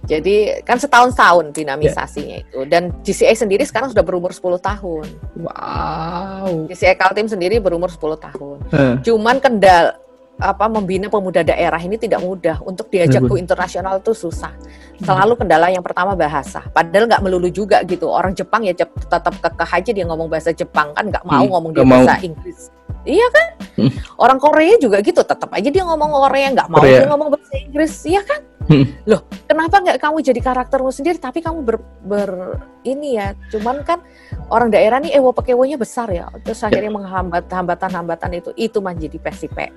[0.08, 2.60] Jadi kan setahun-tahun dinamisasinya itu.
[2.64, 5.06] Dan GCI sendiri sekarang sudah berumur 10 tahun.
[5.38, 6.66] Wow.
[6.66, 8.58] GCI Kaltim sendiri berumur 10 tahun.
[9.04, 10.00] Cuman kendal
[10.38, 14.54] apa membina pemuda daerah ini tidak mudah untuk diajak ke internasional tuh susah.
[14.98, 16.62] Selalu kendala yang pertama bahasa.
[16.70, 18.06] Padahal nggak melulu juga gitu.
[18.06, 21.72] Orang Jepang ya tetap kekeh aja dia ngomong bahasa Jepang kan nggak mau Hmm, ngomong
[21.74, 22.00] dia mau.
[22.00, 22.70] bahasa Inggris.
[23.02, 23.48] Iya kan?
[23.78, 23.92] Hmm.
[24.16, 27.02] Orang Korea juga gitu, tetap aja dia ngomong Korea nggak mau Korea.
[27.02, 27.94] dia ngomong bahasa Inggris.
[28.06, 28.42] Iya kan?
[28.68, 28.86] Hmm.
[29.10, 33.32] Loh, kenapa nggak kamu jadi karaktermu sendiri tapi kamu ber, ber- ini ya.
[33.48, 34.04] Cuman kan
[34.48, 36.28] orang daerah nih ewo pekewonya besar ya.
[36.44, 39.72] Terus akhirnya menghambat hambatan-hambatan itu itu menjadi versi PR.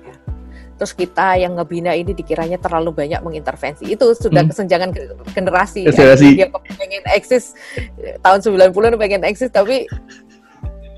[0.75, 3.85] Terus kita yang ngebina ini dikiranya terlalu banyak mengintervensi.
[3.85, 4.49] Itu sudah Hmm.
[4.49, 5.85] kesenjangan ge- generasi.
[5.85, 6.27] Generasi.
[6.35, 7.53] Dia pengen eksis
[7.95, 9.85] eh, tahun 90-an pengen eksis tapi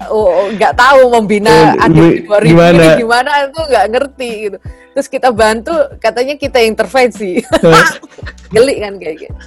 [0.07, 2.83] oh, nggak tahu membina Eh, adik di gi- 2000 gimana?
[2.83, 4.57] ini gimana itu nggak ngerti gitu.
[4.93, 7.39] Terus kita bantu katanya kita intervensi.
[7.39, 7.85] eh,
[8.53, 9.37] Geli kan kayak gitu.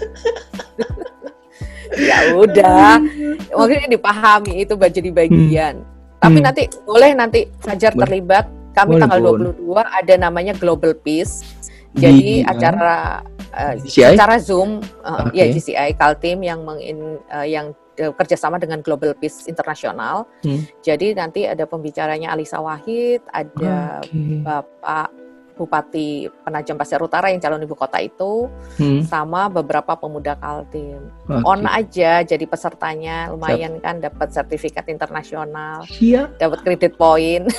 [2.02, 2.98] ya udah,
[3.48, 5.74] maksudnya dipahami itu jadi bagian.
[6.16, 6.44] Tapi Hmm.
[6.44, 8.02] nanti boleh nanti Fajar Boleh.
[8.02, 8.46] terlibat.
[8.72, 9.52] Kami Boleh, tanggal boleh.
[9.56, 11.40] 22 ada namanya Global Peace.
[11.90, 12.50] Di Jadi mana?
[12.50, 12.96] acara
[13.48, 14.04] eh, GCI?
[14.12, 15.32] acara Zoom uh, Oke.
[15.32, 20.24] ya GCI Kaltim yang mengin, eh, yang kerjasama dengan Global Peace Internasional.
[20.40, 20.62] Hmm.
[20.80, 24.40] Jadi nanti ada pembicaranya Alisa Wahid, ada Oke.
[24.40, 25.08] Bapak
[25.56, 31.08] Bupati Penajam Pasir Utara yang calon ibu kota itu, Hmm, sama beberapa pemuda Kaltim.
[31.24, 31.42] oke.
[31.42, 35.82] On aja jadi pesertanya, lumayan kan dapat sertifikat internasional,
[36.36, 37.48] dapat kredit poin.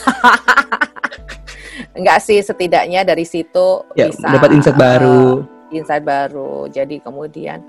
[1.97, 5.41] Enggak sih, setidaknya dari situ Ya, bisa dapat insight baru.
[5.41, 6.69] eh, insight baru.
[6.69, 7.65] Jadi kemudian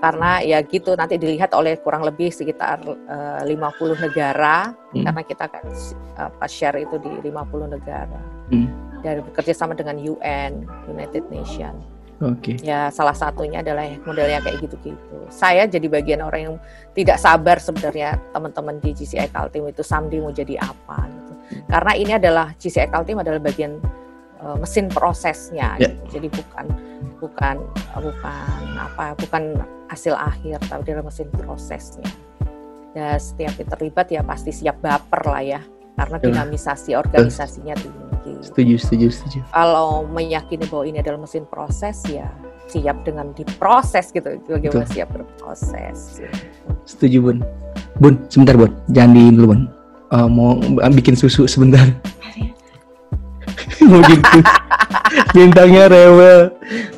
[0.00, 5.06] karena ya gitu nanti dilihat oleh kurang lebih sekitar eh, 50 negara Hmm.
[5.06, 5.62] karena kita kan
[6.18, 8.18] apa share itu di 50 negara.
[8.50, 8.66] Hmm.
[9.06, 11.78] Dan bekerja sama dengan UN, United Nation.
[12.20, 12.60] Oke.
[12.60, 15.18] Ya salah satunya adalah modelnya kayak gitu-gitu.
[15.32, 16.56] Saya jadi bagian orang yang
[16.92, 21.32] tidak sabar sebenarnya teman-teman di GCI Kaltim itu someday mau jadi apa gitu.
[21.70, 23.80] Karena ini adalah GCI Kaltim adalah bagian
[24.42, 25.80] eh, mesin prosesnya.
[25.80, 25.88] Ya.
[25.88, 26.20] gitu.
[26.20, 26.66] Jadi bukan
[27.24, 27.56] bukan
[27.94, 29.42] bukan apa bukan
[29.90, 32.06] hasil akhir tapi adalah mesin prosesnya.
[32.90, 35.60] Dan setiap kita terlibat ya pasti siap baper lah ya
[35.94, 36.22] karena Ya.
[36.24, 38.08] dinamisasi organisasinya tinggi
[38.40, 39.38] Setuju, setuju, setuju.
[39.50, 42.30] kalau meyakini bahwa ini adalah mesin proses ya
[42.66, 44.90] siap dengan diproses gitu bagaimana Betul.
[44.90, 46.24] siap berproses
[46.82, 47.38] Setuju, Bun.
[47.98, 48.72] Bun, sebentar, Bun.
[48.88, 49.60] Jangan di dulu, Bun.
[50.10, 50.56] Eh, mau
[50.90, 51.84] bikin susu sebentar.
[53.88, 54.52] mau bikin susu.
[55.32, 56.40] Bintangnya rewel.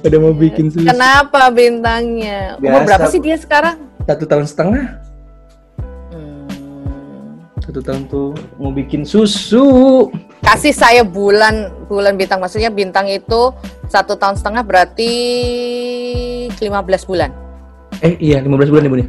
[0.00, 0.84] Udah mau bikin susu.
[0.84, 3.10] kenapa bintangnya umur Biasa, berapa Bu.
[3.10, 4.84] sih dia sekarang Satu tahun setengah.
[6.10, 9.66] Hmm, Satu tahun tuh mau bikin susu.
[10.42, 13.54] kasih saya bulan bulan bintang maksudnya bintang itu
[13.86, 15.12] satu tahun setengah berarti
[16.50, 16.58] 15
[17.04, 17.30] bulan
[18.00, 19.08] Eh, iya, 15 bulan ya, Bun ya?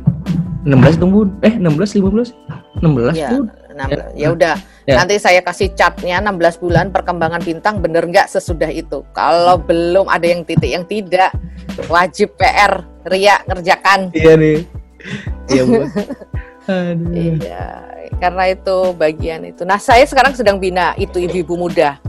[0.64, 1.28] 16 dong, Bun.
[1.41, 2.30] Eh, 16, 15?
[2.78, 3.49] 16, ya Bun.
[3.74, 4.14] 16.
[4.14, 5.00] ya udah Ya.
[5.00, 10.28] nanti saya kasih catnya 16 bulan perkembangan bintang bener nggak sesudah itu kalau belum ada
[10.28, 11.32] yang titik yang tidak
[11.88, 14.58] wajib PR Ria ngerjakan Iya nih.
[15.52, 15.84] Iya, Bun.
[16.64, 17.12] Aduh.
[17.12, 17.68] Iya,
[18.24, 19.68] karena itu bagian itu.
[19.68, 22.00] Nah, saya sekarang sedang bina itu ibu-ibu muda.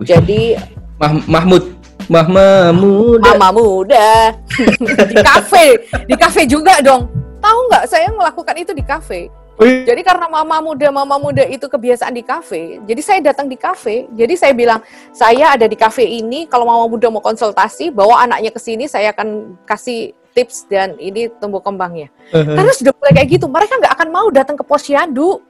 [0.00, 0.56] Jadi
[0.96, 1.76] Mah Mahmud.
[2.08, 3.20] Mahmud.
[3.20, 4.32] mama muda
[5.12, 5.76] di kafe,
[6.08, 7.04] di kafe juga dong.
[7.44, 7.84] Tahu nggak?
[7.84, 9.28] Saya melakukan itu di kafe.
[9.58, 12.78] Jadi karena mama muda, mama muda itu kebiasaan di kafe.
[12.86, 14.06] Jadi saya datang di kafe.
[14.14, 14.78] Jadi saya bilang
[15.10, 16.46] saya ada di kafe ini.
[16.46, 18.86] Kalau mama muda mau konsultasi, bawa anaknya ke sini.
[18.86, 22.06] Saya akan kasih tips dan ini tumbuh kembangnya.
[22.30, 25.42] Karena sudah mulai kayak gitu, mereka nggak akan mau datang ke posyandu.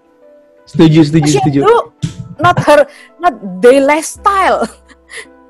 [0.65, 1.61] Setuju, setuju, setuju.
[1.65, 2.87] Posyandu not her
[3.19, 4.65] not their lifestyle.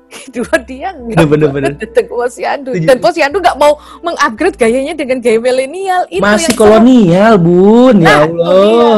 [0.35, 1.71] Dua dia nggak Bener, mau bener.
[1.77, 6.09] datang ke posyandu dan posyandu nggak mau mengupgrade gayanya dengan gaya milenial.
[6.09, 7.95] Itu Masih yang kolonial, Bun.
[8.01, 8.97] Nah, Ya Allah.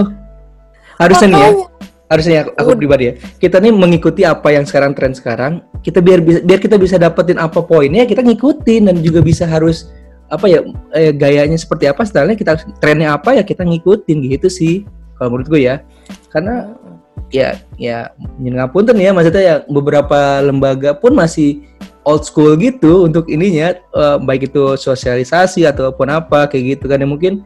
[1.02, 1.52] Harusnya nih ya.
[2.12, 6.20] Harusnya aku, aku pribadi ya kita nih mengikuti apa yang sekarang tren sekarang kita biar
[6.20, 9.88] bisa biar kita bisa dapetin apa poinnya kita ngikutin dan juga bisa harus
[10.28, 10.60] apa ya
[10.92, 14.84] eh, gayanya seperti apa stylenya kita trennya apa ya kita ngikutin gitu sih
[15.16, 15.80] kalau menurut gue ya
[16.36, 16.76] karena
[17.32, 21.64] ya ya ngapunten ya maksudnya ya beberapa lembaga pun masih
[22.04, 27.08] old school gitu untuk ininya uh, baik itu sosialisasi ataupun apa kayak gitu kan ya
[27.08, 27.46] mungkin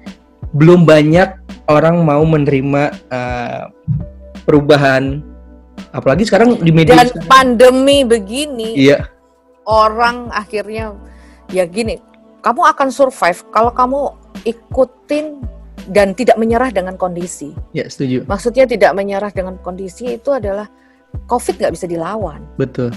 [0.58, 1.38] belum banyak
[1.70, 3.70] orang mau menerima uh,
[4.48, 5.22] perubahan
[5.92, 7.30] apalagi sekarang di media dan sekarang.
[7.30, 9.06] pandemi begini iya
[9.68, 10.96] orang akhirnya
[11.52, 12.00] ya gini
[12.42, 14.14] kamu akan survive kalau kamu
[14.46, 15.42] ikutin
[15.90, 17.54] dan tidak menyerah dengan kondisi.
[17.76, 18.26] Ya, setuju.
[18.26, 20.66] Maksudnya tidak menyerah dengan kondisi itu adalah
[21.30, 22.42] COVID nggak bisa dilawan.
[22.58, 22.92] Betul.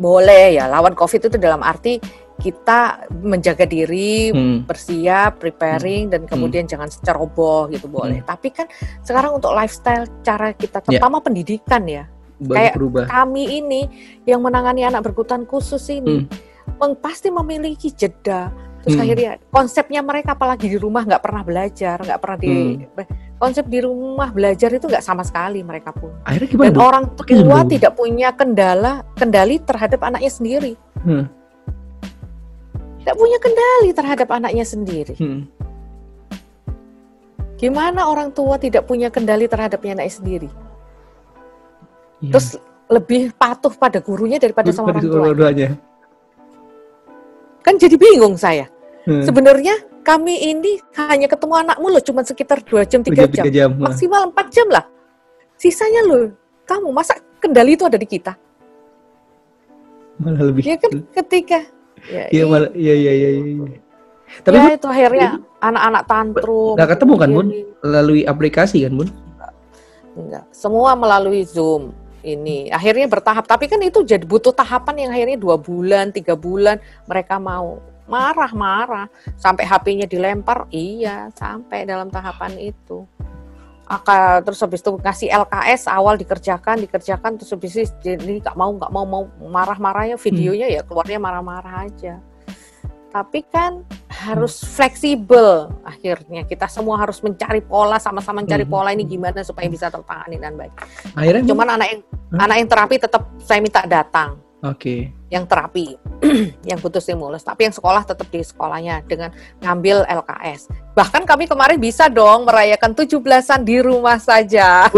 [0.00, 2.00] Boleh ya, lawan COVID itu dalam arti
[2.40, 4.64] kita menjaga diri, hmm.
[4.64, 6.12] bersiap, preparing, hmm.
[6.16, 6.72] dan kemudian hmm.
[6.72, 8.24] jangan ceroboh gitu boleh.
[8.24, 8.28] Hmm.
[8.32, 8.66] Tapi kan
[9.04, 10.96] sekarang untuk lifestyle, cara kita, ya.
[10.96, 11.24] terutama yeah.
[11.28, 12.04] pendidikan ya,
[12.40, 13.04] Banyak kayak berubah.
[13.12, 13.80] kami ini
[14.24, 16.96] yang menangani anak berkebutuhan khusus ini, hmm.
[17.04, 18.48] pasti memiliki jeda
[18.80, 19.04] terus hmm.
[19.04, 23.36] akhirnya konsepnya mereka apalagi di rumah nggak pernah belajar nggak pernah di hmm.
[23.36, 26.88] konsep di rumah belajar itu nggak sama sekali mereka pun akhirnya gimana dan bu?
[26.88, 30.72] orang tua tidak punya kendala kendali terhadap anaknya sendiri
[31.04, 31.24] hmm.
[33.04, 35.40] tidak punya kendali terhadap anaknya sendiri hmm.
[37.60, 40.48] gimana orang tua tidak punya kendali terhadap anaknya sendiri
[42.24, 42.32] ya.
[42.32, 42.56] terus
[42.88, 45.04] lebih patuh pada gurunya daripada sama orang
[45.36, 45.76] tuanya
[47.60, 48.68] Kan jadi bingung saya.
[49.04, 49.24] Hmm.
[49.24, 53.44] Sebenarnya kami ini hanya ketemu anakmu loh cuma sekitar dua jam tiga jam.
[53.48, 53.70] jam.
[53.76, 54.84] Maksimal empat jam lah.
[55.60, 56.32] Sisanya loh
[56.64, 58.32] kamu masa kendali itu ada di kita?
[60.20, 60.62] Malah lebih.
[60.64, 61.58] Ya kan ketika
[62.08, 63.28] ya, iya malah iya iya iya.
[63.40, 63.80] iya.
[64.46, 66.74] Tapi ya, itu akhirnya anak-anak tantrum.
[66.78, 67.48] Nggak ketemu kan, Bun?
[67.82, 69.08] Melalui aplikasi kan, Bun?
[70.14, 70.44] Enggak.
[70.54, 71.90] Semua melalui Zoom
[72.22, 73.44] ini akhirnya bertahap.
[73.46, 76.78] Tapi kan itu jadi butuh tahapan yang akhirnya dua bulan tiga bulan.
[77.08, 79.06] Mereka mau marah-marah
[79.38, 83.06] sampai HP-nya dilempar iya sampai dalam tahapan itu.
[83.90, 88.70] Akal terus habis itu ngasih LKS awal dikerjakan dikerjakan terus habis itu jadi nggak mau
[88.74, 89.24] nggak mau mau.
[89.50, 90.76] Marah-marahnya videonya hmm.
[90.78, 92.22] ya keluarnya marah-marah aja
[93.10, 98.72] tapi kan harus fleksibel akhirnya kita semua harus mencari pola sama-sama mencari hmm.
[98.72, 100.72] pola ini gimana supaya bisa tertangani dan baik.
[101.18, 102.38] Akhirnya cuman anak yang huh?
[102.46, 104.38] anak yang terapi tetap saya minta datang.
[104.60, 104.76] Oke.
[104.76, 105.00] Okay.
[105.30, 105.86] Yang terapi
[106.70, 109.30] yang butuh stimulus, tapi yang sekolah tetap di sekolahnya dengan
[109.62, 110.68] ngambil LKS.
[110.94, 114.90] Bahkan kami kemarin bisa dong merayakan 17-an di rumah saja.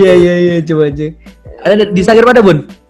[0.00, 1.06] ya ya ya coba aja.
[1.64, 2.83] Ada di Sagir pada Bun?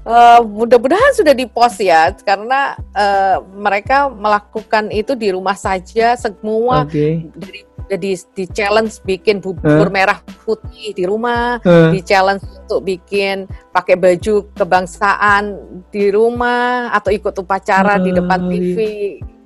[0.00, 6.88] Uh, mudah-mudahan sudah di post ya karena uh, mereka melakukan itu di rumah saja semua
[6.88, 7.28] okay.
[7.36, 9.92] dari jadi di challenge bikin bubur uh.
[9.92, 11.90] merah putih di rumah, uh.
[11.90, 15.58] di challenge untuk bikin pakai baju kebangsaan
[15.90, 18.00] di rumah atau ikut upacara uh.
[18.00, 18.78] di depan TV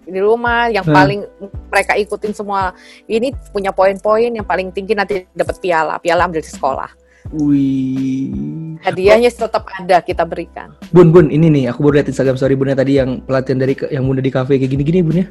[0.05, 0.93] di rumah yang uh.
[0.93, 1.25] paling
[1.73, 2.77] mereka ikutin semua
[3.09, 6.93] ini punya poin-poin yang paling tinggi nanti dapat piala piala ambil di sekolah
[7.33, 8.77] Wih.
[8.85, 9.39] Hadiahnya oh.
[9.49, 10.77] tetap ada kita berikan.
[10.93, 14.05] Bun, Bun, ini nih aku baru lihat Instagram story Bun tadi yang pelatihan dari yang
[14.05, 15.27] muda di kafe kayak gini-gini Bun ya.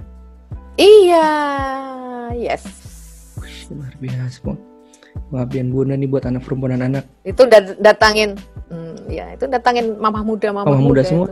[0.74, 1.30] Iya,
[2.34, 2.66] yes.
[3.38, 4.58] Wih, luar biasa, Bun.
[5.30, 7.06] Maafin Bunda nih buat anak perempuan anak.
[7.22, 8.38] Itu dat datangin,
[8.74, 11.28] hmm, ya itu datangin mama muda, mama, mama muda, muda semua.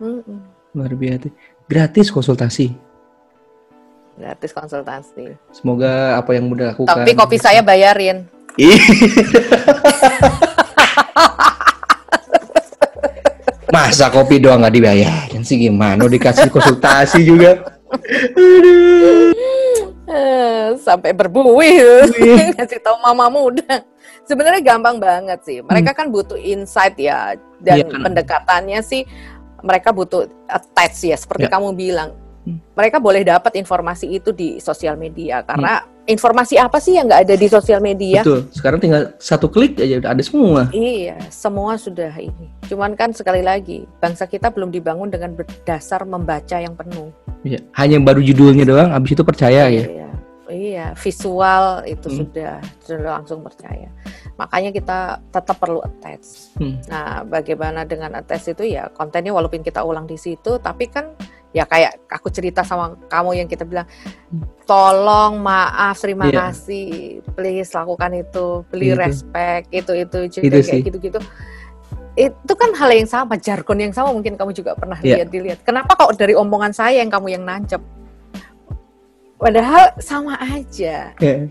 [0.00, 0.40] Hmm.
[0.76, 1.28] Luar biasa.
[1.68, 2.72] Gratis konsultasi.
[4.16, 5.32] Gratis konsultasi.
[5.52, 6.92] Semoga apa yang muda lakukan.
[6.92, 8.28] Tapi kopi saya bayarin.
[13.72, 16.04] Masa kopi doang nggak dibayarin sih gimana?
[16.04, 17.80] Dikasih konsultasi juga.
[20.84, 22.04] Sampai berbuih
[22.60, 23.80] ngasih tahu mama muda.
[24.28, 25.64] Sebenarnya gampang banget sih.
[25.64, 25.98] Mereka hmm.
[26.04, 28.04] kan butuh insight ya dan ya, kan.
[28.04, 29.08] pendekatannya sih
[29.64, 31.52] mereka butuh attach ya seperti ya.
[31.56, 32.12] kamu bilang.
[32.44, 32.60] Hmm.
[32.76, 37.22] Mereka boleh dapat informasi itu di sosial media karena hmm informasi apa sih yang nggak
[37.28, 38.26] ada di sosial media?
[38.26, 38.50] Betul.
[38.50, 40.60] Sekarang tinggal satu klik aja udah ada semua.
[40.74, 42.50] Iya, semua sudah ini.
[42.66, 47.14] Cuman kan sekali lagi, bangsa kita belum dibangun dengan berdasar membaca yang penuh.
[47.46, 49.84] Iya, hanya baru judulnya doang, abis itu percaya iya, ya.
[49.86, 50.10] Iya,
[50.50, 50.86] iya.
[50.98, 52.18] visual itu hmm.
[52.18, 53.88] sudah sudah langsung percaya.
[54.38, 56.54] Makanya kita tetap perlu attach.
[56.56, 56.80] Hmm.
[56.88, 61.12] Nah, bagaimana dengan attach itu ya kontennya walaupun kita ulang di situ, tapi kan
[61.52, 63.84] ya kayak aku cerita sama kamu yang kita bilang
[64.64, 66.48] tolong maaf terima yeah.
[66.48, 68.96] kasih please lakukan itu beli itu.
[68.96, 71.18] respect itu itu juga itu kayak gitu gitu
[72.16, 75.20] itu kan hal yang sama jargon yang sama mungkin kamu juga pernah yeah.
[75.20, 77.84] lihat dilihat kenapa kok dari omongan saya yang kamu yang nancep
[79.42, 81.10] Padahal sama aja.
[81.18, 81.50] Yeah.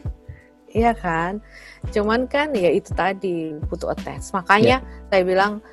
[0.71, 1.43] Iya kan?
[1.89, 4.29] Cuman kan ya itu tadi butuh attach.
[4.37, 5.65] Makanya saya bilang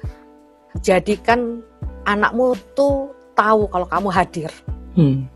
[0.81, 1.61] jadikan
[2.09, 4.51] anakmu tuh tahu kalau kamu hadir.
[4.97, 5.29] Hmm.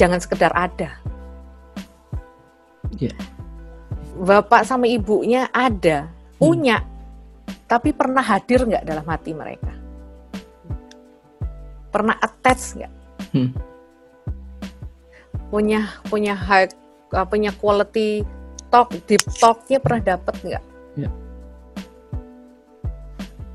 [0.00, 0.96] Jangan sekedar ada.
[2.96, 3.14] Iya.
[4.20, 6.84] Bapak sama ibunya ada, punya,
[7.70, 9.72] tapi pernah hadir nggak dalam hati mereka?
[11.88, 12.92] Pernah attach nggak?
[13.32, 13.50] Hmm.
[15.48, 16.68] Punya punya high,
[17.30, 18.26] punya quality
[18.70, 20.64] talk, deep talknya pernah dapat nggak?
[20.96, 21.10] Iya.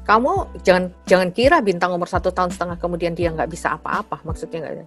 [0.05, 4.61] Kamu jangan jangan kira bintang umur satu tahun setengah kemudian dia nggak bisa apa-apa, maksudnya
[4.61, 4.85] nggak.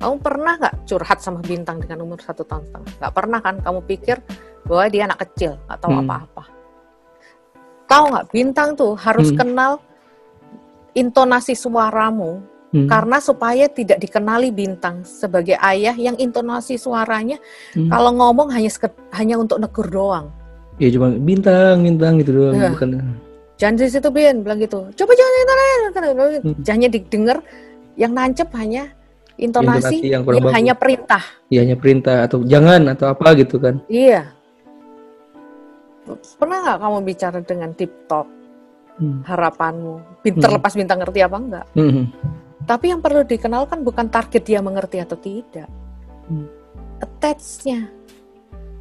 [0.00, 2.90] Kamu pernah nggak curhat sama bintang dengan umur satu tahun setengah?
[3.02, 3.56] Nggak pernah kan?
[3.58, 4.16] Kamu pikir
[4.68, 6.02] bahwa dia anak kecil, nggak tahu Hmm.
[6.06, 6.44] apa-apa.
[7.90, 8.26] Tahu nggak?
[8.30, 9.38] Bintang tuh harus Hmm.
[9.42, 9.72] kenal
[10.94, 12.86] intonasi suaramu Hmm.
[12.86, 17.34] karena supaya tidak dikenali bintang sebagai ayah yang intonasi suaranya
[17.74, 17.90] Hmm.
[17.90, 20.30] kalau ngomong hanya seket- hanya untuk negur doang.
[20.78, 22.70] Ya cuma bintang, bintang gitu doang, Iya.
[22.70, 22.88] bukan.
[23.58, 24.86] Jangan di situ Bin bilang gitu.
[24.86, 26.62] Coba jangan intonasi, Hmm.
[26.64, 27.38] hanya didengar
[27.98, 28.82] yang nancep hanya
[29.34, 30.52] intonasi, Intonasi yang yang, bagus.
[30.54, 31.22] hanya perintah.
[31.50, 33.82] Ya hanya perintah atau jangan atau apa gitu kan.
[33.90, 34.30] Iya.
[36.38, 38.26] Pernah nggak kamu bicara dengan tip top
[38.96, 39.26] Hmm.
[39.26, 40.22] harapanmu?
[40.22, 41.66] Bin- Terlepas bintang ngerti apa enggak?
[41.74, 42.06] Hmm.
[42.70, 45.66] Tapi yang perlu dikenalkan bukan target dia mengerti atau tidak.
[46.30, 46.46] Hmm.
[47.02, 47.90] Attach-nya.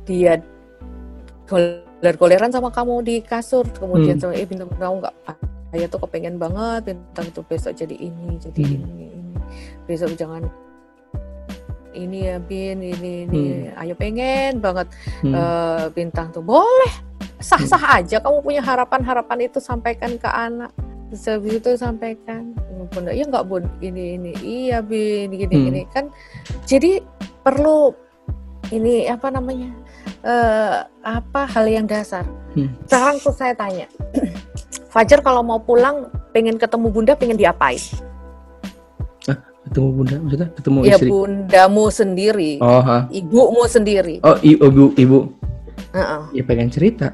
[0.05, 0.37] Dia
[1.49, 4.29] goler-goleran sama kamu di kasur, kemudian Hmm.
[4.29, 5.15] sama eh bintang kamu nggak
[5.73, 8.73] saya tuh kepengen banget bintang itu besok jadi ini, jadi Hmm.
[8.77, 9.33] ini, ini.
[9.89, 10.45] Besok jangan
[11.97, 13.73] ini ya bin, ini, ini.
[13.73, 14.85] Ayo pengen banget
[15.25, 15.33] Hmm.
[15.33, 16.93] eh, bintang tuh boleh
[17.41, 20.69] sah-sah aja kamu punya harapan-harapan itu sampaikan ke anak
[21.09, 22.53] Habis itu sampaikan
[22.87, 25.65] bunda ya nggak bun ini ini iya bin gini Hmm.
[25.67, 26.05] gini kan
[26.63, 27.01] jadi
[27.39, 27.93] perlu
[28.69, 29.69] ini apa namanya
[30.21, 32.69] eh, apa hal yang dasar Hmm.
[32.83, 33.85] sekarang tuh saya tanya
[34.89, 37.77] Fajar kalau mau pulang pengen ketemu bunda pengen diapain
[39.61, 41.09] Ketemu bunda maksudnya ketemu ya istri.
[41.11, 43.05] bundamu sendiri Oh, ha.
[43.11, 45.19] ibumu sendiri oh i- ibu ibu.
[45.89, 46.21] Heeh.
[46.33, 47.13] Ya pengen cerita.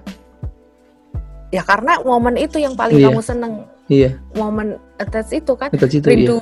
[1.50, 3.08] ya karena momen itu yang paling Iya.
[3.08, 3.54] kamu seneng
[3.86, 6.42] Iya, momen attach itu kan situ rindu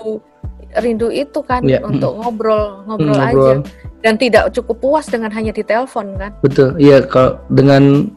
[0.63, 0.79] iya.
[0.79, 3.59] rindu itu kan Iya, untuk ngobrol Hmm, ngobrol aja ngobrol.
[3.99, 6.73] dan tidak cukup puas dengan hanya di telepon kan Betul.
[6.77, 8.07] Iya, kalau dengan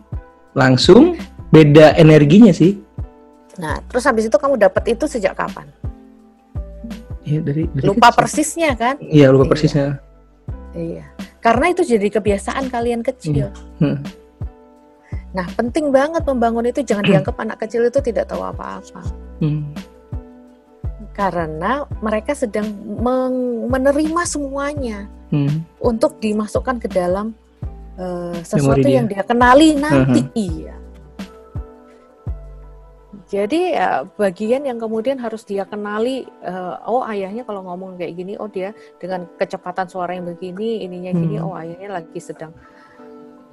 [0.52, 1.18] langsung
[1.48, 2.78] beda energinya sih.
[3.56, 5.66] nah terus habis itu kamu dapat itu sejak kapan
[7.22, 8.18] Iya, dari, dari lupa kecil.
[8.20, 9.50] persisnya kan Iya, lupa Iya.
[9.50, 9.86] persisnya.
[10.72, 11.04] iya
[11.38, 13.98] karena itu jadi kebiasaan kalian kecil Hmm.
[15.36, 19.04] Nah penting banget membangun itu jangan dianggap anak kecil itu tidak tahu apa-apa
[19.36, 19.68] Hmm.
[21.12, 22.64] karena mereka sedang
[23.68, 25.60] menerima semuanya Hmm.
[25.76, 27.36] untuk dimasukkan ke dalam
[27.96, 28.96] eh, sesuatu Memori dia.
[28.96, 30.72] yang dia kenali nanti iya
[33.26, 38.38] jadi ya, bagian yang kemudian harus dia kenali eh, oh ayahnya kalau ngomong kayak gini
[38.38, 41.46] oh dia dengan kecepatan suara yang begini ininya gini Hmm.
[41.50, 42.54] oh ayahnya lagi sedang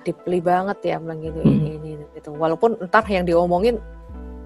[0.04, 1.64] deeply banget ya bilang gini Hmm.
[1.66, 3.80] ini ini gitu walaupun entar yang diomongin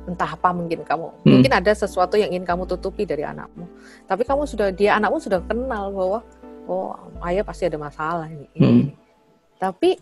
[0.07, 1.31] entah apa mungkin kamu Hmm.
[1.37, 3.67] mungkin ada sesuatu yang ingin kamu tutupi dari anakmu
[4.05, 6.19] tapi kamu sudah dia anakmu sudah kenal bahwa
[6.67, 8.63] oh ayah pasti ada masalah ini, Hmm.
[8.87, 8.93] ini.
[9.57, 9.99] tapi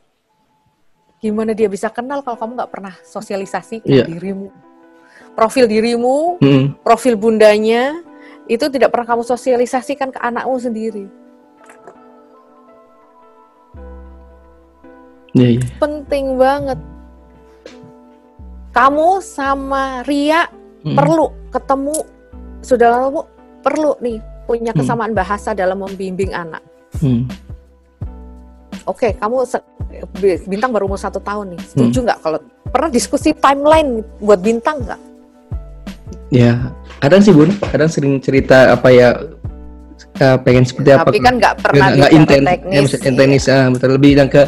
[1.18, 4.06] gimana dia bisa kenal kalau kamu nggak pernah sosialisasi Iya.
[4.06, 4.54] dirimu
[5.34, 6.66] profil dirimu Hmm.
[6.86, 7.98] profil bundanya
[8.46, 11.06] itu tidak pernah kamu sosialisasikan ke anakmu sendiri
[15.36, 15.62] Iya, iya.
[15.78, 16.80] penting banget
[18.72, 20.48] kamu sama Ria
[20.86, 20.94] Hmm.
[20.94, 21.98] perlu ketemu
[22.62, 23.26] sudah lama
[23.60, 24.80] perlu nih punya Hmm.
[24.80, 26.62] kesamaan bahasa dalam membimbing anak
[26.96, 27.28] Hmm.
[28.86, 29.66] Oke, kamu se-
[30.46, 31.62] bintang baru umur satu tahun nih.
[31.66, 32.38] Setuju nggak kalau
[32.70, 35.02] pernah diskusi timeline buat bintang nggak?
[36.30, 36.70] Ya,
[37.02, 39.10] kadang sih bun, kadang sering cerita apa ya
[40.16, 41.10] eh, pengen seperti apa.
[41.10, 42.92] Tapi kan nggak pernah nggak intens, teknis.
[42.94, 44.42] ya, teknis, ah, betul lebih dan ke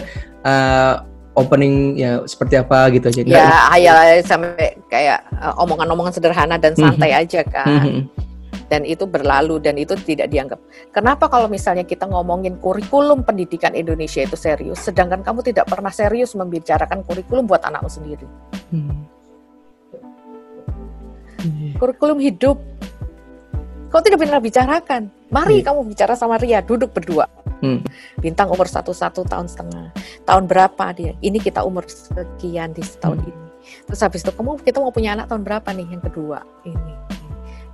[0.47, 0.93] eh,
[1.37, 3.21] opening ya seperti apa gitu aja.
[3.21, 7.67] Ya, hayal sampai kayak eh, omongan-omongan sederhana dan santai aja kan.
[7.67, 8.01] Hmm.
[8.67, 10.59] Dan itu berlalu dan itu tidak dianggap.
[10.91, 16.35] Kenapa kalau misalnya kita ngomongin kurikulum pendidikan Indonesia itu serius, sedangkan kamu tidak pernah serius
[16.35, 18.27] membicarakan kurikulum buat anakmu sendiri.
[18.75, 19.07] Hmm.
[21.79, 22.59] Kurikulum hidup.
[23.87, 25.07] Kau tidak pernah bicarakan.
[25.31, 25.71] Mari Iya.
[25.71, 27.27] kamu bicara sama Ria, duduk berdua.
[27.63, 27.81] Hmm.
[28.21, 29.89] Bintang umur satu satu tahun setengah.
[30.27, 31.15] Tahun berapa dia?
[31.23, 33.29] Ini kita umur sekian di setahun Hmm.
[33.31, 33.47] ini.
[33.87, 35.87] Terus habis itu kamu kita mau punya anak tahun berapa nih?
[35.97, 36.93] Yang kedua ini.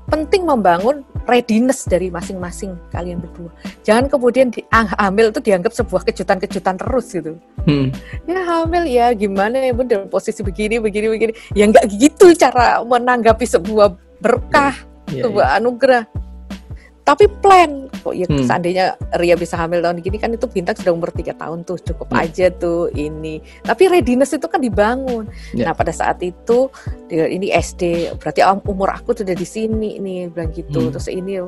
[0.03, 3.49] penting membangun readiness dari masing-masing kalian berdua.
[3.87, 7.39] Jangan kemudian di, ah, hamil itu dianggap sebuah kejutan-kejutan terus gitu.
[7.63, 7.87] Hmm.
[8.27, 11.33] Ya hamil ya gimana ya bun dalam posisi begini begini begini.
[11.55, 15.57] Ya nggak gitu cara menanggapi sebuah berkah, yeah, sebuah yeah.
[15.61, 16.03] anugerah
[17.03, 18.47] tapi plan kok ya hmm.
[18.47, 22.07] seandainya Ria bisa hamil tahun gini kan itu bintang sudah umur tiga tahun tuh cukup
[22.15, 22.23] hmm.
[22.23, 25.67] aja tuh ini tapi readiness itu kan dibangun yeah.
[25.67, 26.71] nah pada saat itu
[27.11, 30.91] ini SD berarti umur aku sudah di sini nih bilang gitu hmm.
[30.95, 31.43] terus ini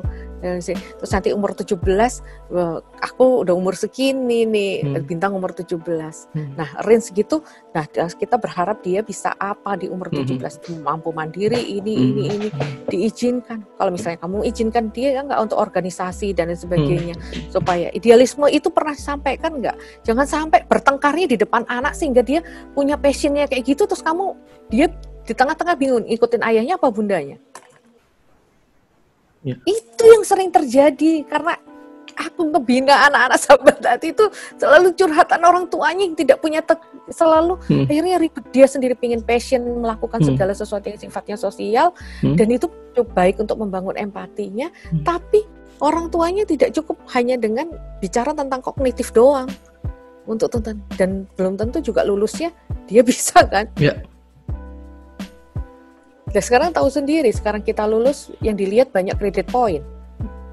[1.00, 1.74] terus nanti umur 17
[3.02, 5.04] aku udah umur segini nih hmm.
[5.04, 6.54] bintang umur 17 hmm.
[6.54, 7.42] nah range gitu
[7.74, 10.86] nah kita berharap dia bisa apa di umur 17 hmm.
[10.86, 12.06] mampu mandiri ini hmm.
[12.06, 12.48] ini ini
[12.86, 17.50] diizinkan kalau misalnya kamu izinkan dia ya nggak untuk organisasi dan sebagainya hmm.
[17.50, 19.76] supaya idealisme itu pernah disampaikan nggak
[20.06, 22.40] jangan sampai bertengkarnya di depan anak sehingga dia
[22.72, 24.36] punya passionnya kayak gitu terus kamu
[24.70, 24.90] dia
[25.26, 27.36] di tengah-tengah bingung ikutin ayahnya apa bundanya
[29.44, 29.56] Ya.
[29.64, 31.56] Itu yang sering terjadi karena
[32.16, 34.24] aku ngebina anak-anak sahabat hati itu
[34.56, 36.64] selalu curhatan orang tuanya yang tidak punya
[37.12, 37.84] selalu hmm.
[37.86, 40.28] akhirnya ribet dia sendiri pingin passion melakukan hmm.
[40.32, 41.92] segala sesuatu yang sifatnya sosial
[42.24, 42.34] hmm.
[42.40, 42.66] dan itu
[42.96, 45.04] cukup baik untuk membangun empatinya hmm.
[45.04, 45.44] tapi
[45.84, 47.68] orang tuanya tidak cukup hanya dengan
[48.00, 49.46] bicara tentang kognitif doang
[50.24, 52.50] untuk tentang dan belum tentu juga lulusnya
[52.88, 53.92] dia bisa kan ya
[56.36, 59.80] Nah sekarang tahu sendiri, sekarang kita lulus yang dilihat banyak kredit point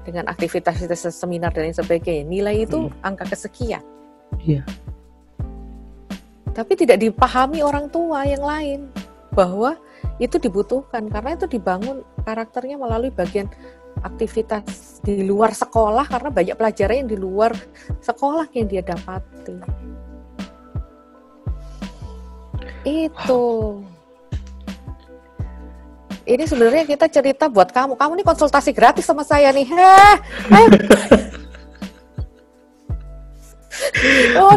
[0.08, 0.80] dengan aktivitas
[1.12, 2.24] seminar dan lain sebagainya.
[2.24, 3.04] Nilai itu hmm.
[3.04, 3.84] angka kesekian.
[4.40, 4.64] Iya.
[6.56, 8.88] Tapi tidak dipahami orang tua yang lain
[9.36, 9.76] bahwa
[10.16, 13.52] itu dibutuhkan karena itu dibangun karakternya melalui bagian
[14.00, 17.52] aktivitas di luar sekolah karena banyak pelajaran yang di luar
[18.00, 19.60] sekolah yang dia dapati.
[22.88, 23.44] Itu
[26.24, 27.96] ini sebenarnya kita cerita buat kamu.
[28.00, 29.66] Kamu nih konsultasi gratis sama saya nih.
[29.68, 30.16] Heh,
[34.38, 34.54] Oh,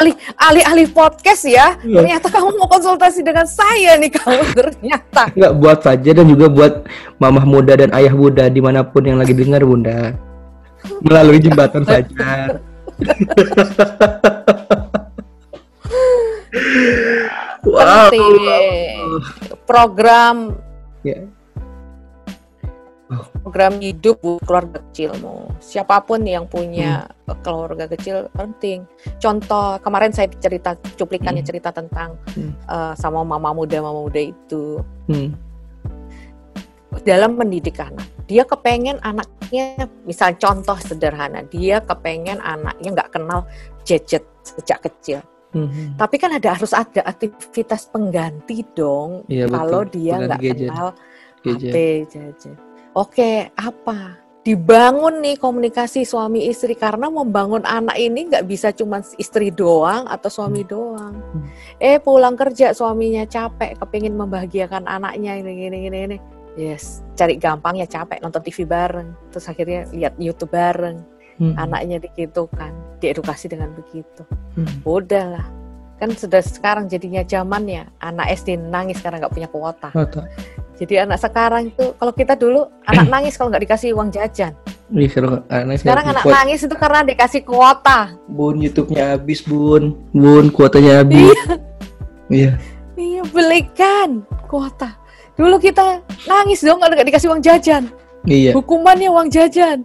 [0.00, 1.76] alih alih alih podcast ya.
[1.84, 2.00] ya.
[2.00, 5.28] Ternyata kamu mau konsultasi dengan saya nih kamu ternyata.
[5.36, 6.88] Enggak buat saja dan juga buat
[7.20, 10.14] mamah muda dan ayah muda di mana pun yang lagi dengar bunda
[11.04, 12.56] melalui jembatan saja.
[17.68, 18.08] wow.
[19.68, 20.56] Program
[21.06, 21.26] Ya.
[23.08, 23.24] Oh.
[23.40, 25.48] Program hidup keluarga kecilmu.
[25.64, 27.40] Siapa pun yang punya hmm.
[27.40, 28.84] keluarga kecil penting.
[29.16, 31.48] Contoh kemarin saya cerita cuplikannya hmm.
[31.48, 32.52] cerita tentang hmm.
[32.68, 34.84] uh, sama mama muda mama muda itu.
[35.08, 35.32] Hmm.
[37.00, 43.48] Dalam mendidik anak, dia kepengen anaknya, misal contoh sederhana, dia kepengen anaknya nggak kenal
[43.88, 45.24] gadget sejak kecil
[45.66, 45.98] Mm-hmm.
[45.98, 49.94] Tapi kan ada harus ada aktivitas pengganti dong iya, kalau betul.
[49.98, 50.88] dia nggak kenal
[51.42, 51.74] HP
[52.10, 52.58] gadget.
[52.94, 54.18] Oke, apa?
[54.46, 60.30] Dibangun nih komunikasi suami istri karena membangun anak ini nggak bisa cuma istri doang atau
[60.32, 60.70] suami hmm.
[60.70, 61.14] doang.
[61.14, 61.44] Hmm.
[61.76, 66.18] Eh pulang kerja suaminya capek, kepingin membahagiakan anaknya ini ini ini ini.
[66.58, 71.54] Yes, cari gampang ya capek nonton TV bareng, terus akhirnya lihat YouTube bareng hmm.
[71.56, 71.98] anaknya
[72.54, 74.22] kan diedukasi dengan begitu
[74.58, 74.82] hmm.
[74.84, 75.46] udah lah
[75.98, 80.30] kan sudah sekarang jadinya zamannya anak SD nangis karena nggak punya kuota Kuota.
[80.78, 84.54] jadi anak sekarang itu kalau kita dulu anak nangis kalau nggak dikasih uang jajan
[84.88, 85.20] Iya,
[85.84, 86.32] sekarang anak kuota.
[86.32, 88.16] nangis itu karena dikasih kuota.
[88.24, 89.92] Bun, YouTube-nya habis, Bun.
[90.16, 91.36] Bun, kuotanya habis.
[91.36, 91.60] Iya.
[92.32, 92.52] Iya.
[92.96, 94.96] Iya, belikan kuota.
[95.36, 97.92] Dulu kita nangis dong kalau nggak dikasih uang jajan.
[98.24, 98.56] Iya.
[98.56, 99.84] Hukumannya uang jajan.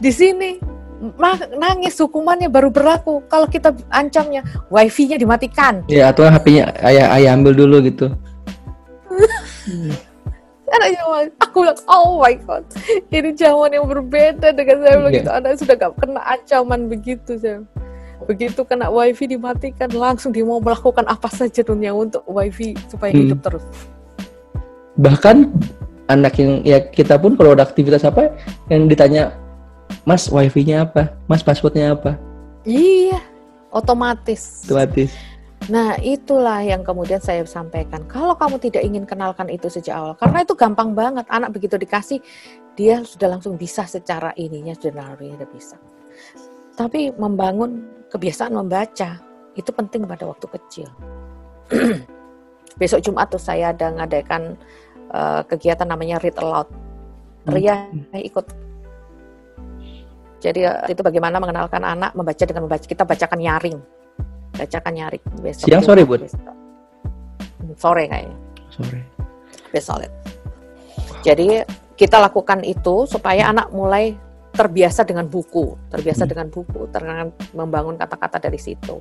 [0.00, 0.56] Di sini
[1.56, 5.80] nangis hukumannya baru berlaku kalau kita ancamnya wifi-nya dimatikan.
[5.88, 8.12] Ya atau HP-nya ayah ayah ambil dulu gitu.
[10.70, 12.62] Karena aku bilang, oh my god,
[13.10, 15.18] ini zaman yang berbeda dengan saya bilang yeah.
[15.18, 15.30] gitu.
[15.34, 17.66] Anak sudah gak kena ancaman begitu saya.
[18.30, 23.20] Begitu kena wifi dimatikan, langsung dia mau melakukan apa saja dunia untuk wifi supaya hmm.
[23.26, 23.64] hidup terus.
[24.94, 25.50] Bahkan
[26.06, 28.30] anak yang ya kita pun kalau ada aktivitas apa
[28.70, 29.34] yang ditanya
[30.08, 31.12] Mas wifi-nya apa?
[31.28, 32.16] Mas passwordnya apa?
[32.64, 33.20] Iya,
[33.72, 34.64] otomatis.
[34.64, 35.12] Otomatis.
[35.68, 38.00] Nah, itulah yang kemudian saya sampaikan.
[38.08, 41.28] Kalau kamu tidak ingin kenalkan itu sejak awal, karena itu gampang banget.
[41.28, 42.18] Anak begitu dikasih,
[42.72, 45.76] dia sudah langsung bisa secara ininya, sudah nalurinya sudah bisa.
[46.80, 49.20] Tapi membangun kebiasaan membaca,
[49.52, 50.88] itu penting pada waktu kecil.
[52.80, 54.56] Besok Jumat tuh saya ada ngadakan
[55.12, 56.72] uh, kegiatan namanya Read Aloud.
[57.48, 58.16] Ria hmm.
[58.16, 58.69] ikut
[60.40, 63.78] jadi eh, itu bagaimana mengenalkan anak membaca dengan membaca kita bacakan nyaring,
[64.56, 65.22] bacakan nyaring.
[65.44, 66.24] Besok Siang sore bun?
[67.76, 68.36] Sore kayaknya.
[68.72, 69.00] Sore.
[69.70, 70.08] Besok
[71.20, 71.60] Jadi
[71.94, 74.16] kita lakukan itu supaya anak mulai
[74.56, 76.30] terbiasa dengan buku, terbiasa hmm.
[76.32, 78.98] dengan buku, dengan membangun kata-kata dari situ.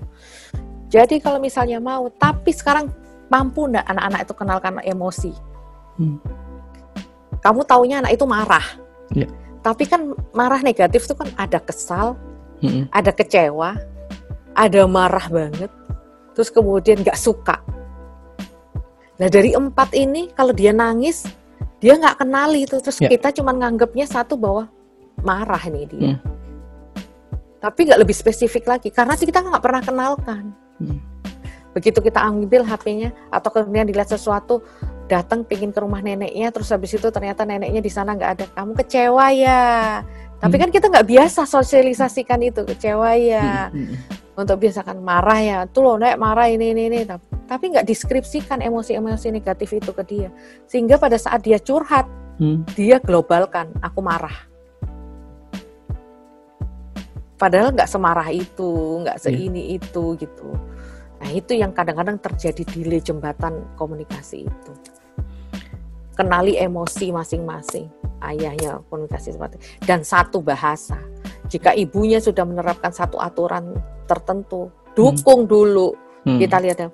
[0.91, 2.91] Jadi kalau misalnya mau, tapi sekarang
[3.31, 5.31] mampu enggak anak-anak itu kenalkan emosi?
[5.95, 6.19] Hmm.
[7.39, 8.67] Kamu taunya anak itu marah,
[9.15, 9.31] yeah.
[9.59, 12.15] Tapi kan marah negatif itu kan ada kesal,
[12.63, 12.87] hmm.
[12.91, 13.75] ada kecewa,
[14.55, 15.71] ada marah banget,
[16.35, 17.59] terus kemudian nggak suka.
[19.19, 21.27] Nah dari empat ini kalau dia nangis
[21.79, 23.09] dia nggak kenal itu terus yeah.
[23.09, 24.67] kita cuma nganggapnya satu bahwa
[25.23, 26.19] marah nih dia hmm.
[27.63, 30.51] tapi nggak lebih spesifik lagi karena kita nggak pernah kenalkan
[30.83, 30.99] hmm.
[31.71, 34.59] begitu kita ambil HP-nya atau kemudian dilihat sesuatu
[35.09, 38.71] datang pingin ke rumah neneknya terus habis itu ternyata neneknya di sana nggak ada kamu
[38.85, 39.65] kecewa ya
[40.37, 40.63] tapi hmm.
[40.63, 43.89] kan kita nggak biasa sosialisasikan itu kecewa ya hmm.
[43.89, 46.99] Hmm untuk biasakan marah ya tuh loh nek marah ini ini ini
[47.45, 50.29] tapi nggak deskripsikan emosi-emosi negatif itu ke dia
[50.63, 52.07] sehingga pada saat dia curhat
[52.39, 52.63] hmm.
[52.71, 54.47] dia globalkan aku marah
[57.35, 59.23] padahal nggak semarah itu nggak iya.
[59.27, 59.75] seini yeah.
[59.75, 60.49] itu gitu
[61.19, 64.71] nah itu yang kadang-kadang terjadi delay jembatan komunikasi itu
[66.19, 67.87] kenali emosi masing-masing
[68.19, 69.55] ayahnya komunikasi seperti
[69.87, 70.99] dan satu bahasa
[71.49, 73.73] jika ibunya sudah menerapkan satu aturan
[74.05, 75.49] tertentu, dukung hmm.
[75.49, 75.89] dulu.
[76.23, 76.37] Hmm.
[76.37, 76.89] Kita lihat ya,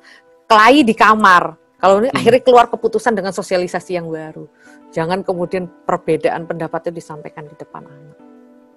[0.47, 1.59] kelahi di kamar.
[1.75, 2.17] Kalau ini hmm.
[2.17, 4.47] akhirnya keluar keputusan dengan sosialisasi yang baru.
[4.95, 8.17] Jangan kemudian perbedaan pendapatnya disampaikan di depan anak.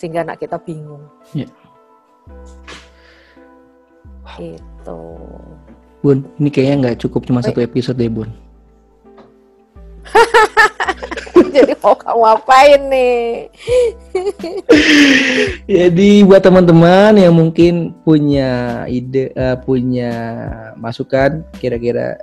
[0.02, 1.06] Sehingga anak kita bingung.
[1.30, 1.50] Yeah.
[4.38, 4.98] Itu.
[6.02, 8.30] Bun, ini kayaknya nggak cukup cuma satu episode deh, Bun.
[11.54, 13.48] Jadi mau kamu apain nih?
[15.78, 20.12] Jadi buat teman-teman yang mungkin punya ide, uh, punya
[20.76, 22.18] masukan, kira-kira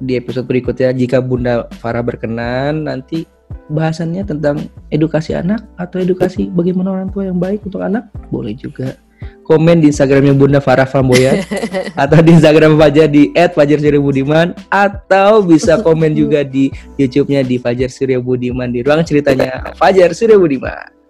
[0.00, 3.28] di episode berikutnya jika Bunda Farah berkenan nanti
[3.68, 8.96] bahasannya tentang edukasi anak atau edukasi bagaimana orang tua yang baik untuk anak boleh juga
[9.44, 11.42] komen di Instagramnya Bunda Farah Flamboyan
[12.02, 18.22] atau di Instagram Fajar di @fajar_suryabudiman atau bisa komen juga di YouTube-nya di Fajar Surya
[18.22, 21.00] Budiman di ruang ceritanya Fajar Surya Budiman.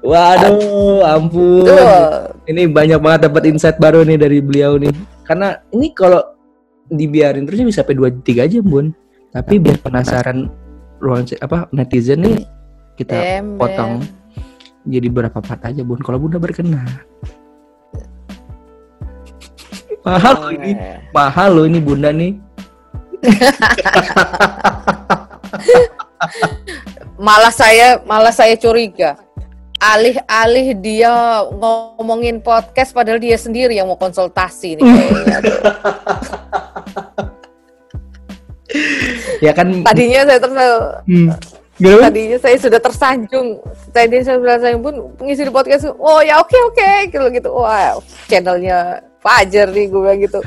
[0.00, 1.66] Waduh, ampun.
[2.46, 4.94] Ini banyak banget dapat insight baru nih dari beliau nih.
[5.26, 6.22] Karena ini kalau
[6.88, 8.94] dibiarin terusnya bisa sampai 2 3 jam, Bun.
[9.34, 10.48] Tapi biar penasaran
[11.02, 12.36] ruang apa netizen nih
[12.98, 14.02] kita potong
[14.88, 16.00] jadi berapa part aja bun?
[16.00, 16.88] Kalau bunda berkenan.
[20.00, 20.72] Mahal oh, loh ini.
[21.12, 22.32] Mahal loh ini bunda nih.
[27.18, 29.18] Malah saya malah saya curiga.
[29.78, 31.14] Alih-alih dia
[31.54, 34.82] ngomongin podcast padahal dia sendiri yang mau konsultasi nih
[39.46, 40.58] ya kan tadinya saya terus
[41.06, 41.30] hmm.
[41.78, 42.10] Gimana?
[42.10, 43.62] Tadinya saya sudah tersanjung.
[43.94, 45.94] Tadi saya tersanjung pun pengisi di podcast.
[45.94, 46.96] Oh ya oke okay, oke okay.
[47.14, 47.48] gitu gitu.
[47.54, 50.40] Wah channelnya Fajar nih gue bilang gitu.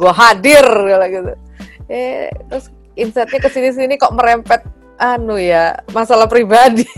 [0.00, 0.64] Gue hadir
[1.12, 1.32] gitu.
[1.92, 4.64] Eh terus insightnya ke sini sini kok merempet
[4.96, 6.88] anu ya masalah pribadi.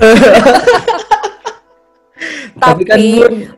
[2.52, 2.98] Tapi, kan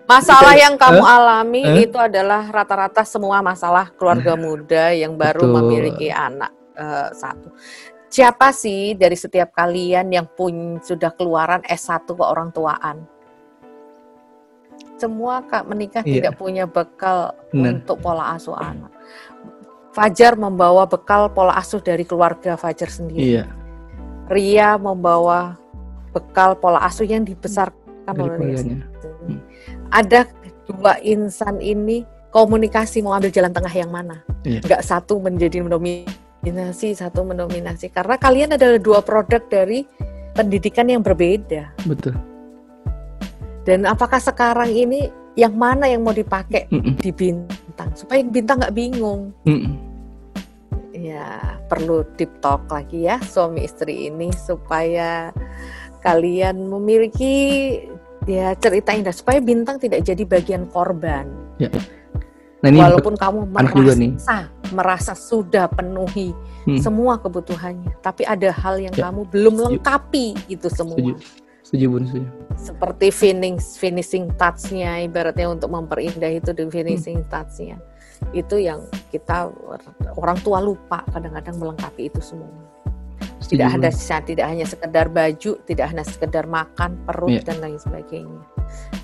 [0.08, 1.84] masalah yang kamu alami huh?
[1.84, 5.54] itu adalah rata-rata semua masalah keluarga muda yang baru Betul.
[5.60, 7.52] memiliki anak uh, satu
[8.14, 13.02] siapa sih dari setiap kalian yang pun sudah keluaran S1 ke orang tuaan?
[14.94, 16.22] Semua kak menikah iya.
[16.22, 17.82] tidak punya bekal Benar.
[17.82, 18.94] untuk pola asuh anak.
[19.90, 23.34] Fajar membawa bekal pola asuh dari keluarga Fajar sendiri.
[23.34, 23.44] Iya.
[24.30, 25.58] Ria membawa
[26.14, 28.62] bekal pola asuh yang dibesarkan oleh Ria.
[28.62, 29.42] Hmm.
[29.90, 30.30] Ada
[30.70, 34.22] dua insan ini komunikasi mau ambil jalan tengah yang mana?
[34.46, 34.62] Iya.
[34.62, 39.88] Gak satu menjadi mendominasi mendominasi satu mendominasi karena kalian adalah dua produk dari
[40.36, 41.72] pendidikan yang berbeda.
[41.88, 42.12] Betul.
[43.64, 45.08] Dan apakah sekarang ini
[45.40, 46.94] yang mana yang mau dipakai mm -mm.
[47.00, 49.32] di bintang supaya bintang nggak bingung?
[49.48, 49.74] Mm -mm.
[50.92, 55.32] Ya perlu deep talk lagi ya suami istri ini supaya
[56.04, 57.34] kalian memiliki
[58.28, 61.24] ya cerita indah supaya bintang tidak jadi bagian korban.
[61.56, 61.72] Ya.
[62.64, 64.12] Nah, ini Walaupun kamu merasa juga nih.
[64.72, 66.32] merasa sudah penuhi
[66.64, 66.80] hmm.
[66.80, 69.12] semua kebutuhannya, tapi ada hal yang ya.
[69.12, 70.96] kamu belum lengkapi itu semua.
[70.96, 71.14] Setuju.
[71.60, 72.28] Setuju, Bun, setuju.
[72.56, 77.28] Seperti finishing finishing touch-nya ibaratnya untuk memperindah itu di finishing hmm.
[77.28, 77.76] touch-nya.
[78.32, 79.52] Itu yang kita
[80.16, 82.48] orang tua lupa kadang-kadang melengkapi itu semua.
[83.44, 83.90] Setuju, tidak ada
[84.24, 87.44] tidak hanya sekedar baju, tidak hanya sekedar makan, perut yeah.
[87.44, 88.40] dan lain sebagainya.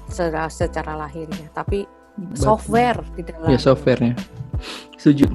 [0.09, 1.85] Secara secara lahirnya, tapi
[2.35, 3.49] software di dalam.
[3.49, 4.16] Ya softwarenya.
[5.01, 5.27] Setuju.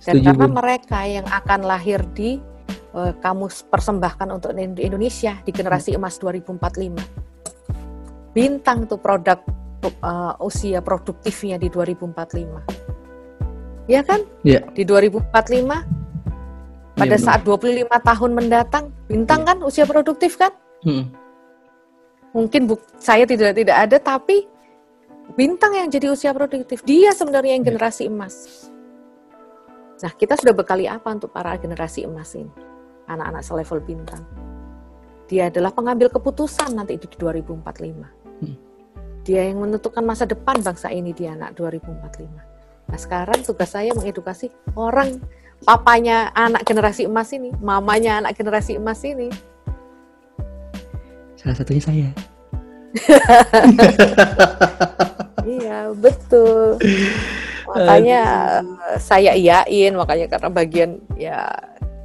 [0.00, 0.56] Setuju, karena Bun.
[0.56, 2.40] mereka yang akan lahir di
[2.96, 8.32] uh, kamu persembahkan untuk Indonesia di generasi emas 2045.
[8.32, 9.44] Bintang tuh produk
[10.00, 13.84] uh, usia produktifnya di 2045.
[13.88, 14.20] Ya kan?
[14.44, 14.60] Iya.
[14.72, 15.32] Di 2045
[16.96, 19.46] pada ya, saat 25 tahun mendatang, bintang ya.
[19.52, 20.52] kan usia produktif kan?
[20.84, 21.08] Hmm.
[22.30, 24.46] Mungkin buk, saya tidak tidak ada tapi
[25.34, 27.70] bintang yang jadi usia produktif, dia sebenarnya yang iya.
[27.74, 28.66] generasi emas.
[30.00, 32.48] Nah, kita sudah bekali apa untuk para generasi emas ini?
[33.10, 34.24] Anak-anak selevel bintang.
[35.28, 37.60] Dia adalah pengambil keputusan nanti di 2045.
[38.40, 38.56] Hmm.
[39.22, 42.90] Dia yang menentukan masa depan bangsa ini di anak 2045.
[42.90, 45.22] Nah, sekarang tugas saya mengedukasi orang
[45.62, 49.28] papanya anak generasi emas ini, mamanya anak generasi emas ini.
[51.36, 52.08] Salah satunya saya.
[55.46, 56.78] Iya, betul.
[57.70, 58.22] Makanya
[58.66, 61.46] uh, saya iyain makanya karena bagian ya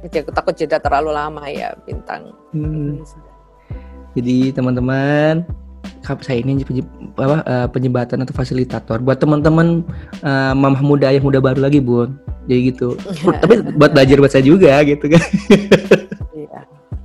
[0.06, 2.30] aku takut jeda terlalu lama ya bintang.
[2.54, 3.02] Hmm.
[4.16, 5.44] jadi teman-teman
[6.22, 6.62] saya ini
[7.18, 9.02] apa uh, penyebatan atau fasilitator.
[9.02, 9.82] Buat teman-teman
[10.22, 12.14] uh, mamah muda yang muda baru lagi bun.
[12.46, 12.94] Jadi gitu.
[13.42, 15.22] Tapi buat belajar buat saya juga gitu kan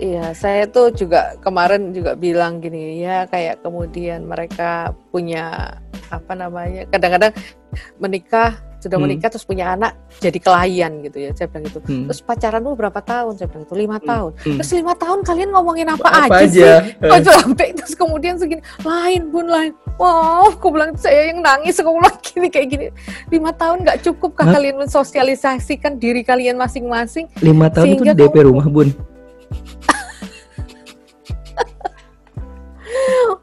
[0.01, 5.77] iya saya tuh juga kemarin juga bilang gini ya kayak kemudian mereka punya
[6.09, 7.31] apa namanya kadang-kadang
[8.01, 9.05] menikah sudah hmm.
[9.05, 12.09] menikah terus punya anak jadi klien gitu ya saya bilang itu hmm.
[12.09, 13.37] terus pacaran lu berapa tahun?
[13.37, 14.07] Saya bilang itu lima hmm.
[14.09, 14.31] tahun.
[14.41, 14.57] Hmm.
[14.57, 16.69] terus lima tahun kalian ngomongin apa, apa aja, aja?
[16.81, 17.05] sih?
[17.05, 17.21] Eh.
[17.21, 18.65] sampai terus kemudian segini?
[18.81, 19.71] Lain bun lain.
[20.01, 22.87] Wow aku bilang saya yang nangis aku bilang gini kayak gini.
[23.29, 27.29] Lima tahun nggak cukup kah kalian mensosialisasikan diri kalian masing-masing?
[27.45, 28.49] Lima tahun itu DP kamu...
[28.49, 28.89] rumah bun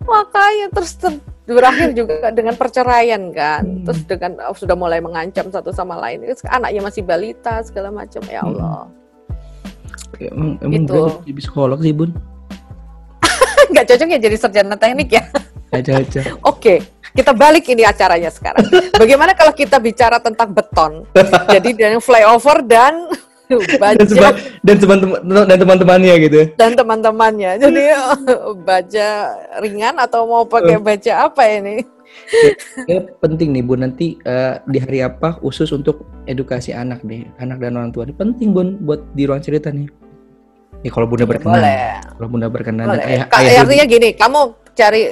[0.08, 1.12] makanya terus ter
[1.48, 3.84] berakhir juga dengan perceraian kan hmm.
[3.88, 8.20] terus dengan oh, sudah mulai mengancam satu sama lain itu anaknya masih balita segala macam
[8.28, 8.48] ya hmm.
[8.52, 8.80] Allah
[10.20, 10.28] hmm.
[10.28, 11.02] emang emang itu.
[11.24, 12.10] jadi psikolog sih bun
[13.72, 15.24] nggak cocok ya jadi sarjana teknik ya
[15.72, 16.74] nggak cocok oke
[17.16, 21.08] kita balik ini acaranya sekarang bagaimana kalau kita bicara tentang beton
[21.54, 23.08] jadi dengan flyover dan
[23.80, 24.04] baca
[24.60, 25.18] dan, teman-teman
[25.48, 27.82] dan teman-temannya gitu dan teman-temannya jadi
[28.68, 29.08] baca
[29.64, 30.82] ringan atau mau pakai eh.
[30.82, 31.76] baca apa ini
[32.88, 37.58] ya, penting nih bun nanti uh, di hari apa khusus untuk edukasi anak deh anak
[37.62, 39.88] dan orang tua ini penting bun buat di ruang cerita nih
[40.84, 41.92] ya kalau bunda ya, berkenan boleh.
[42.14, 43.04] kalau bunda berkenan boleh.
[43.06, 44.40] ayah, ayah artinya gini kamu
[44.78, 45.02] cari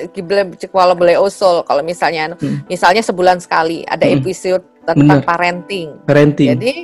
[0.71, 2.71] kalau boleh usul kalau misalnya hmm.
[2.71, 4.23] misalnya sebulan sekali ada hmm.
[4.23, 5.27] episode tentang Bener.
[5.27, 6.75] parenting parenting jadi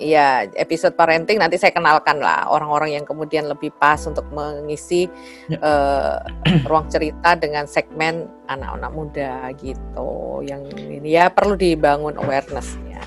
[0.00, 5.04] ya episode parenting nanti saya kenalkan lah orang-orang yang kemudian lebih pas untuk mengisi
[5.52, 5.60] ya.
[5.60, 6.16] uh,
[6.64, 13.04] ruang cerita dengan segmen anak-anak muda gitu yang ini ya perlu dibangun awarenessnya.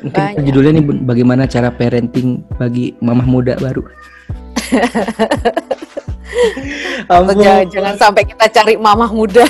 [0.00, 3.84] Mungkin judulnya nih bagaimana cara parenting bagi mamah muda baru.
[7.08, 9.44] jangan, jangan sampai kita cari mamah muda.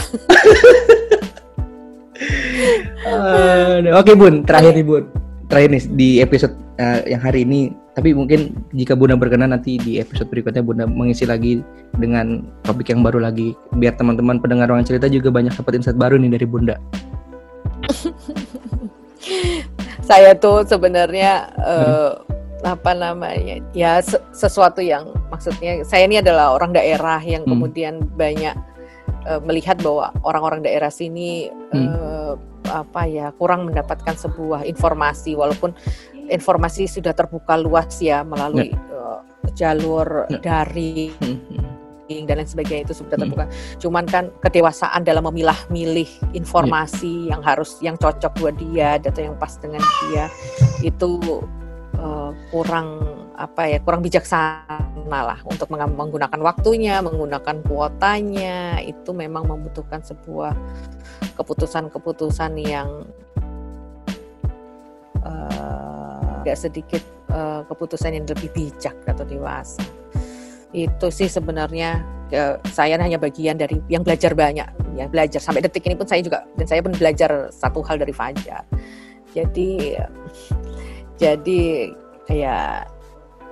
[3.07, 5.07] uh, Oke okay, bun, terakhir nih bun
[5.49, 9.99] terakhir nih di episode uh, yang hari ini tapi mungkin jika Bunda berkenan nanti di
[9.99, 11.65] episode berikutnya Bunda mengisi lagi
[11.99, 16.15] dengan topik yang baru lagi biar teman-teman pendengar ruang cerita juga banyak dapat insight baru
[16.15, 16.79] nih dari Bunda.
[20.09, 22.23] Saya tuh sebenarnya uh,
[22.62, 24.03] apa namanya ya
[24.35, 27.51] sesuatu yang maksudnya saya ini adalah orang daerah yang hmm.
[27.55, 28.57] kemudian banyak
[29.31, 31.87] uh, melihat bahwa orang-orang daerah sini hmm.
[31.87, 32.35] uh,
[32.70, 35.73] apa ya kurang mendapatkan sebuah informasi walaupun
[36.28, 38.78] informasi sudah terbuka luas ya melalui ya.
[38.93, 39.20] Uh,
[39.57, 40.39] jalur ya.
[40.39, 41.39] dari hmm,
[42.09, 42.24] hmm.
[42.28, 43.23] dan lain sebagainya itu sudah hmm.
[43.24, 43.45] terbuka.
[43.49, 43.55] Hmm.
[43.81, 47.36] Cuman kan kedewasaan dalam memilah-milih informasi ya.
[47.36, 50.28] yang harus yang cocok buat dia, data yang pas dengan dia
[50.85, 51.20] itu
[51.99, 53.03] uh, kurang
[53.39, 60.53] apa ya kurang bijaksana lah untuk menggunakan waktunya, menggunakan kuotanya itu memang membutuhkan sebuah
[61.41, 63.09] keputusan-keputusan yang
[65.25, 67.01] uh, sedikit
[67.33, 69.85] uh, keputusan yang lebih bijak atau dewasa.
[70.73, 75.85] Itu sih sebenarnya uh, saya hanya bagian dari yang belajar banyak, ya belajar sampai detik
[75.89, 78.65] ini pun saya juga dan saya pun belajar satu hal dari Fajar.
[79.33, 79.97] Jadi
[81.19, 81.93] jadi
[82.29, 82.98] kayak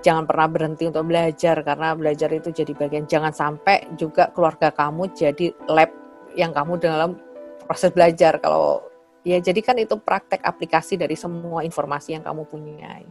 [0.06, 3.10] jangan pernah berhenti untuk belajar karena belajar itu jadi bagian.
[3.10, 5.90] Jangan sampai juga keluarga kamu jadi lab
[6.38, 7.18] yang kamu dalam
[7.66, 8.38] proses belajar.
[8.38, 8.86] Kalau
[9.26, 13.02] ya jadi kan itu praktek aplikasi dari semua informasi yang kamu punya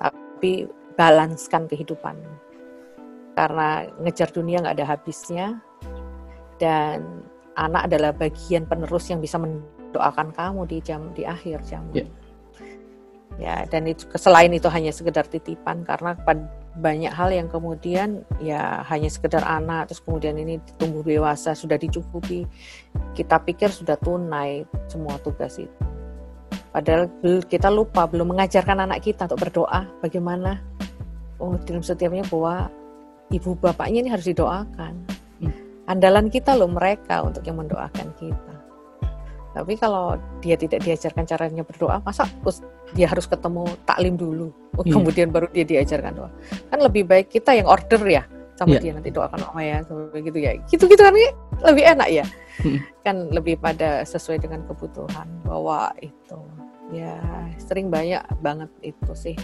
[0.00, 0.64] tapi
[0.96, 2.16] balanskan kehidupan.
[3.36, 5.60] Karena ngejar dunia nggak ada habisnya.
[6.56, 7.20] Dan
[7.60, 12.23] anak adalah bagian penerus yang bisa mendoakan kamu di jam di akhir jam yeah
[13.38, 16.14] ya dan itu selain itu hanya sekedar titipan karena
[16.74, 22.46] banyak hal yang kemudian ya hanya sekedar anak terus kemudian ini tumbuh dewasa sudah dicukupi.
[23.14, 25.70] Kita pikir sudah tunai semua tugas itu.
[26.74, 27.06] Padahal
[27.46, 29.86] kita lupa belum mengajarkan anak kita untuk berdoa.
[30.02, 30.58] Bagaimana?
[31.38, 32.66] Oh dalam setiapnya bahwa
[33.30, 34.94] ibu bapaknya ini harus didoakan.
[35.42, 35.50] Hmm.
[35.90, 38.63] andalan kita loh mereka untuk yang mendoakan kita
[39.54, 42.26] tapi kalau dia tidak diajarkan caranya berdoa masa
[42.92, 44.50] dia harus ketemu taklim dulu
[44.82, 44.92] yeah.
[44.92, 46.30] kemudian baru dia diajarkan doa
[46.68, 48.26] kan lebih baik kita yang order ya
[48.58, 48.82] sama yeah.
[48.82, 51.14] dia nanti doakan mama ya ya gitu gitu kan
[51.62, 52.26] lebih enak ya
[52.66, 52.78] hmm.
[53.06, 56.38] kan lebih pada sesuai dengan kebutuhan bahwa itu
[56.92, 57.18] ya
[57.62, 59.36] sering banyak banget itu sih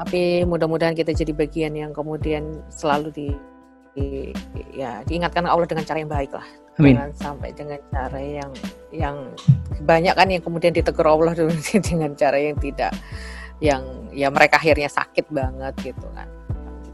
[0.00, 3.28] tapi mudah-mudahan kita jadi bagian yang kemudian selalu di,
[3.94, 4.30] di
[4.70, 6.46] ya diingatkan Allah dengan cara yang baik lah
[6.78, 6.96] Amin.
[6.96, 8.50] jangan sampai dengan cara yang
[8.90, 9.16] yang
[9.84, 11.36] banyak kan yang kemudian ditegur Allah
[11.90, 12.92] dengan cara yang tidak
[13.60, 16.26] yang ya mereka akhirnya sakit banget gitu kan.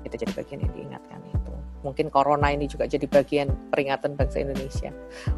[0.02, 1.52] Kita jadi bagian yang diingatkan itu.
[1.86, 4.90] Mungkin corona ini juga jadi bagian peringatan bangsa Indonesia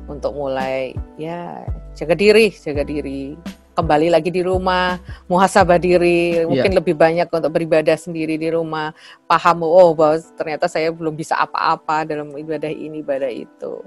[0.09, 1.60] untuk mulai ya
[1.93, 3.36] jaga diri jaga diri
[3.78, 4.98] kembali lagi di rumah
[5.30, 6.78] muhasabah diri mungkin yeah.
[6.82, 8.90] lebih banyak untuk beribadah sendiri di rumah
[9.30, 13.86] paham oh bahwa ternyata saya belum bisa apa-apa dalam ibadah ini ibadah itu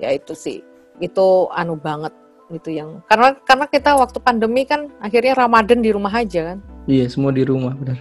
[0.00, 0.64] ya itu sih
[0.96, 2.16] itu anu banget
[2.48, 6.58] itu yang karena karena kita waktu pandemi kan akhirnya Ramadan di rumah aja kan
[6.88, 8.00] iya semua di rumah benar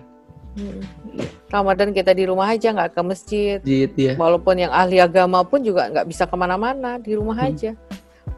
[0.56, 0.80] hmm.
[1.52, 4.14] Ramadan kita di rumah aja nggak ke masjid Jit, iya.
[4.16, 7.50] walaupun yang ahli agama pun juga nggak bisa ke mana-mana di rumah hmm.
[7.52, 7.72] aja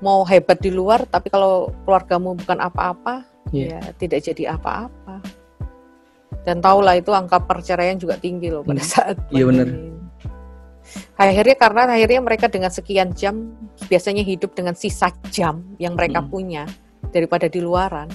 [0.01, 3.23] mau hebat di luar tapi kalau keluargamu bukan apa-apa
[3.53, 3.79] yeah.
[3.79, 5.21] ya tidak jadi apa-apa
[6.41, 8.91] dan tahulah itu angka perceraian juga tinggi loh pada hmm.
[8.91, 9.67] saat iya benar
[11.15, 13.53] akhirnya karena akhirnya mereka dengan sekian jam
[13.87, 16.29] biasanya hidup dengan sisa jam yang mereka hmm.
[16.33, 16.63] punya
[17.13, 18.09] daripada di luaran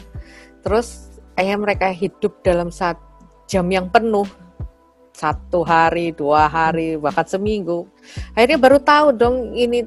[0.67, 2.99] terus akhirnya mereka hidup dalam saat
[3.47, 4.27] jam yang penuh
[5.15, 7.89] satu hari dua hari bahkan seminggu
[8.37, 9.87] akhirnya baru tahu dong ini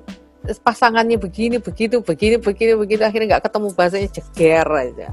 [0.63, 3.01] pasangannya begini begitu begini begini begitu.
[3.03, 5.09] Akhirnya nggak ketemu bahasanya jeger aja.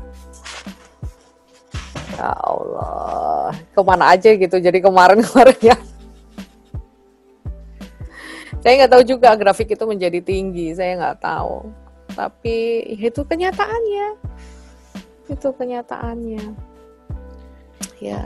[2.17, 3.53] Ya Allah.
[3.75, 5.77] Ke mana aja gitu jadi kemarin kemarin ya.
[8.65, 11.71] Saya nggak tahu juga grafik itu menjadi tinggi saya nggak tahu.
[12.17, 14.09] Tapi itu kenyataannya.
[15.29, 16.45] Itu kenyataannya.
[18.01, 18.23] Ya.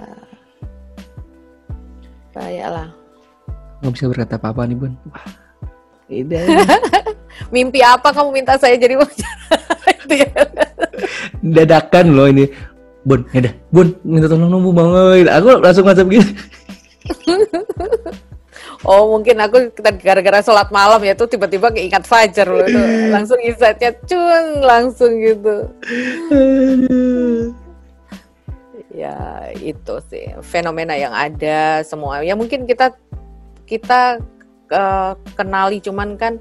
[2.71, 2.89] Lah.
[3.83, 4.95] Nggak bisa berkata apa-apa nih bun.
[5.11, 5.50] wah
[7.55, 8.99] mimpi apa kamu minta saya jadi
[10.11, 10.31] ya.
[11.57, 12.51] dadakan loh ini
[13.07, 16.31] bun ya dah bun minta tolong nunggu banget aku langsung ngajak begini
[18.81, 22.81] Oh mungkin aku gara-gara sholat malam ya tuh tiba-tiba keingat fajar loh itu
[23.13, 25.69] langsung insightnya cun langsung gitu.
[28.89, 32.25] ya itu sih fenomena yang ada semua.
[32.25, 32.97] Ya mungkin kita
[33.69, 34.25] kita
[34.71, 36.39] uh, kenali cuman kan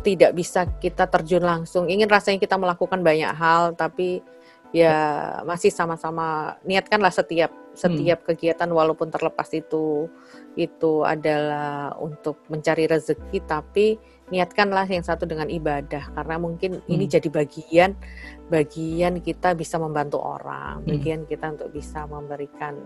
[0.00, 1.86] tidak bisa kita terjun langsung.
[1.86, 4.24] Ingin rasanya kita melakukan banyak hal tapi
[4.70, 4.94] ya
[5.42, 8.26] masih sama-sama niatkanlah setiap setiap hmm.
[8.34, 10.06] kegiatan walaupun terlepas itu
[10.54, 13.98] itu adalah untuk mencari rezeki tapi
[14.30, 16.86] niatkanlah yang satu dengan ibadah karena mungkin hmm.
[16.90, 17.98] ini jadi bagian
[18.46, 20.88] bagian kita bisa membantu orang, hmm.
[20.90, 22.78] bagian kita untuk bisa memberikan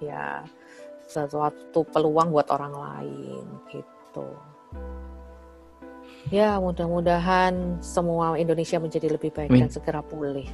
[0.00, 0.40] ya
[1.04, 3.99] sesuatu peluang buat orang lain gitu.
[6.30, 9.66] Ya, mudah-mudahan semua Indonesia menjadi lebih baik Amin.
[9.66, 10.46] dan segera pulih.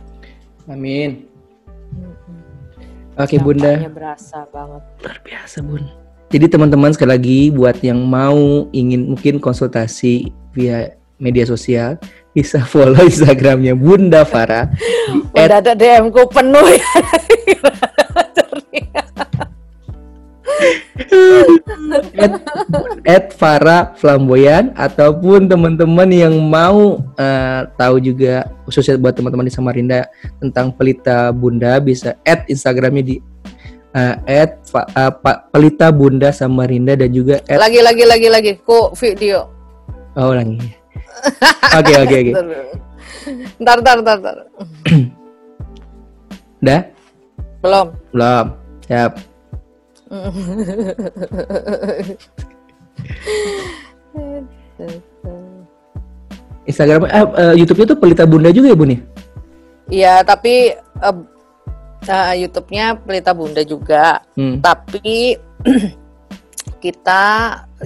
[0.70, 1.28] Amin.
[3.16, 3.76] Oke, Bunda.
[3.88, 4.82] berasa banget.
[5.04, 5.84] Luar biasa, Bun.
[6.26, 11.96] Jadi teman-teman sekali lagi buat yang mau ingin mungkin konsultasi via media sosial
[12.36, 14.68] bisa follow Instagramnya Bunda Farah.
[15.32, 16.84] Udah ada DM ku penuh ya.
[22.16, 22.32] at,
[23.04, 30.08] at Farah Flamboyan ataupun teman-teman yang mau uh, tahu juga khususnya buat teman-teman di Samarinda
[30.40, 33.16] tentang pelita Bunda bisa add Instagramnya di
[33.94, 35.12] uh, at uh,
[35.52, 38.52] pelita Bunda Samarinda dan juga at, lagi lagi lagi lagi.
[38.60, 39.52] Kok video?
[40.16, 40.56] Oh lagi.
[41.76, 42.32] Oke oke oke.
[43.58, 44.36] Ntar ntar ntar, ntar.
[46.62, 46.82] udah
[47.58, 47.86] belum.
[48.14, 48.46] Belum.
[48.86, 49.35] Siap
[56.66, 58.98] Instagram, eh, uh, YouTube-nya tuh Pelita Bunda juga ya, Bun ya?
[59.86, 61.16] Iya, tapi uh,
[62.10, 64.22] uh, YouTube-nya Pelita Bunda juga.
[64.34, 64.58] Hmm.
[64.58, 65.38] Tapi
[66.84, 67.22] kita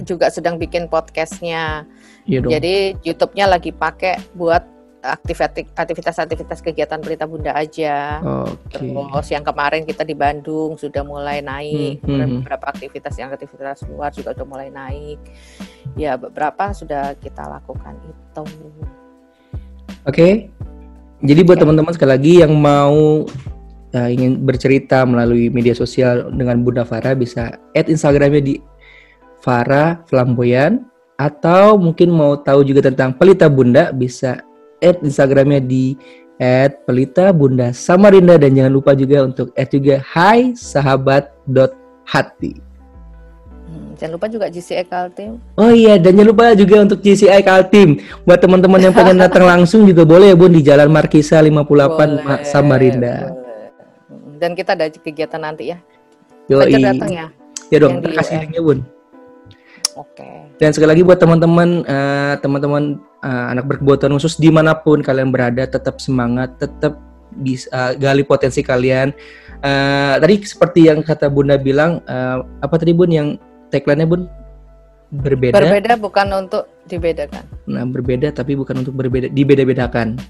[0.01, 1.85] juga sedang bikin podcastnya.
[2.25, 4.61] Iya Jadi YouTube-nya lagi pakai buat
[5.01, 8.21] aktivitas-aktivitas kegiatan Pelita Bunda aja.
[8.21, 8.77] Oke.
[8.77, 12.37] Terus yang kemarin kita di Bandung sudah mulai naik, Hmm, hmm, hmm.
[12.45, 15.17] beberapa aktivitas yang aktivitas luar juga sudah mulai naik.
[15.97, 18.43] Ya beberapa sudah kita lakukan itu.
[20.05, 20.53] Oke.
[21.21, 21.63] Jadi buat Oke.
[21.65, 23.25] teman-teman sekali lagi yang mau
[23.93, 28.55] uh, ingin bercerita melalui media sosial dengan Bunda Farah bisa add Instagramnya di
[29.41, 30.85] Farah Flamboyan
[31.21, 34.41] atau mungkin mau tahu juga tentang Pelita Bunda bisa
[34.81, 35.95] add Instagramnya di
[36.41, 41.77] add Pelita Bunda Samarinda dan jangan lupa juga untuk add juga Hai Sahabat dot
[42.09, 42.57] hati.
[43.71, 45.39] Hmm, jangan lupa juga GCE Kaltim.
[45.55, 48.03] Oh iya, dan jangan lupa juga untuk GCI Kaltim.
[48.27, 52.43] Buat teman-teman yang pengen datang langsung juga boleh ya Bun di Jalan Markisa 58 Boleh,
[52.43, 53.15] Samarinda.
[53.31, 53.69] boleh.
[54.41, 55.77] Dan kita ada kegiatan nanti ya.
[56.51, 56.83] Yoi.
[56.83, 57.25] Datang ya.
[57.71, 58.83] Ya dong, kasih linknya Bun.
[59.95, 60.40] Oke.
[60.61, 65.33] Dan sekali lagi buat teman-teman, eh, teman-teman eh, anak berkebutuhan khusus di mana pun kalian
[65.33, 67.01] berada, tetap semangat, tetap
[67.41, 69.09] bisa eh, gali potensi kalian.
[69.57, 73.41] Eh, tadi seperti yang kata Bunda bilang, eh, apa tadi Bun yang
[73.73, 74.29] tagline-nya Bun?
[75.11, 77.43] Berbeda, Berbeda bukan untuk dibedakan.
[77.67, 80.21] nah berbeda tapi bukan untuk berbeda, dibeda-bedakan.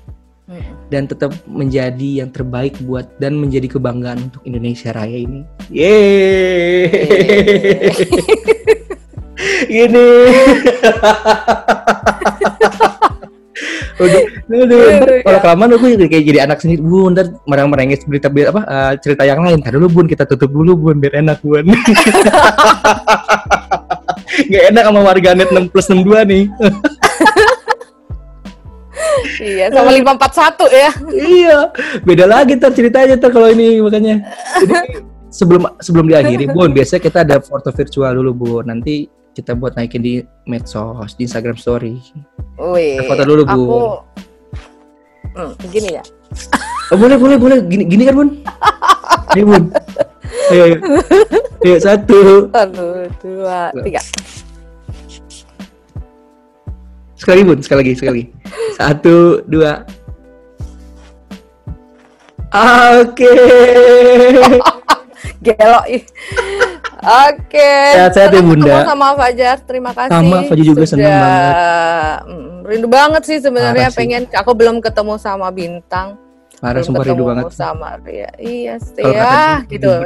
[0.51, 0.75] Hmm.
[0.91, 5.47] dan tetap menjadi yang terbaik buat dan menjadi kebanggaan untuk Indonesia Raya ini.
[5.71, 6.91] Yeay.
[9.69, 10.09] Gini.
[14.01, 15.43] Udah, udah, kalau ya.
[15.43, 17.13] kelamaan aku kayak jadi anak sendiri, bun.
[17.13, 19.61] Ntar mereng-merengis berita berita apa eh, cerita yang lain.
[19.61, 21.69] Tadi dulu bun, kita tutup dulu bun, biar enak bun.
[24.51, 26.43] Gak enak sama warganet 6 plus 62 nih.
[29.41, 30.91] Iya, sama 541 ya.
[31.09, 31.57] iya,
[32.05, 34.21] beda lagi ntar ceritanya ntar kalau ini makanya.
[34.61, 35.01] Jadi
[35.33, 38.69] sebelum sebelum diakhiri, Bun, biasanya kita ada foto virtual dulu, Bun.
[38.69, 39.09] Nanti
[39.41, 41.97] kita buat naikin di medsos, di Instagram story.
[42.61, 43.53] Wih, Foto dulu, Bu.
[43.57, 43.77] Aku
[45.31, 46.03] Hmm, gini ya.
[46.91, 47.57] Oh, boleh, boleh, boleh.
[47.63, 48.29] Gini, gini kan, Bun?
[49.31, 49.63] Ayo, Bun.
[50.51, 50.77] Ayo, ayo.
[51.63, 52.51] Ayo, satu.
[52.51, 52.85] Satu,
[53.23, 54.01] dua, tiga.
[57.15, 57.63] Sekali, Bun.
[57.63, 58.25] Sekali lagi, sekali lagi.
[58.75, 59.87] Satu, dua.
[62.99, 63.35] Oke.
[65.47, 66.03] Gelo ih.
[67.01, 67.73] Oke.
[67.91, 68.85] Sehat-sehat ya, senang Bunda.
[68.85, 69.57] sama Fajar.
[69.61, 70.13] Terima kasih.
[70.13, 71.53] Sama, Fajar juga senang Sudah- banget.
[72.23, 73.97] Mm, rindu banget sih sebenarnya sih.
[73.97, 76.21] pengen aku belum ketemu sama Bintang.
[76.57, 77.49] Parah, sumpah rindu banget.
[77.51, 78.29] sama Ria.
[78.37, 79.89] Iya, sih ya gitu.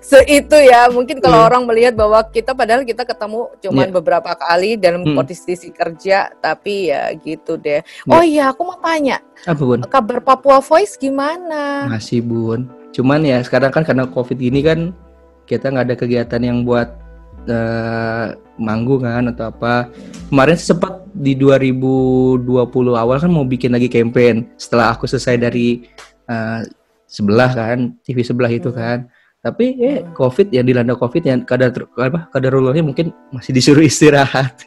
[0.00, 1.46] Seitu ya, mungkin kalau Iya.
[1.48, 3.94] orang melihat bahwa kita padahal kita ketemu cuman Iya.
[3.94, 5.16] beberapa kali dalam Hmm.
[5.16, 7.82] posisi kerja, tapi ya gitu deh.
[8.06, 9.80] Oh iya, aku mau tanya, Apa, Bun?
[9.84, 11.86] kabar Papua Voice gimana?
[11.88, 12.66] Masih bun.
[12.94, 14.94] Cuman ya sekarang kan karena covid gini kan
[15.50, 16.94] kita nggak ada kegiatan yang buat
[17.50, 19.90] eh, manggung kan atau apa.
[20.30, 22.46] Kemarin sempat di 2020
[22.94, 25.82] awal kan mau bikin lagi campaign setelah aku selesai dari
[26.30, 26.60] eh,
[27.10, 28.78] sebelah kan TV sebelah itu Hmm.
[28.78, 28.98] kan.
[29.44, 31.68] Tapi eh covid yang dilanda covid yang kadar
[32.00, 34.64] apa kadarulahnya mungkin masih disuruh istirahat.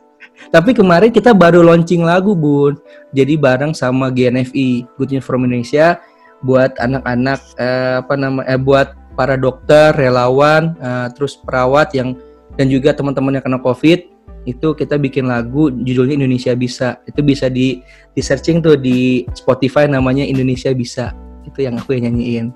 [0.54, 2.78] Tapi kemarin kita baru launching lagu bun.
[3.10, 5.98] Jadi bareng sama GNFI Good News from Indonesia
[6.46, 12.14] buat anak-anak eh, apa nama eh buat para dokter, relawan, eh, terus perawat yang
[12.58, 17.04] dan juga teman-teman yang kena COVID itu kita bikin lagu judulnya Indonesia Bisa.
[17.04, 17.84] Itu bisa di
[18.16, 21.12] di searching tuh di Spotify namanya Indonesia Bisa.
[21.44, 22.56] Itu yang aku yang nyanyiin.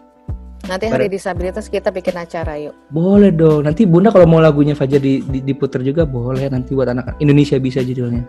[0.61, 2.77] Nanti hari disabilitas kita bikin acara yuk.
[2.93, 3.65] Boleh dong.
[3.65, 7.57] Nanti Bunda kalau mau lagunya Fajar di, di- diputer juga boleh nanti buat anak Indonesia
[7.57, 8.23] Bisa judulnya.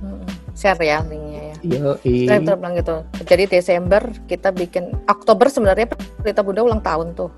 [0.00, 0.24] Mm-mm.
[0.56, 1.00] Share ya ya.
[1.60, 2.96] Yo, betul bilang gitu.
[3.24, 7.30] Jadi Desember kita bikin Oktober sebenarnya Pelita Bunda ulang tahun tuh.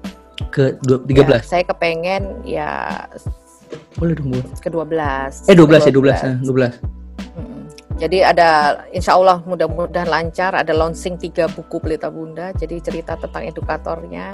[0.48, 1.44] ke dua- Ya, 13.
[1.44, 2.70] saya kepengen ya
[3.94, 4.40] Boleh dong, Bu.
[4.56, 5.44] ke 12.
[5.46, 6.72] Eh 12 ya 12 ya, 12.
[8.00, 12.48] Jadi ada insya Allah mudah-mudahan lancar ada launching tiga buku Pelita Bunda.
[12.56, 14.32] Jadi cerita tentang edukatornya,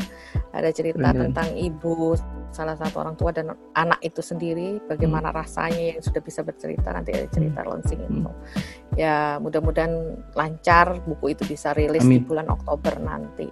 [0.54, 1.34] ada cerita Keren.
[1.34, 2.14] tentang ibu
[2.54, 7.10] salah satu orang tua dan anak itu sendiri, bagaimana rasanya yang sudah bisa bercerita nanti
[7.10, 8.10] ada cerita launching Hmm.
[8.22, 8.30] itu.
[8.94, 12.24] Ya mudah-mudahan lancar buku itu bisa rilis di Amin.
[12.24, 13.50] bulan Oktober nanti.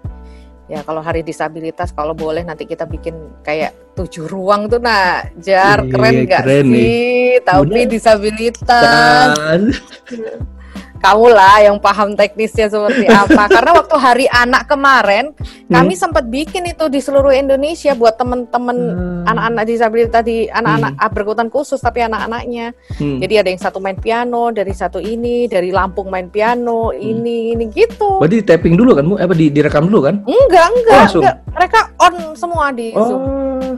[0.65, 5.85] Ya kalau hari disabilitas kalau boleh nanti kita bikin kayak tujuh ruang tuh nah jar
[5.85, 6.81] Iya, keren nggak keren nih.
[6.81, 7.13] sih
[7.45, 7.85] tapi Udah.
[7.87, 9.61] disabilitas Dan
[11.05, 13.45] kamu lah yang paham teknisnya seperti apa.
[13.55, 15.37] Karena waktu Hari Anak kemarin,
[15.69, 19.25] kami sempat bikin itu di seluruh Indonesia buat teman-teman Hmm.
[19.27, 22.73] anak-anak disabilitas di anak-anak ah, berkebutuhan khusus tapi anak-anaknya.
[22.97, 23.19] Hmm.
[23.21, 27.69] Jadi ada yang satu main piano, dari satu ini, dari Lampung main piano, ini ini
[27.69, 28.21] gitu.
[28.23, 29.15] Berarti di tapping dulu kan, Bu?
[29.17, 30.25] Eh, Apa di direkam dulu kan?
[30.25, 31.23] Enggak, enggak, langsung?
[31.25, 31.37] enggak.
[31.53, 33.21] Mereka on semua di Zoom.
[33.21, 33.75] Oh.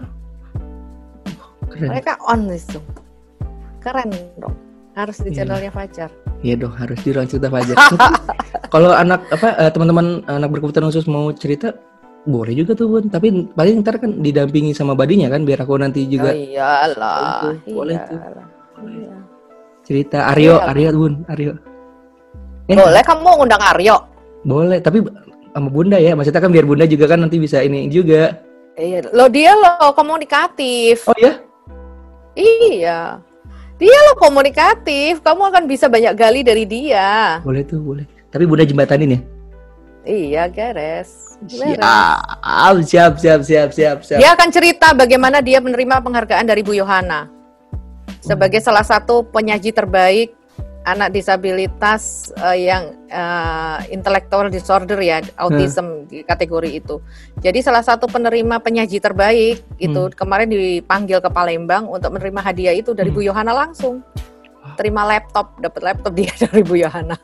[1.73, 1.89] Keren.
[1.90, 2.85] Mereka on di Zoom.
[3.81, 4.57] Keren dong.
[4.97, 5.44] Harus di Iya.
[5.44, 6.10] channelnya Fajar.
[6.40, 7.77] Iya dong, harus di ruang cerita Fajar.
[8.73, 11.77] Kalau anak apa eh, teman-teman anak berkebutuhan khusus mau cerita
[12.24, 13.05] boleh juga tuh bun.
[13.06, 17.44] Tapi paling ntar kan didampingi sama badinya kan, biar aku nanti Oh juga iyalah.
[17.44, 18.18] Boleh tuh, boleh tuh.
[18.18, 18.47] iyalah.
[18.77, 19.16] Iya.
[19.86, 20.66] cerita Aryo, Iya.
[20.66, 21.52] Aryo bun, Aryo.
[22.66, 23.97] Eh, Boleh kamu undang Aryo?
[24.43, 24.98] Boleh, tapi
[25.52, 26.16] sama bunda ya.
[26.16, 28.35] Maksudnya kan biar bunda juga kan nanti bisa ini juga.
[28.74, 31.06] Iya, lo dia lo komunikatif.
[31.06, 31.39] Oh ya?
[32.35, 33.20] Iya.
[33.77, 35.20] Dia lo komunikatif.
[35.20, 37.40] Kamu akan bisa banyak gali dari dia.
[37.44, 38.09] Boleh tuh, boleh.
[38.32, 39.20] Tapi bunda jembatanin ya?
[40.07, 41.36] Iya, Geres.
[41.44, 44.19] Siap, siap, siap, siap, siap, siap.
[44.23, 47.28] Dia akan cerita bagaimana dia menerima penghargaan dari Bu Yohana
[48.24, 50.32] sebagai salah satu penyaji terbaik
[50.87, 57.03] anak disabilitas eh, yang eh, intellectual disorder ya, autism di kategori itu.
[57.43, 62.95] Jadi salah satu penerima penyaji terbaik itu kemarin dipanggil ke Palembang untuk menerima hadiah itu
[62.95, 63.19] dari Hmm.
[63.19, 64.07] Bu Yohana langsung.
[64.75, 67.19] Terima laptop, dapat laptop dia dari Bu Yohana.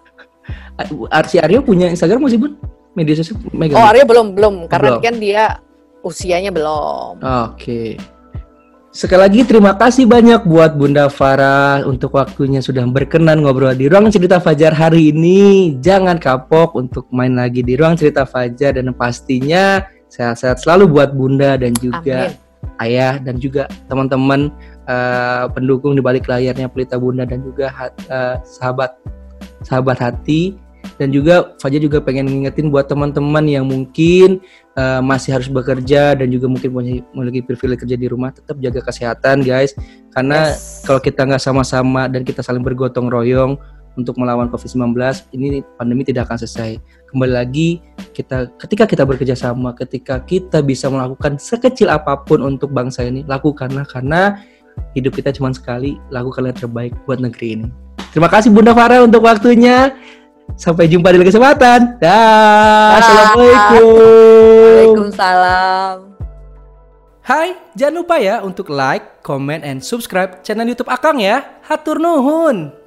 [1.09, 2.53] Arsi Aryo punya Instagram masih bun?
[2.93, 3.39] Media sosial?
[3.73, 5.03] Oh, Arya belum belum karena Belum.
[5.07, 5.43] kan dia
[6.03, 7.23] usianya belum.
[7.23, 7.95] Oke.
[8.93, 14.13] Sekali lagi terima kasih banyak buat Bunda Farah untuk waktunya sudah berkenan ngobrol di Ruang
[14.13, 15.73] Cerita Fajar hari ini.
[15.81, 19.81] Jangan kapok untuk main lagi di Ruang Cerita Fajar dan pastinya
[20.13, 22.85] sehat-sehat selalu buat Bunda dan juga Amin.
[22.85, 24.53] ayah dan juga teman-teman
[24.85, 27.73] eh, pendukung di balik layarnya Pelita Bunda dan juga
[28.13, 28.93] eh, sahabat
[29.65, 30.61] sahabat hati
[31.01, 34.45] dan juga Fajar juga pengen ngingetin buat teman-teman yang mungkin
[34.77, 38.81] eh, masih harus bekerja dan juga mungkin punya memiliki privilege kerja di rumah tetap jaga
[38.85, 39.77] kesehatan guys.
[40.13, 40.85] Karena Yes.
[40.85, 43.57] kalau kita nggak sama-sama dan kita saling bergotong royong
[43.93, 44.97] untuk melawan COVID-19
[45.37, 46.81] ini pandemi tidak akan selesai.
[47.13, 47.69] Kembali lagi
[48.17, 53.21] kita ketika kita bekerja sama ketika kita bisa melakukan sekecil apa pun untuk bangsa ini
[53.29, 53.85] lakukanlah.
[53.85, 54.41] Karena
[54.97, 57.69] hidup kita cuma sekali lakukanlah yang terbaik buat negeri ini.
[58.13, 59.97] Terima kasih Bunda Farah untuk waktunya
[60.63, 63.83] sampai jumpa di lain kesempatan dah assalamualaikum
[64.63, 66.15] Waalaikumsalam.
[67.23, 71.63] Hai, jangan lupa ya untuk like, comment, and subscribe channel YouTube Akang ya.
[71.71, 72.82] Hatur nuhun.